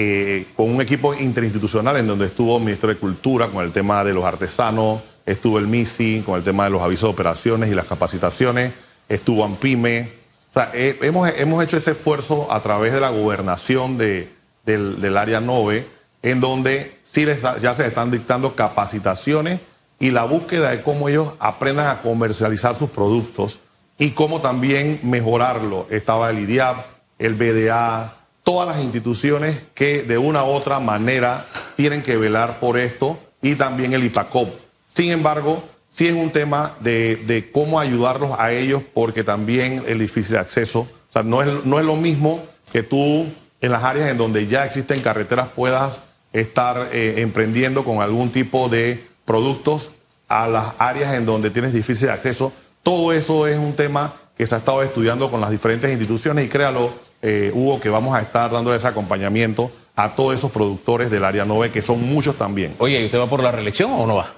eh, 0.00 0.46
con 0.54 0.70
un 0.70 0.80
equipo 0.80 1.12
interinstitucional 1.12 1.96
en 1.96 2.06
donde 2.06 2.26
estuvo 2.26 2.56
el 2.56 2.62
Ministerio 2.62 2.94
de 2.94 3.00
Cultura 3.00 3.48
con 3.48 3.64
el 3.64 3.72
tema 3.72 4.04
de 4.04 4.14
los 4.14 4.24
artesanos, 4.24 5.00
estuvo 5.26 5.58
el 5.58 5.66
MISI 5.66 6.22
con 6.24 6.36
el 6.36 6.44
tema 6.44 6.62
de 6.62 6.70
los 6.70 6.82
avisos 6.82 7.08
de 7.08 7.14
operaciones 7.14 7.68
y 7.68 7.74
las 7.74 7.86
capacitaciones, 7.86 8.74
estuvo 9.08 9.42
AMPIME. 9.42 10.12
O 10.50 10.52
sea, 10.52 10.70
eh, 10.72 11.00
hemos, 11.02 11.28
hemos 11.36 11.64
hecho 11.64 11.78
ese 11.78 11.90
esfuerzo 11.90 12.46
a 12.52 12.62
través 12.62 12.92
de 12.92 13.00
la 13.00 13.10
gobernación 13.10 13.98
de, 13.98 14.30
del, 14.64 15.16
área 15.16 15.40
9, 15.40 15.84
en 16.22 16.40
donde 16.40 16.98
sí 17.02 17.24
les 17.24 17.42
ya 17.60 17.74
se 17.74 17.84
están 17.84 18.12
dictando 18.12 18.54
capacitaciones 18.54 19.58
y 19.98 20.12
la 20.12 20.22
búsqueda 20.22 20.70
de 20.70 20.80
cómo 20.80 21.08
ellos 21.08 21.34
aprendan 21.40 21.88
a 21.88 22.02
comercializar 22.02 22.76
sus 22.76 22.90
productos 22.90 23.58
y 23.98 24.10
cómo 24.10 24.40
también 24.40 25.00
mejorarlo. 25.02 25.88
Estaba 25.90 26.30
el 26.30 26.38
IDIAP, 26.38 26.86
el 27.18 27.34
BDA, 27.34 28.17
todas 28.48 28.66
las 28.66 28.82
instituciones 28.82 29.62
que 29.74 30.04
de 30.04 30.16
una 30.16 30.42
u 30.42 30.46
otra 30.46 30.80
manera 30.80 31.44
tienen 31.76 32.02
que 32.02 32.16
velar 32.16 32.60
por 32.60 32.78
esto 32.78 33.18
y 33.42 33.56
también 33.56 33.92
el 33.92 34.02
IPACOP. 34.04 34.48
Sin 34.88 35.10
embargo, 35.10 35.62
sí 35.90 36.06
es 36.06 36.14
un 36.14 36.30
tema 36.30 36.74
de, 36.80 37.50
cómo 37.52 37.78
ayudarlos 37.78 38.30
a 38.38 38.52
ellos 38.52 38.80
porque 38.94 39.22
también 39.22 39.84
el 39.86 39.98
difícil 39.98 40.38
acceso, 40.38 40.80
o 40.80 41.12
sea, 41.12 41.22
no 41.22 41.42
es, 41.42 41.66
no 41.66 41.78
es 41.78 41.84
lo 41.84 41.94
mismo 41.96 42.42
que 42.72 42.82
tú 42.82 43.26
en 43.60 43.70
las 43.70 43.84
áreas 43.84 44.08
en 44.08 44.16
donde 44.16 44.46
ya 44.46 44.64
existen 44.64 45.02
carreteras 45.02 45.48
puedas 45.48 46.00
estar 46.32 46.88
eh, 46.90 47.16
emprendiendo 47.18 47.84
con 47.84 48.00
algún 48.00 48.32
tipo 48.32 48.70
de 48.70 49.08
productos 49.26 49.90
a 50.26 50.48
las 50.48 50.72
áreas 50.78 51.12
en 51.12 51.26
donde 51.26 51.50
tienes 51.50 51.74
difícil 51.74 52.08
acceso. 52.08 52.54
Todo 52.82 53.12
eso 53.12 53.46
es 53.46 53.58
un 53.58 53.76
tema 53.76 54.14
que 54.38 54.46
se 54.46 54.54
ha 54.54 54.58
estado 54.58 54.82
estudiando 54.82 55.30
con 55.30 55.42
las 55.42 55.50
diferentes 55.50 55.90
instituciones 55.90 56.46
y 56.46 56.48
créalo, 56.48 56.94
eh, 57.22 57.50
Hugo, 57.54 57.80
que 57.80 57.88
vamos 57.88 58.16
a 58.16 58.20
estar 58.20 58.50
dando 58.50 58.74
ese 58.74 58.88
acompañamiento 58.88 59.70
a 59.96 60.14
todos 60.14 60.34
esos 60.34 60.50
productores 60.52 61.10
del 61.10 61.24
área 61.24 61.44
9, 61.44 61.72
que 61.72 61.82
son 61.82 62.02
muchos 62.02 62.36
también. 62.36 62.76
Oye, 62.78 63.00
¿y 63.00 63.04
usted 63.06 63.18
va 63.18 63.26
por 63.26 63.42
la 63.42 63.50
reelección 63.50 63.90
o 63.92 64.06
no 64.06 64.16
va? 64.16 64.32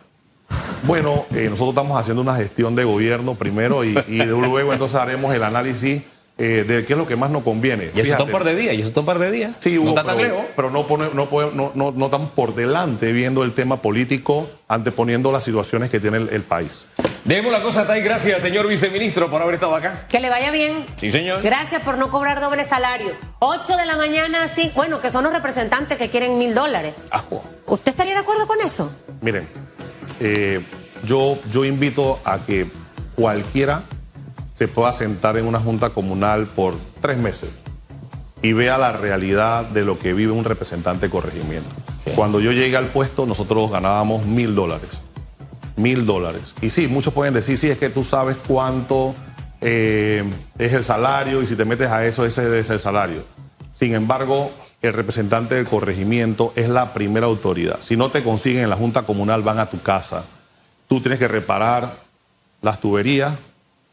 Bueno, 0.84 1.26
eh, 1.34 1.46
nosotros 1.50 1.70
estamos 1.70 2.00
haciendo 2.00 2.22
una 2.22 2.34
gestión 2.36 2.74
de 2.74 2.84
gobierno 2.84 3.34
primero 3.34 3.84
y, 3.84 3.98
y 4.08 4.24
luego 4.24 4.72
entonces 4.72 4.96
haremos 4.96 5.34
el 5.34 5.42
análisis 5.44 6.02
eh, 6.42 6.64
de 6.66 6.86
qué 6.86 6.94
es 6.94 6.98
lo 6.98 7.06
que 7.06 7.16
más 7.16 7.30
nos 7.30 7.42
conviene. 7.42 7.90
Y 7.94 8.00
eso 8.00 8.12
está 8.12 8.24
un 8.24 8.30
par 8.30 8.44
de 8.44 8.56
días, 8.56 8.74
y 8.74 8.78
eso 8.78 8.88
está 8.88 9.00
un 9.00 9.06
par 9.06 9.18
de 9.18 9.30
días. 9.30 9.52
Sí, 9.60 9.74
no 9.76 9.90
está 9.90 10.02
tan 10.04 10.16
pero, 10.16 10.46
pero 10.56 10.70
no, 10.70 10.86
pone- 10.86 11.10
no, 11.12 11.28
puede- 11.28 11.52
no, 11.52 11.70
no- 11.74 11.92
no 11.92 12.04
estamos 12.06 12.30
por 12.30 12.54
delante 12.54 13.12
viendo 13.12 13.44
el 13.44 13.52
tema 13.52 13.82
político, 13.82 14.48
anteponiendo 14.66 15.30
las 15.32 15.44
situaciones 15.44 15.90
que 15.90 16.00
tiene 16.00 16.16
el, 16.16 16.28
el 16.30 16.42
país. 16.42 16.86
Dejemos 17.24 17.52
la 17.52 17.60
cosa 17.60 17.82
hasta 17.82 17.92
ahí. 17.92 18.02
Gracias, 18.02 18.40
señor 18.40 18.66
viceministro, 18.66 19.30
por 19.30 19.42
haber 19.42 19.54
estado 19.56 19.74
acá. 19.74 20.06
Que 20.08 20.18
le 20.20 20.30
vaya 20.30 20.50
bien. 20.50 20.86
Sí, 20.96 21.10
señor. 21.10 21.42
Gracias 21.42 21.82
por 21.82 21.98
no 21.98 22.10
cobrar 22.10 22.40
doble 22.40 22.64
salario. 22.64 23.12
8 23.40 23.76
de 23.76 23.84
la 23.84 23.96
mañana, 23.96 24.48
sí. 24.56 24.72
Bueno, 24.74 25.02
que 25.02 25.10
son 25.10 25.24
los 25.24 25.32
representantes 25.34 25.98
que 25.98 26.08
quieren 26.08 26.38
mil 26.38 26.54
dólares. 26.54 26.94
Ajo. 27.10 27.44
¿Usted 27.66 27.90
estaría 27.90 28.14
de 28.14 28.20
acuerdo 28.20 28.46
con 28.46 28.58
eso? 28.62 28.90
Miren, 29.20 29.46
eh, 30.20 30.60
yo, 31.04 31.38
yo 31.52 31.66
invito 31.66 32.18
a 32.24 32.38
que 32.38 32.66
cualquiera 33.14 33.82
se 34.60 34.68
pueda 34.68 34.92
sentar 34.92 35.38
en 35.38 35.46
una 35.46 35.58
junta 35.58 35.88
comunal 35.88 36.46
por 36.48 36.76
tres 37.00 37.16
meses 37.16 37.48
y 38.42 38.52
vea 38.52 38.76
la 38.76 38.92
realidad 38.92 39.64
de 39.64 39.86
lo 39.86 39.98
que 39.98 40.12
vive 40.12 40.32
un 40.32 40.44
representante 40.44 41.06
de 41.06 41.10
corregimiento. 41.10 41.74
Sí. 42.04 42.10
Cuando 42.14 42.40
yo 42.40 42.52
llegué 42.52 42.76
al 42.76 42.88
puesto, 42.88 43.24
nosotros 43.24 43.70
ganábamos 43.70 44.26
mil 44.26 44.54
dólares. 44.54 45.02
Mil 45.76 46.04
dólares. 46.04 46.54
Y 46.60 46.68
sí, 46.68 46.88
muchos 46.88 47.14
pueden 47.14 47.32
decir, 47.32 47.56
sí, 47.56 47.70
es 47.70 47.78
que 47.78 47.88
tú 47.88 48.04
sabes 48.04 48.36
cuánto 48.46 49.14
eh, 49.62 50.30
es 50.58 50.74
el 50.74 50.84
salario 50.84 51.40
y 51.40 51.46
si 51.46 51.56
te 51.56 51.64
metes 51.64 51.88
a 51.88 52.04
eso, 52.04 52.26
ese 52.26 52.60
es 52.60 52.68
el 52.68 52.80
salario. 52.80 53.24
Sin 53.72 53.94
embargo, 53.94 54.50
el 54.82 54.92
representante 54.92 55.54
del 55.54 55.64
corregimiento 55.64 56.52
es 56.54 56.68
la 56.68 56.92
primera 56.92 57.24
autoridad. 57.24 57.78
Si 57.80 57.96
no 57.96 58.10
te 58.10 58.22
consiguen 58.22 58.64
en 58.64 58.68
la 58.68 58.76
junta 58.76 59.04
comunal, 59.04 59.40
van 59.40 59.58
a 59.58 59.70
tu 59.70 59.80
casa. 59.80 60.24
Tú 60.86 61.00
tienes 61.00 61.18
que 61.18 61.28
reparar 61.28 61.96
las 62.60 62.78
tuberías, 62.78 63.38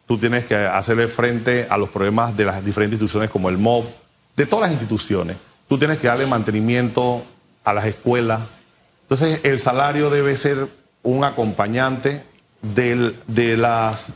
tú 0.08 0.18
tienes 0.18 0.46
que 0.46 0.56
hacerle 0.56 1.08
frente 1.08 1.68
a 1.70 1.78
los 1.78 1.90
problemas 1.90 2.36
de 2.36 2.46
las 2.46 2.64
diferentes 2.64 2.96
instituciones 2.96 3.30
como 3.30 3.50
el 3.50 3.58
MOB, 3.58 3.86
de 4.36 4.46
todas 4.46 4.64
las 4.64 4.72
instituciones. 4.72 5.38
Tú 5.68 5.78
tienes 5.78 5.98
que 5.98 6.08
darle 6.08 6.26
mantenimiento 6.26 7.24
a 7.64 7.74
las 7.74 7.86
escuelas. 7.86 8.42
Entonces, 9.04 9.42
el 9.44 9.60
salario 9.60 10.10
debe 10.10 10.36
ser 10.36 10.70
un 11.04 11.24
acompañante 11.24 12.24
de 12.62 13.58
las 13.58 14.12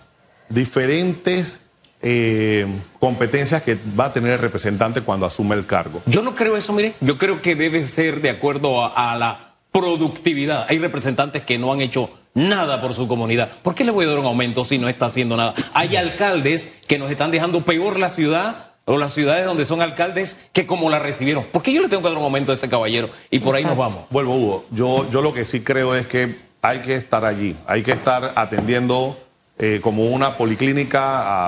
diferentes 0.50 1.62
eh, 2.02 2.66
competencias 3.00 3.62
que 3.62 3.78
va 4.00 4.06
a 4.06 4.14
tener 4.14 4.32
el 4.32 4.40
representante 4.40 5.02
cuando 5.02 5.26
asume 5.26 5.56
el 5.56 5.66
cargo. 5.66 6.02
Yo 6.06 6.22
no 6.22 6.36
creo 6.36 6.58
eso, 6.58 6.74
mire. 6.74 6.96
Yo 7.02 7.18
creo 7.18 7.42
que 7.42 7.56
debe 7.56 7.86
ser 7.86 8.22
de 8.22 8.30
acuerdo 8.30 8.96
a 8.96 9.16
la 9.18 9.56
productividad. 9.72 10.66
Hay 10.70 10.80
representantes 10.80 11.44
que 11.44 11.58
no 11.60 11.72
han 11.72 11.82
hecho 11.82 12.10
nada 12.34 12.82
por 12.82 12.94
su 12.94 13.08
comunidad. 13.08 13.50
¿Por 13.62 13.76
qué 13.76 13.84
le 13.84 13.92
voy 13.92 14.06
a 14.06 14.10
dar 14.10 14.20
un 14.20 14.26
aumento 14.26 14.64
si 14.66 14.78
no 14.78 14.88
está 14.90 15.08
haciendo 15.08 15.36
nada? 15.38 15.54
Hay 15.74 15.96
alcaldes 15.96 16.72
que 16.88 16.98
nos 16.98 17.12
están 17.12 17.32
dejando 17.32 17.62
peor 17.62 17.98
la 18.00 18.10
ciudad 18.10 18.68
o 18.86 18.98
las 18.98 19.14
ciudades 19.14 19.46
donde 19.46 19.66
son 19.66 19.82
alcaldes 19.82 20.38
que 20.54 20.66
como 20.66 20.90
la 20.90 21.00
recibieron. 21.00 21.44
¿Por 21.46 21.62
qué 21.62 21.72
yo 21.74 21.82
le 21.82 21.88
tengo 21.90 22.02
que 22.04 22.10
dar 22.10 22.18
un 22.18 22.24
aumento 22.24 22.52
a 22.52 22.56
ese 22.56 22.68
caballero? 22.70 23.10
Y 23.30 23.40
por 23.40 23.56
ahí 23.56 23.64
nos 23.64 23.78
vamos. 23.78 24.06
Vuelvo, 24.10 24.36
Hugo. 24.36 24.66
Yo, 24.72 25.10
yo 25.10 25.22
lo 25.22 25.34
que 25.34 25.46
sí 25.46 25.62
creo 25.62 25.96
es 25.96 26.08
que 26.08 26.40
hay 26.62 26.80
que 26.80 26.96
estar 26.96 27.26
allí, 27.26 27.56
hay 27.68 27.84
que 27.84 27.92
estar 27.92 28.34
atendiendo 28.36 29.18
eh, 29.58 29.80
como 29.82 30.06
una 30.06 30.38
policlínica 30.38 31.02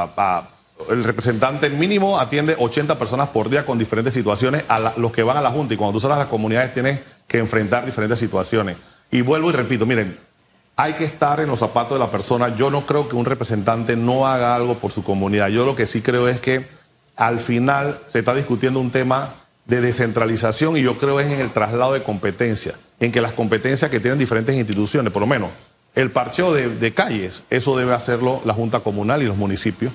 a, 0.04 0.14
a- 0.18 0.50
el 0.90 1.04
representante 1.04 1.70
mínimo 1.70 2.20
atiende 2.20 2.56
80 2.60 2.98
personas 3.00 3.30
por 3.30 3.50
día 3.50 3.66
con 3.66 3.78
diferentes 3.78 4.14
situaciones 4.14 4.66
a 4.68 4.80
la- 4.80 4.94
los 4.98 5.12
que 5.12 5.24
van 5.24 5.38
a 5.38 5.42
la 5.42 5.50
Junta 5.52 5.74
y 5.74 5.78
cuando 5.78 5.94
tú 5.94 6.00
sales 6.00 6.16
a 6.18 6.20
las 6.20 6.28
comunidades 6.28 6.74
tienes 6.74 7.00
que 7.28 7.38
enfrentar 7.38 7.86
diferentes 7.86 8.20
situaciones. 8.20 8.78
Y 9.12 9.22
vuelvo 9.22 9.50
y 9.50 9.54
repito, 9.54 9.86
miren, 9.86 10.18
hay 10.76 10.94
que 10.94 11.06
estar 11.06 11.40
en 11.40 11.48
los 11.48 11.60
zapatos 11.60 11.94
de 11.94 12.00
la 12.00 12.12
persona. 12.12 12.56
Yo 12.56 12.70
no 12.70 12.86
creo 12.86 13.08
que 13.08 13.16
un 13.16 13.26
representante 13.26 13.96
no 13.96 14.28
haga 14.28 14.56
algo 14.56 14.76
por 14.76 14.92
su 14.92 15.04
comunidad. 15.04 15.50
Yo 15.50 15.66
lo 15.66 15.76
que 15.76 15.86
sí 15.86 16.02
creo 16.02 16.28
es 16.28 16.40
que 16.40 16.68
al 17.16 17.40
final 17.40 18.00
se 18.08 18.20
está 18.20 18.34
discutiendo 18.34 18.80
un 18.80 18.92
tema 18.92 19.36
de 19.66 19.82
descentralización 19.82 20.78
y 20.78 20.82
yo 20.82 20.98
creo 20.98 21.20
es 21.20 21.32
en 21.32 21.40
el 21.40 21.52
traslado 21.52 21.94
de 21.94 22.04
competencia, 22.04 22.76
en 23.00 23.12
que 23.12 23.22
las 23.22 23.34
competencias 23.34 23.90
que 23.90 24.00
tienen 24.00 24.20
diferentes 24.20 24.56
instituciones, 24.56 25.14
por 25.14 25.22
lo 25.22 25.28
menos 25.28 25.52
el 25.96 26.12
parcheo 26.12 26.54
de, 26.54 26.94
calles, 26.94 27.44
eso 27.52 27.78
debe 27.78 27.94
hacerlo 27.94 28.42
la 28.46 28.54
Junta 28.54 28.80
Comunal 28.80 29.22
y 29.22 29.26
los 29.26 29.38
municipios. 29.38 29.94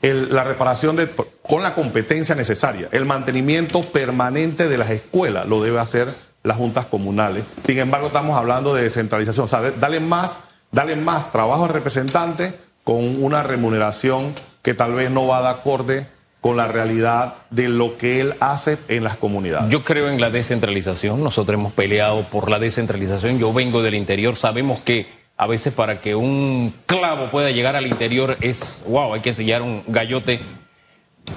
La 0.00 0.44
reparación 0.44 0.96
de, 0.96 1.10
con 1.42 1.62
la 1.62 1.74
competencia 1.74 2.34
necesaria, 2.34 2.88
el 2.92 3.04
mantenimiento 3.06 3.82
permanente 3.82 4.68
de 4.68 4.78
las 4.78 4.90
escuelas 4.90 5.46
lo 5.46 5.62
debe 5.62 5.80
hacer 5.80 6.14
las 6.46 6.56
juntas 6.56 6.86
comunales. 6.86 7.44
Sin 7.66 7.78
embargo, 7.78 8.06
estamos 8.06 8.38
hablando 8.38 8.72
de 8.72 8.84
descentralización, 8.84 9.44
o 9.44 9.48
sea, 9.48 9.60
darle 9.72 9.98
más, 9.98 10.38
darle 10.70 10.94
más 10.94 11.32
trabajo 11.32 11.64
al 11.64 11.70
representante 11.70 12.54
con 12.84 13.22
una 13.22 13.42
remuneración 13.42 14.32
que 14.62 14.72
tal 14.72 14.94
vez 14.94 15.10
no 15.10 15.26
va 15.26 15.42
de 15.42 15.48
acorde 15.48 16.06
con 16.40 16.56
la 16.56 16.68
realidad 16.68 17.34
de 17.50 17.68
lo 17.68 17.98
que 17.98 18.20
él 18.20 18.34
hace 18.38 18.78
en 18.86 19.02
las 19.02 19.16
comunidades. 19.16 19.68
Yo 19.70 19.82
creo 19.82 20.08
en 20.08 20.20
la 20.20 20.30
descentralización. 20.30 21.22
Nosotros 21.24 21.58
hemos 21.58 21.72
peleado 21.72 22.22
por 22.22 22.48
la 22.48 22.60
descentralización. 22.60 23.40
Yo 23.40 23.52
vengo 23.52 23.82
del 23.82 23.94
interior. 23.94 24.36
Sabemos 24.36 24.78
que 24.80 25.08
a 25.36 25.48
veces 25.48 25.72
para 25.72 26.00
que 26.00 26.14
un 26.14 26.72
clavo 26.86 27.30
pueda 27.32 27.50
llegar 27.50 27.74
al 27.74 27.88
interior 27.88 28.36
es, 28.40 28.84
wow, 28.86 29.14
hay 29.14 29.20
que 29.20 29.30
enseñar 29.30 29.62
un 29.62 29.82
gallote. 29.88 30.40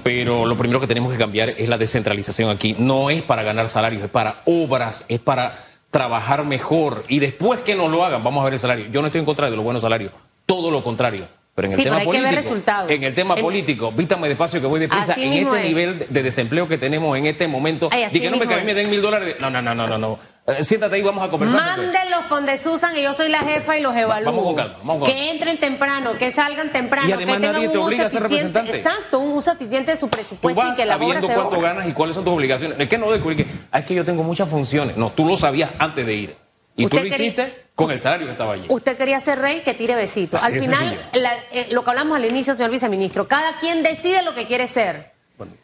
Pero 0.04 0.46
lo 0.46 0.58
primero 0.58 0.80
que 0.80 0.88
tenemos 0.88 1.12
que 1.12 1.18
cambiar 1.18 1.50
es 1.50 1.68
la 1.68 1.78
descentralización 1.78 2.50
aquí. 2.50 2.76
No 2.78 3.10
es 3.10 3.22
para 3.22 3.44
ganar 3.44 3.70
salarios, 3.70 4.04
es 4.04 4.10
para 4.10 4.42
obras, 4.46 5.06
es 5.08 5.20
para 5.20 5.66
trabajar 5.92 6.46
mejor. 6.46 7.04
Y 7.08 7.20
después 7.20 7.60
que 7.62 7.76
nos 7.76 7.92
lo 7.92 8.04
hagan, 8.06 8.24
vamos 8.24 8.42
a 8.42 8.46
ver 8.46 8.54
el 8.54 8.60
salario. 8.60 8.88
Yo 8.92 9.02
no 9.02 9.08
estoy 9.08 9.20
en 9.20 9.26
contra 9.26 9.50
de 9.50 9.56
los 9.56 9.66
buenos 9.66 9.82
salarios. 9.82 10.12
Todo 10.46 10.72
lo 10.72 10.84
contrario. 10.84 11.28
Pero 11.60 11.66
en 11.68 11.72
el 11.74 11.78
Sí, 11.78 11.84
tema 11.84 11.98
pero 11.98 12.10
hay 12.12 12.16
que 12.18 12.22
ver 12.24 12.30
político, 12.36 12.54
resultados. 12.54 12.92
en 12.92 13.04
el 13.04 13.14
tema 13.14 13.34
En- 13.36 13.42
político, 13.42 13.92
vístame 13.92 14.30
despacio 14.30 14.62
que 14.62 14.68
voy 14.68 14.80
deprisa. 14.80 15.12
Así 15.12 15.24
En 15.26 15.34
este 15.34 15.58
es. 15.62 15.68
nivel 15.68 16.06
de 16.10 16.24
desempleo 16.24 16.70
que 16.70 16.78
tenemos 16.78 17.18
en 17.18 17.26
este 17.26 17.50
momento, 17.50 17.90
Ay, 17.92 18.06
Dije, 18.10 18.30
no 18.32 18.38
me 18.38 18.46
me 18.46 18.74
den 18.74 18.90
mil 18.90 19.02
dólares. 19.02 19.36
No, 19.42 19.50
no, 19.50 19.62
no, 19.62 19.76
no, 19.76 19.86
no. 19.88 19.98
no. 19.98 20.20
Eh, 20.48 20.64
siéntate 20.64 20.96
ahí, 20.96 21.02
vamos 21.02 21.22
a 21.24 21.30
conversar. 21.30 21.60
Mándenlos 21.60 22.30
donde 22.30 22.58
Susan 22.58 22.98
y 22.98 23.02
yo 23.04 23.14
soy 23.14 23.28
la 23.30 23.40
jefa 23.40 23.78
y 23.78 23.82
los 23.82 23.94
evalúo. 23.96 24.32
vamos 24.32 24.46
con 24.46 24.56
calma, 24.56 24.78
vamos 24.80 25.00
con 25.00 25.08
que 25.14 25.32
entren 25.32 25.58
temprano, 25.60 26.14
que 26.18 26.32
salgan 26.32 26.72
temprano, 26.72 27.08
Y 27.10 27.12
además 27.12 27.36
que 27.36 27.42
tengan 27.42 27.56
nadie 27.56 27.70
te 27.70 27.78
un 27.78 27.84
obliga 27.86 28.06
uso 28.06 28.08
a 28.08 28.20
ser 28.22 28.26
eficiente. 28.26 28.60
representante. 28.60 28.90
Exacto, 28.90 29.20
un 29.20 29.38
uso 29.38 29.52
eficiente 29.52 29.92
de 29.92 30.00
su 30.00 30.08
Tú 30.08 30.12
presupuesto 30.12 30.62
vas 30.62 30.72
y 30.72 30.82
que 30.82 30.86
la 30.88 30.96
obra 30.96 31.06
sabiendo 31.08 31.28
se 31.28 31.34
cuánto 31.36 31.58
obra. 31.60 31.74
ganas 31.74 31.88
y 31.90 31.92
cuáles 31.92 32.16
son 32.16 32.24
tus 32.24 32.34
obligaciones. 32.34 32.80
Es 32.80 32.90
que 32.90 32.98
no 32.98 33.12
descubrí 33.12 33.36
que 33.36 33.46
"Ah, 33.72 33.80
es 33.80 33.86
que 33.86 33.94
yo 33.94 34.04
tengo 34.06 34.24
muchas 34.24 34.50
funciones. 34.50 34.96
No, 34.98 35.12
tú 35.12 35.26
lo 35.26 35.36
sabías 35.38 35.70
antes 35.78 36.06
de 36.06 36.14
ir. 36.16 36.36
Y 36.80 36.84
tú 36.88 36.96
Usted 36.98 36.98
lo 37.10 37.12
quería- 37.12 37.26
hiciste 37.28 37.66
con 37.76 37.92
el 37.92 38.00
salario 38.00 38.26
que 38.28 38.32
estaba 38.34 38.54
allí. 38.54 38.66
Usted 38.70 38.98
quería 38.98 39.20
ser 39.20 39.40
rey, 39.40 39.62
que 39.62 39.74
tire 39.74 39.96
besitos. 39.96 40.42
Al 40.44 40.54
final, 40.60 41.00
la- 41.14 41.34
eh, 41.52 41.68
lo 41.72 41.84
que 41.84 41.90
hablamos 41.90 42.16
al 42.18 42.26
inicio, 42.26 42.56
señor 42.56 42.72
viceministro, 42.72 43.28
cada 43.28 43.58
quien 43.60 43.84
decide 43.84 44.24
lo 44.24 44.34
que 44.36 44.46
quiere 44.46 44.68
ser. 44.68 45.12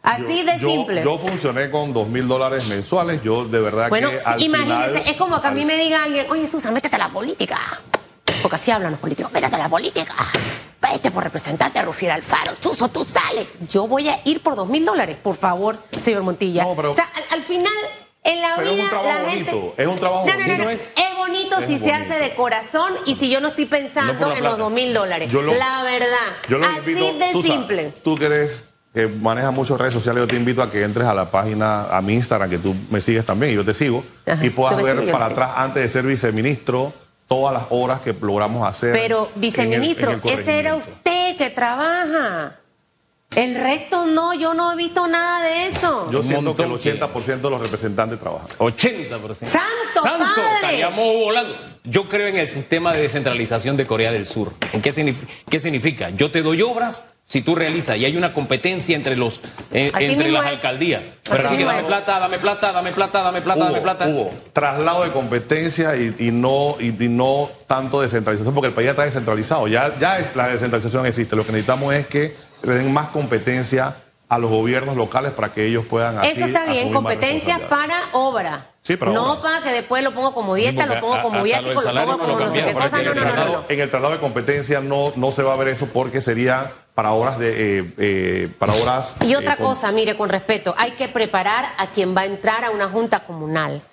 Así 0.01 0.39
Yo- 0.39 0.45
de 0.45 0.59
simple. 0.59 1.03
Yo 1.03 1.17
funcioné 1.17 1.69
con 1.69 1.93
dos 1.93 2.07
mil 2.07 2.27
dólares 2.27 2.67
mensuales. 2.67 3.21
Yo 3.23 3.45
de 3.45 3.59
verdad 3.59 3.89
bueno, 3.89 4.09
que. 4.09 4.19
al 4.23 4.41
imagínese, 4.41 4.87
final- 4.87 5.03
es 5.07 5.17
como 5.17 5.41
que 5.41 5.47
a 5.47 5.51
mí 5.51 5.61
al- 5.61 5.67
me 5.67 5.77
diga 5.77 6.03
alguien, 6.03 6.25
oye 6.29 6.47
Susan, 6.47 6.73
métete 6.73 6.95
a 6.95 6.99
la 6.99 7.09
política. 7.09 7.59
Porque 8.41 8.55
así 8.55 8.71
hablan 8.71 8.91
los 8.91 8.99
políticos, 8.99 9.31
métete 9.33 9.55
a 9.55 9.59
la 9.59 9.69
política. 9.69 10.15
Vete 10.81 11.11
por 11.11 11.23
representante 11.23 11.79
a 11.79 11.81
Rufiel 11.81 12.11
Alfaro. 12.11 12.53
Chuso, 12.59 12.87
tú 12.89 13.03
sales. 13.03 13.47
Yo 13.69 13.87
voy 13.87 14.07
a 14.07 14.19
ir 14.25 14.41
por 14.41 14.55
dos 14.55 14.67
mil 14.67 14.85
dólares, 14.85 15.17
por 15.21 15.35
favor, 15.35 15.77
señor 15.99 16.21
Montilla. 16.23 16.63
No, 16.63 16.75
pero- 16.75 16.91
o 16.91 16.95
sea, 16.95 17.09
al, 17.15 17.39
al 17.39 17.41
final, 17.45 17.73
en 18.25 18.41
la 18.41 18.53
Pero 18.57 18.69
es 18.71 18.79
un 18.83 18.89
trabajo 18.89 19.07
la 19.23 19.29
gente. 19.29 19.51
bonito, 19.53 19.73
es 19.77 19.87
un 19.87 19.99
trabajo 19.99 20.25
no, 20.25 20.33
no, 20.33 20.39
no, 20.39 20.45
bonito. 20.45 20.57
no, 20.57 20.63
No 20.65 20.69
es, 20.71 20.81
es- 20.95 21.17
bonito 21.17 21.59
es 21.59 21.67
si 21.67 21.77
se 21.79 21.91
hace 21.91 22.19
de 22.19 22.35
corazón 22.35 22.93
y 23.05 23.15
si 23.15 23.29
yo 23.29 23.39
no 23.41 23.49
estoy 23.49 23.65
pensando 23.65 24.33
en 24.35 24.43
los 24.43 24.57
dos 24.57 24.71
mil 24.71 24.93
dólares. 24.93 25.31
Yo 25.31 25.41
lo- 25.41 25.53
la 25.53 25.83
verdad. 25.83 26.07
Yo 26.49 26.57
lo 26.57 26.65
así 26.67 26.91
invito, 26.91 27.13
de 27.17 27.41
simple. 27.41 27.93
Tú 28.03 28.15
que 28.17 28.25
eres, 28.25 28.65
que 28.93 29.07
manejas 29.07 29.51
muchas 29.53 29.77
redes 29.79 29.93
sociales, 29.93 30.21
yo 30.21 30.27
te 30.27 30.35
invito 30.35 30.61
a 30.61 30.69
que 30.71 30.83
entres 30.83 31.05
a 31.07 31.13
la 31.13 31.29
página, 31.31 31.85
a 31.95 32.01
mi 32.01 32.13
Instagram, 32.13 32.49
que 32.49 32.57
tú 32.59 32.75
me 32.89 33.01
sigues 33.01 33.25
también 33.25 33.51
y 33.53 33.55
yo 33.55 33.65
te 33.65 33.73
sigo, 33.73 34.03
Ajá, 34.25 34.45
y 34.45 34.49
puedas 34.49 34.81
ver 34.81 34.97
sigues, 34.97 35.11
para 35.11 35.25
atrás, 35.25 35.51
antes 35.55 35.83
de 35.83 35.89
ser 35.89 36.03
viceministro, 36.05 36.93
todas 37.27 37.53
las 37.53 37.63
horas 37.71 37.99
que 38.01 38.13
logramos 38.13 38.67
hacer. 38.67 38.91
Pero, 38.93 39.27
en 39.29 39.33
el- 39.35 39.39
viceministro, 39.41 40.11
en 40.11 40.21
el 40.23 40.39
ese 40.39 40.59
era 40.59 40.75
usted 40.75 41.35
que 41.37 41.49
trabaja. 41.49 42.59
El 43.35 43.55
resto 43.55 44.05
no, 44.05 44.33
yo 44.33 44.53
no 44.53 44.71
he 44.73 44.75
visto 44.75 45.07
nada 45.07 45.41
de 45.43 45.67
eso. 45.67 46.09
Yo 46.11 46.19
Un 46.19 46.27
siento 46.27 46.55
que 46.55 46.63
el 46.63 46.69
montón 46.69 46.83
que- 46.83 46.99
80% 46.99 47.41
de 47.41 47.49
los 47.49 47.61
representantes 47.61 48.19
trabajan. 48.19 48.47
80%. 48.57 49.45
¡Santo 49.51 50.01
Santo, 50.03 50.25
padre! 50.25 50.55
estaríamos 50.55 51.05
volando. 51.15 51.55
Yo 51.83 52.07
creo 52.09 52.27
en 52.27 52.37
el 52.37 52.49
sistema 52.49 52.93
de 52.93 53.01
descentralización 53.01 53.77
de 53.77 53.85
Corea 53.85 54.11
del 54.11 54.25
Sur. 54.25 54.53
¿En 54.73 54.81
qué, 54.81 54.91
signif- 54.91 55.27
qué 55.49 55.59
significa? 55.59 56.09
Yo 56.11 56.31
te 56.31 56.41
doy 56.41 56.61
obras 56.61 57.05
si 57.25 57.41
tú 57.41 57.55
realizas 57.55 57.97
y 57.97 58.05
hay 58.05 58.17
una 58.17 58.33
competencia 58.33 58.95
entre 58.95 59.15
los 59.15 59.41
eh, 59.71 59.89
entre 59.99 60.31
las 60.31 60.45
es. 60.45 60.49
alcaldías. 60.51 61.01
Pero 61.23 61.49
aquí 61.49 61.63
dame 61.63 61.79
es. 61.79 61.85
plata, 61.85 62.19
dame 62.19 62.39
plata, 62.39 62.71
dame 62.71 62.91
plata, 62.91 63.21
dame 63.23 63.41
plata, 63.41 63.59
dame 63.59 63.65
plata, 63.65 63.65
dame 63.65 63.71
Hugo, 63.73 63.83
plata. 63.83 64.07
Hugo, 64.07 64.31
traslado 64.53 65.03
de 65.03 65.11
competencia 65.11 65.95
y, 65.95 66.15
y 66.19 66.31
no, 66.31 66.77
y, 66.79 66.87
y 67.03 67.07
no 67.09 67.49
tanto 67.67 68.01
descentralización, 68.01 68.53
porque 68.53 68.67
el 68.67 68.73
país 68.73 68.85
ya 68.85 68.91
está 68.91 69.03
descentralizado. 69.05 69.67
Ya, 69.67 69.95
ya 69.99 70.19
es- 70.19 70.35
la 70.35 70.47
descentralización 70.47 71.05
existe. 71.05 71.35
Lo 71.35 71.45
que 71.45 71.51
necesitamos 71.51 71.93
es 71.93 72.07
que 72.07 72.35
se 72.59 72.67
le 72.67 72.75
den 72.75 72.93
más 72.93 73.07
competencia 73.09 73.97
a 74.27 74.37
los 74.39 74.49
gobiernos 74.49 74.95
locales 74.95 75.31
para 75.33 75.53
que 75.53 75.65
ellos 75.67 75.85
puedan 75.85 76.17
así 76.17 76.29
Eso 76.29 76.45
está 76.45 76.65
bien, 76.65 76.91
competencias 76.91 77.59
para 77.61 77.95
obra. 78.13 78.71
Sí, 78.81 78.97
para 78.97 79.11
no 79.11 79.33
obra. 79.33 79.41
para 79.41 79.63
que 79.63 79.71
después 79.71 80.03
lo 80.03 80.13
pongo 80.13 80.33
como 80.33 80.55
dieta, 80.55 80.85
lo 80.85 80.99
pongo 80.99 81.21
como 81.21 81.37
lo 81.39 81.43
viático, 81.43 81.73
lo 81.73 81.81
salario 81.81 82.11
pongo 82.11 82.23
no 82.23 82.27
lo 82.27 82.33
como 82.33 82.45
no 82.45 82.51
sé 82.51 82.63
qué 82.63 82.73
cosa. 82.73 83.01
No, 83.03 83.13
no, 83.13 83.45
no. 83.45 83.65
En 83.69 83.79
el 83.79 83.89
traslado 83.89 84.13
de 84.13 84.19
competencia 84.19 84.79
no, 84.81 85.11
no 85.15 85.31
se 85.31 85.43
va 85.43 85.53
a 85.53 85.57
ver 85.57 85.69
eso 85.69 85.87
porque 85.87 86.21
sería 86.21 86.71
para 86.95 87.11
obras 87.11 87.37
de 87.39 87.79
eh, 87.79 87.93
eh, 87.97 88.49
para 88.57 88.73
obras 88.73 89.15
Y 89.21 89.35
otra 89.35 89.53
eh, 89.53 89.57
con- 89.57 89.67
cosa, 89.67 89.91
mire, 89.91 90.15
con 90.15 90.29
respeto, 90.29 90.73
hay 90.77 90.91
que 90.91 91.07
preparar 91.07 91.65
a 91.77 91.87
quien 91.91 92.15
va 92.15 92.21
a 92.21 92.25
entrar 92.25 92.63
a 92.63 92.71
una 92.71 92.87
junta 92.89 93.21
comunal. 93.25 93.83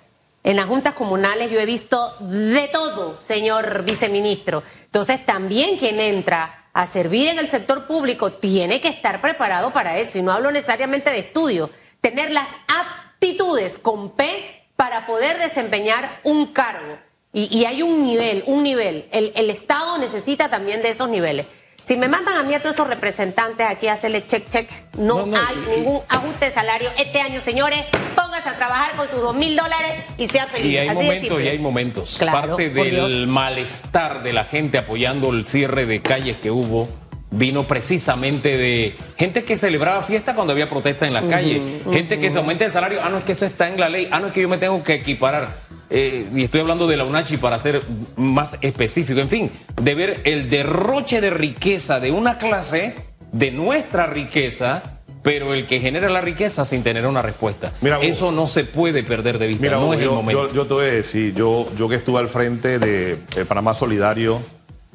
En 0.43 0.57
las 0.57 0.65
juntas 0.65 0.93
comunales 0.93 1.49
yo 1.51 1.59
he 1.59 1.65
visto 1.65 2.15
de 2.19 2.67
todo, 2.69 3.17
señor 3.17 3.83
viceministro. 3.83 4.63
Entonces 4.85 5.25
también 5.25 5.77
quien 5.77 5.99
entra 5.99 6.62
a 6.73 6.85
servir 6.87 7.29
en 7.29 7.39
el 7.39 7.47
sector 7.47 7.85
público 7.85 8.33
tiene 8.33 8.81
que 8.81 8.87
estar 8.87 9.21
preparado 9.21 9.71
para 9.71 9.99
eso. 9.99 10.17
Y 10.17 10.21
no 10.23 10.31
hablo 10.31 10.51
necesariamente 10.51 11.11
de 11.11 11.19
estudio, 11.19 11.69
tener 12.01 12.31
las 12.31 12.47
aptitudes 12.67 13.79
con 13.79 14.11
P 14.11 14.67
para 14.75 15.05
poder 15.05 15.37
desempeñar 15.37 16.19
un 16.23 16.51
cargo. 16.51 16.97
Y, 17.31 17.55
y 17.55 17.65
hay 17.65 17.81
un 17.81 18.05
nivel, 18.05 18.43
un 18.47 18.63
nivel. 18.63 19.07
El, 19.11 19.31
el 19.35 19.49
Estado 19.49 19.97
necesita 19.97 20.49
también 20.49 20.81
de 20.81 20.89
esos 20.89 21.09
niveles. 21.09 21.45
Si 21.85 21.97
me 21.97 22.07
mandan 22.07 22.37
a 22.37 22.43
mí 22.43 22.53
a 22.53 22.59
todos 22.61 22.75
esos 22.75 22.87
representantes 22.87 23.67
aquí 23.67 23.87
a 23.87 23.93
hacerle 23.93 24.25
check, 24.25 24.47
check, 24.47 24.69
no, 24.97 25.17
No, 25.19 25.25
no, 25.25 25.37
hay 25.37 25.55
y- 25.67 25.79
ningún 25.79 26.01
ajuste 26.07 26.45
de 26.45 26.51
salario 26.51 26.89
este 26.97 27.19
año, 27.19 27.41
señores. 27.41 27.83
Póngase 28.15 28.49
a 28.49 28.55
trabajar 28.55 28.95
con 28.95 29.09
sus 29.09 29.21
dos 29.21 29.35
mil 29.35 29.55
dólares 29.55 29.91
y 30.17 30.27
sea 30.29 30.47
feliz. 30.47 30.71
Y 30.71 30.77
hay 30.77 30.87
Así 30.87 31.05
momentos 31.05 31.41
y 31.41 31.47
hay 31.49 31.59
momentos. 31.59 32.15
Claro, 32.17 32.49
Parte 32.55 32.69
Dios. 32.69 33.09
del 33.09 33.27
malestar 33.27 34.23
de 34.23 34.31
la 34.33 34.45
gente 34.45 34.77
apoyando 34.77 35.29
el 35.31 35.45
cierre 35.45 35.85
de 35.85 36.01
calles 36.01 36.37
que 36.37 36.51
hubo 36.51 36.87
vino 37.35 37.65
precisamente 37.65 38.57
de 38.57 38.95
gente 39.17 39.43
que 39.43 39.57
celebraba 39.57 40.03
fiesta 40.03 40.35
cuando 40.35 40.53
había 40.53 40.69
protesta 40.69 41.07
en 41.07 41.13
la 41.15 41.27
calle, 41.27 41.81
gente 41.91 42.19
que 42.19 42.29
se 42.29 42.37
aumenta 42.37 42.63
el 42.65 42.71
salario, 42.71 42.99
ah 43.03 43.09
no 43.09 43.17
es 43.17 43.23
que 43.23 43.31
eso 43.31 43.43
está 43.45 43.67
en 43.67 43.79
la 43.79 43.89
ley, 43.89 44.07
ah 44.11 44.19
no 44.19 44.27
es 44.27 44.33
que 44.33 44.41
yo 44.41 44.47
me 44.47 44.59
tengo 44.59 44.81
que 44.83 44.93
equiparar. 44.93 45.62
Eh, 45.95 46.27
y 46.35 46.43
estoy 46.43 46.61
hablando 46.61 46.87
de 46.87 46.97
la 46.97 47.03
UNACHI 47.05 47.37
para 47.37 47.57
ser 47.59 47.83
más 48.15 48.57
específico, 48.61 49.19
en 49.19 49.29
fin, 49.29 49.51
de 49.79 49.93
ver 49.93 50.21
el 50.23 50.49
derroche 50.49 51.21
de 51.21 51.29
riqueza 51.29 51.99
de 51.99 52.11
una 52.11 52.39
clase, 52.39 52.95
de 53.31 53.51
nuestra 53.51 54.07
riqueza, 54.07 54.81
pero 55.21 55.53
el 55.53 55.67
que 55.67 55.79
genera 55.79 56.09
la 56.09 56.19
riqueza 56.19 56.65
sin 56.65 56.81
tener 56.81 57.05
una 57.05 57.21
respuesta. 57.21 57.73
Mira, 57.81 57.97
eso 58.01 58.31
no 58.31 58.47
se 58.47 58.63
puede 58.63 59.03
perder 59.03 59.37
de 59.37 59.45
vista, 59.47 59.61
Mira, 59.61 59.77
no 59.77 59.93
es 59.93 59.99
el 60.01 60.09
momento. 60.09 60.47
yo- 60.49 60.53
yo 60.55 60.65
te 60.67 60.73
voy 60.73 60.85
a 60.85 60.91
decir, 60.91 61.35
yo, 61.35 61.67
yo 61.77 61.87
que 61.87 61.95
estuve 61.95 62.19
al 62.19 62.27
frente 62.27 62.79
de, 62.79 63.19
de 63.35 63.45
Panamá 63.45 63.75
Solidario, 63.75 64.41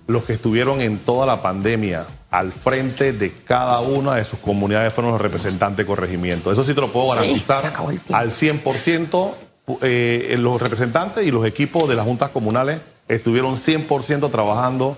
los 0.08 0.24
que 0.24 0.32
estuvieron 0.32 0.80
en 0.80 0.98
toda 0.98 1.26
la 1.26 1.42
pandemia 1.42 2.06
al 2.30 2.50
frente 2.52 3.12
de 3.12 3.32
cada 3.44 3.80
una 3.80 4.16
de 4.16 4.24
sus 4.24 4.38
comunidades 4.40 4.92
fueron 4.92 5.12
los 5.12 5.20
representantes 5.20 5.78
de 5.78 5.86
corregimiento. 5.86 6.50
Eso 6.50 6.64
sí 6.64 6.74
te 6.74 6.80
lo 6.80 6.88
puedo 6.92 7.10
garantizar 7.10 7.62
tiempo. 7.62 7.88
al 8.16 8.30
100%. 8.30 9.34
Eh, 9.82 10.36
los 10.38 10.60
representantes 10.60 11.26
y 11.26 11.30
los 11.30 11.46
equipos 11.46 11.88
de 11.88 11.94
las 11.94 12.04
juntas 12.04 12.30
comunales 12.30 12.80
estuvieron 13.08 13.56
100% 13.56 14.30
trabajando 14.30 14.96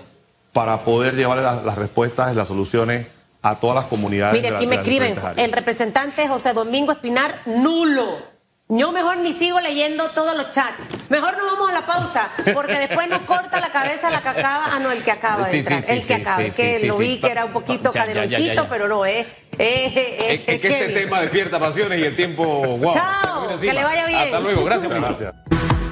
para 0.53 0.83
poder 0.83 1.15
llevarle 1.15 1.43
las, 1.43 1.63
las 1.63 1.77
respuestas 1.77 2.33
y 2.33 2.35
las 2.35 2.47
soluciones 2.47 3.07
a 3.41 3.59
todas 3.59 3.75
las 3.75 3.85
comunidades. 3.85 4.41
Mire, 4.41 4.55
aquí 4.55 4.67
me 4.67 4.75
escriben, 4.75 5.15
el 5.37 5.51
representante 5.51 6.27
José 6.27 6.53
Domingo 6.53 6.91
Espinar, 6.91 7.41
nulo. 7.45 8.30
Yo 8.73 8.93
mejor 8.93 9.17
ni 9.17 9.33
sigo 9.33 9.59
leyendo 9.59 10.09
todos 10.11 10.33
los 10.37 10.49
chats. 10.49 10.77
Mejor 11.09 11.35
nos 11.37 11.45
vamos 11.45 11.69
a 11.69 11.73
la 11.73 11.85
pausa, 11.85 12.29
porque 12.53 12.79
después 12.79 13.09
nos 13.09 13.19
corta 13.23 13.59
la 13.59 13.69
cabeza 13.69 14.09
la 14.09 14.21
que 14.21 14.29
acaba. 14.29 14.63
Ah, 14.71 14.79
no, 14.79 14.91
el 14.91 15.03
que 15.03 15.11
acaba 15.11 15.43
de 15.45 15.51
Sí, 15.51 15.57
entrar. 15.57 15.81
sí, 15.81 15.87
sí, 15.87 15.93
el 15.93 15.99
que 15.99 16.05
sí, 16.05 16.13
acaba. 16.21 16.37
sí, 16.37 16.43
es 16.47 16.55
que 16.55 16.79
sí, 16.79 16.85
lo 16.87 16.95
sí, 16.95 17.03
vi 17.03 17.09
sí. 17.15 17.19
que 17.19 17.27
era 17.31 17.43
un 17.43 17.51
poquito 17.51 17.91
caderoncito, 17.91 18.67
pero 18.69 18.87
no 18.87 19.05
es. 19.05 19.27
Es, 19.57 19.87
es- 19.87 19.95
Es, 19.97 20.41
es 20.47 20.61
que 20.61 20.67
este 20.67 20.87
tema 21.01 21.19
despierta 21.19 21.59
pasiones 21.59 21.99
y 21.99 22.03
el 22.05 22.15
tiempo, 22.15 22.45
wow. 22.45 22.93
Chao, 22.93 23.49
que 23.59 23.73
le 23.73 23.83
vaya 23.83 24.05
bien. 24.07 24.19
Hasta 24.23 24.39
luego, 24.39 24.63
gracias. 24.63 24.89
Gracias. 24.89 25.33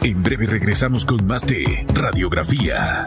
En 0.01 0.23
breve 0.23 0.45
regresamos 0.45 1.05
con 1.05 1.27
más 1.27 1.45
de 1.45 1.85
Radiografía. 1.93 3.03